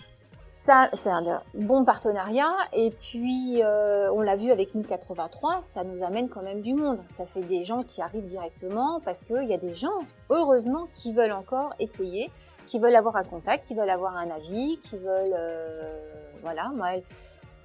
Ça, 0.47 0.91
c'est 0.93 1.11
un 1.11 1.23
bon 1.55 1.85
partenariat. 1.85 2.53
Et 2.73 2.91
puis, 2.91 3.63
euh, 3.63 4.13
on 4.13 4.21
l'a 4.21 4.37
vu 4.37 4.51
avec 4.51 4.75
1083, 4.75 5.63
ça 5.63 5.83
nous 5.83 6.05
amène 6.05 6.29
quand 6.29 6.43
même 6.43 6.61
du 6.61 6.75
monde. 6.75 6.99
Ça 7.09 7.25
fait 7.25 7.41
des 7.41 7.65
gens 7.65 7.83
qui 7.83 8.03
arrivent 8.03 8.27
directement 8.27 9.01
parce 9.01 9.25
qu'il 9.25 9.45
y 9.49 9.55
a 9.55 9.57
des 9.57 9.73
gens, 9.73 9.89
heureusement, 10.29 10.89
qui 10.95 11.13
veulent 11.15 11.33
encore 11.33 11.75
essayer. 11.81 12.31
qui 12.67 12.79
veulent 12.79 12.95
avoir 12.95 13.17
un 13.17 13.25
contact, 13.25 13.67
qui 13.67 13.75
veulent 13.75 13.91
avoir 13.91 14.17
un 14.17 14.31
avis, 14.31 14.79
qui 14.85 14.97
veulent, 14.97 15.37
voilà, 16.43 16.71
moi, 16.75 17.01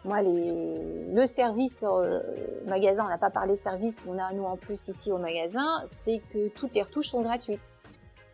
moi, 0.07 0.21
les, 0.21 1.13
le 1.13 1.25
service 1.25 1.83
euh, 1.87 2.19
magasin, 2.65 3.05
on 3.05 3.09
n'a 3.09 3.17
pas 3.17 3.29
parlé 3.29 3.55
service 3.55 3.99
qu'on 3.99 4.17
a 4.17 4.31
nous 4.33 4.45
en 4.45 4.55
plus 4.55 4.87
ici 4.87 5.11
au 5.11 5.17
magasin, 5.17 5.81
c'est 5.85 6.21
que 6.31 6.47
toutes 6.49 6.73
les 6.73 6.81
retouches 6.81 7.09
sont 7.09 7.21
gratuites. 7.21 7.73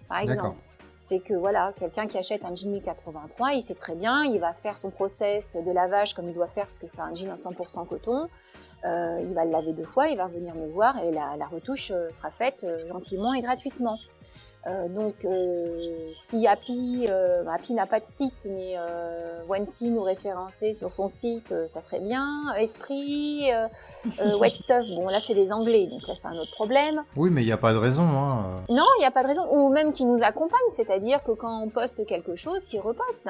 Par 0.08 0.19
exemple, 0.19 0.58
c'est 1.03 1.19
que 1.19 1.33
voilà, 1.33 1.73
quelqu'un 1.77 2.07
qui 2.07 2.17
achète 2.17 2.45
un 2.45 2.55
jean 2.55 2.69
1083, 2.71 3.53
il 3.53 3.61
sait 3.61 3.73
très 3.75 3.93
bien, 3.93 4.23
il 4.23 4.39
va 4.39 4.53
faire 4.53 4.77
son 4.77 4.89
process 4.89 5.57
de 5.57 5.71
lavage 5.71 6.13
comme 6.13 6.29
il 6.29 6.33
doit 6.33 6.47
faire 6.47 6.63
parce 6.63 6.79
que 6.79 6.87
c'est 6.87 7.01
un 7.01 7.13
jean 7.13 7.29
à 7.29 7.35
100% 7.35 7.85
coton. 7.87 8.29
Euh, 8.85 9.19
il 9.21 9.33
va 9.33 9.43
le 9.43 9.51
laver 9.51 9.73
deux 9.73 9.85
fois, 9.85 10.07
il 10.07 10.17
va 10.17 10.25
revenir 10.25 10.55
me 10.55 10.67
voir 10.67 10.97
et 11.03 11.11
la, 11.11 11.35
la 11.37 11.45
retouche 11.45 11.91
euh, 11.91 12.09
sera 12.09 12.31
faite 12.31 12.63
euh, 12.63 12.87
gentiment 12.87 13.33
et 13.33 13.41
gratuitement. 13.41 13.97
Euh, 14.65 14.88
donc, 14.88 15.15
euh, 15.26 16.08
si 16.13 16.47
Happy, 16.47 17.08
euh, 17.10 17.43
Happy 17.47 17.73
n'a 17.73 17.86
pas 17.86 17.99
de 17.99 18.06
site, 18.06 18.47
mais 18.49 18.76
euh, 18.78 19.41
Wanty 19.49 19.91
nous 19.91 20.04
référençait 20.04 20.71
sur 20.71 20.93
son 20.93 21.10
site, 21.10 21.54
ça 21.67 21.82
serait 21.82 21.99
bien. 21.99 22.54
Esprit, 22.58 23.49
Wet 24.39 24.49
Stuff, 24.56 24.86
bon 24.95 25.08
là 25.08 25.19
c'est 25.19 25.34
des 25.34 25.52
Anglais, 25.52 25.88
donc 25.88 26.08
là 26.08 26.13
c'est 26.15 26.28
un 26.28 26.38
autre 26.38 26.54
problème. 26.54 27.04
Oui, 27.17 27.30
mais 27.30 27.41
il 27.43 27.45
n'y 27.45 27.52
a 27.52 27.58
pas 27.58 27.73
de 27.73 27.78
raison. 27.78 28.04
Hein. 28.04 28.63
Non, 28.69 28.86
il 28.97 28.99
n'y 28.99 29.06
a 29.06 29.12
pas 29.12 29.23
de 29.23 29.28
raison. 29.28 29.45
Ou 29.52 29.69
même 29.69 29.91
qui 29.91 30.06
nous 30.06 30.23
accompagne, 30.23 30.60
c'est-à-dire 30.69 31.23
que 31.23 31.32
quand 31.32 31.62
on 31.62 31.69
poste 31.69 32.06
quelque 32.06 32.36
chose, 32.36 32.65
qui 32.65 32.80
reposte. 32.80 33.28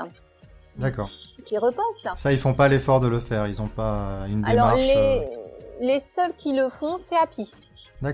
D'accord. 0.77 1.09
Qui 1.45 1.57
reposte. 1.57 2.07
Ça, 2.15 2.31
ils 2.31 2.39
font 2.39 2.53
pas 2.53 2.67
l'effort 2.67 2.99
de 2.99 3.07
le 3.07 3.19
faire. 3.19 3.47
Ils 3.47 3.59
n'ont 3.59 3.67
pas 3.67 4.25
une 4.27 4.41
démarche. 4.43 4.49
Alors 4.49 4.75
les, 4.75 5.27
les 5.81 5.99
seuls 5.99 6.33
qui 6.37 6.53
le 6.53 6.69
font, 6.69 6.97
c'est 6.97 7.15
Happy. 7.17 7.53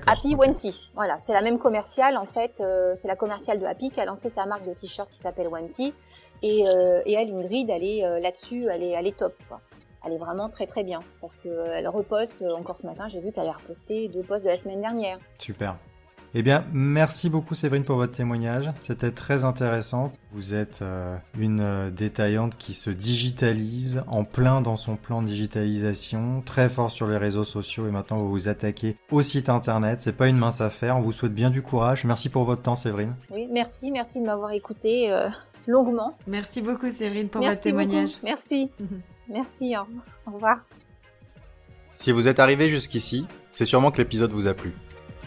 Happy 0.08 0.36
Wenty. 0.36 0.92
Voilà, 0.96 1.20
c'est 1.20 1.34
la 1.34 1.42
même 1.42 1.60
commerciale 1.60 2.18
en 2.18 2.26
fait. 2.26 2.62
Euh, 2.62 2.94
c'est 2.96 3.08
la 3.08 3.16
commerciale 3.16 3.60
de 3.60 3.66
Happy 3.66 3.90
qui 3.90 4.00
a 4.00 4.06
lancé 4.06 4.30
sa 4.30 4.46
marque 4.46 4.66
de 4.68 4.74
t-shirt 4.74 5.10
qui 5.10 5.18
s'appelle 5.18 5.48
Wenty. 5.48 5.94
Et, 6.42 6.68
euh, 6.68 7.02
et 7.06 7.14
elle, 7.14 7.32
Ingrid, 7.32 7.70
elle 7.70 7.84
est 7.84 8.06
euh, 8.06 8.20
là-dessus, 8.20 8.68
elle 8.72 8.84
est, 8.84 8.92
elle 8.92 9.08
est 9.08 9.18
top. 9.18 9.36
Quoi. 9.48 9.60
Elle 10.06 10.14
est 10.14 10.18
vraiment 10.18 10.50
très 10.50 10.66
très 10.66 10.84
bien 10.84 11.02
parce 11.20 11.40
que 11.40 11.50
elle 11.74 11.88
reposte. 11.88 12.44
Encore 12.58 12.78
ce 12.78 12.86
matin, 12.86 13.08
j'ai 13.08 13.20
vu 13.20 13.32
qu'elle 13.32 13.48
a 13.48 13.54
reposté 13.54 14.08
deux 14.08 14.24
posts 14.24 14.46
de 14.46 14.50
la 14.50 14.56
semaine 14.56 14.82
dernière. 14.82 15.20
Super. 15.38 15.76
Eh 16.36 16.44
bien, 16.44 16.64
merci 16.72 17.30
beaucoup 17.30 17.56
Séverine 17.56 17.84
pour 17.84 17.96
votre 17.96 18.14
témoignage. 18.14 18.70
C'était 18.82 19.12
très 19.12 19.46
intéressant. 19.46 20.14
Vous 20.32 20.54
êtes 20.54 20.84
euh, 20.84 21.18
une 21.40 21.60
euh, 21.60 21.90
détaillante 21.90 22.56
qui 22.56 22.74
se 22.74 22.92
digitalise 22.92 24.04
en 24.08 24.24
plein 24.24 24.62
dans 24.62 24.76
son 24.76 24.96
plan 24.96 25.24
de 25.24 25.28
digitalisation, 25.28 26.44
très 26.46 26.70
fort 26.70 26.92
sur 26.92 27.08
les 27.08 27.18
réseaux 27.18 27.44
sociaux 27.44 27.88
et 27.88 27.92
maintenant 27.92 28.18
vous 28.18 28.30
vous 28.30 28.48
attaquez 28.48 28.96
au 29.10 29.24
site 29.24 29.50
internet. 29.50 30.02
C'est 30.02 30.16
pas 30.16 30.28
une 30.28 30.38
mince 30.38 30.62
affaire. 30.62 30.98
On 30.98 31.02
vous 31.02 31.14
souhaite 31.14 31.34
bien 31.34 31.50
du 31.50 31.64
courage. 31.64 32.06
Merci 32.06 32.30
pour 32.30 32.44
votre 32.44 32.62
temps 32.62 32.76
Séverine. 32.76 33.16
Oui, 33.32 33.48
merci, 33.52 33.92
merci 33.92 34.22
de 34.22 34.28
m'avoir 34.28 34.52
écouté 34.52 35.12
euh, 35.12 35.30
longuement. 35.66 36.16
Merci 36.28 36.62
beaucoup 36.62 36.92
Séverine 36.92 37.30
pour 37.30 37.42
votre 37.42 37.60
témoignage. 37.60 38.12
Merci. 38.24 38.70
merci. 39.30 39.74
Hein. 39.74 39.88
Au 40.28 40.32
revoir. 40.34 40.60
Si 41.94 42.12
vous 42.12 42.28
êtes 42.28 42.40
arrivé 42.40 42.70
jusqu'ici, 42.70 43.26
c'est 43.50 43.66
sûrement 43.66 43.90
que 43.90 43.98
l'épisode 43.98 44.32
vous 44.32 44.46
a 44.46 44.54
plu. 44.54 44.76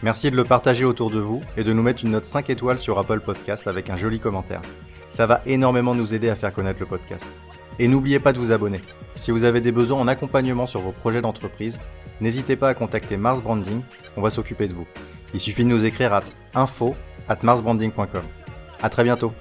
Merci 0.03 0.29
de 0.29 0.35
le 0.35 0.43
partager 0.43 0.83
autour 0.83 1.09
de 1.09 1.19
vous 1.19 1.41
et 1.55 1.63
de 1.63 1.71
nous 1.71 1.81
mettre 1.81 2.03
une 2.03 2.11
note 2.11 2.25
5 2.25 2.49
étoiles 2.49 2.77
sur 2.77 2.99
Apple 2.99 3.21
Podcast 3.21 3.67
avec 3.67 3.89
un 3.89 3.95
joli 3.95 4.19
commentaire. 4.19 4.59
Ça 5.07 5.25
va 5.25 5.41
énormément 5.45 5.95
nous 5.95 6.13
aider 6.13 6.27
à 6.29 6.35
faire 6.35 6.53
connaître 6.53 6.81
le 6.81 6.85
podcast. 6.85 7.25
Et 7.79 7.87
n'oubliez 7.87 8.19
pas 8.19 8.33
de 8.33 8.37
vous 8.37 8.51
abonner. 8.51 8.81
Si 9.15 9.31
vous 9.31 9.45
avez 9.45 9.61
des 9.61 9.71
besoins 9.71 10.01
en 10.01 10.09
accompagnement 10.09 10.65
sur 10.65 10.81
vos 10.81 10.91
projets 10.91 11.21
d'entreprise, 11.21 11.79
n'hésitez 12.19 12.57
pas 12.57 12.67
à 12.67 12.73
contacter 12.73 13.15
Mars 13.15 13.41
Branding, 13.41 13.81
on 14.17 14.21
va 14.21 14.29
s'occuper 14.29 14.67
de 14.67 14.73
vous. 14.73 14.87
Il 15.33 15.39
suffit 15.39 15.63
de 15.63 15.69
nous 15.69 15.85
écrire 15.85 16.13
à 16.13 16.21
info 16.53 16.95
at 17.29 17.37
marsbranding.com. 17.41 18.23
À 18.81 18.89
très 18.89 19.05
bientôt. 19.05 19.31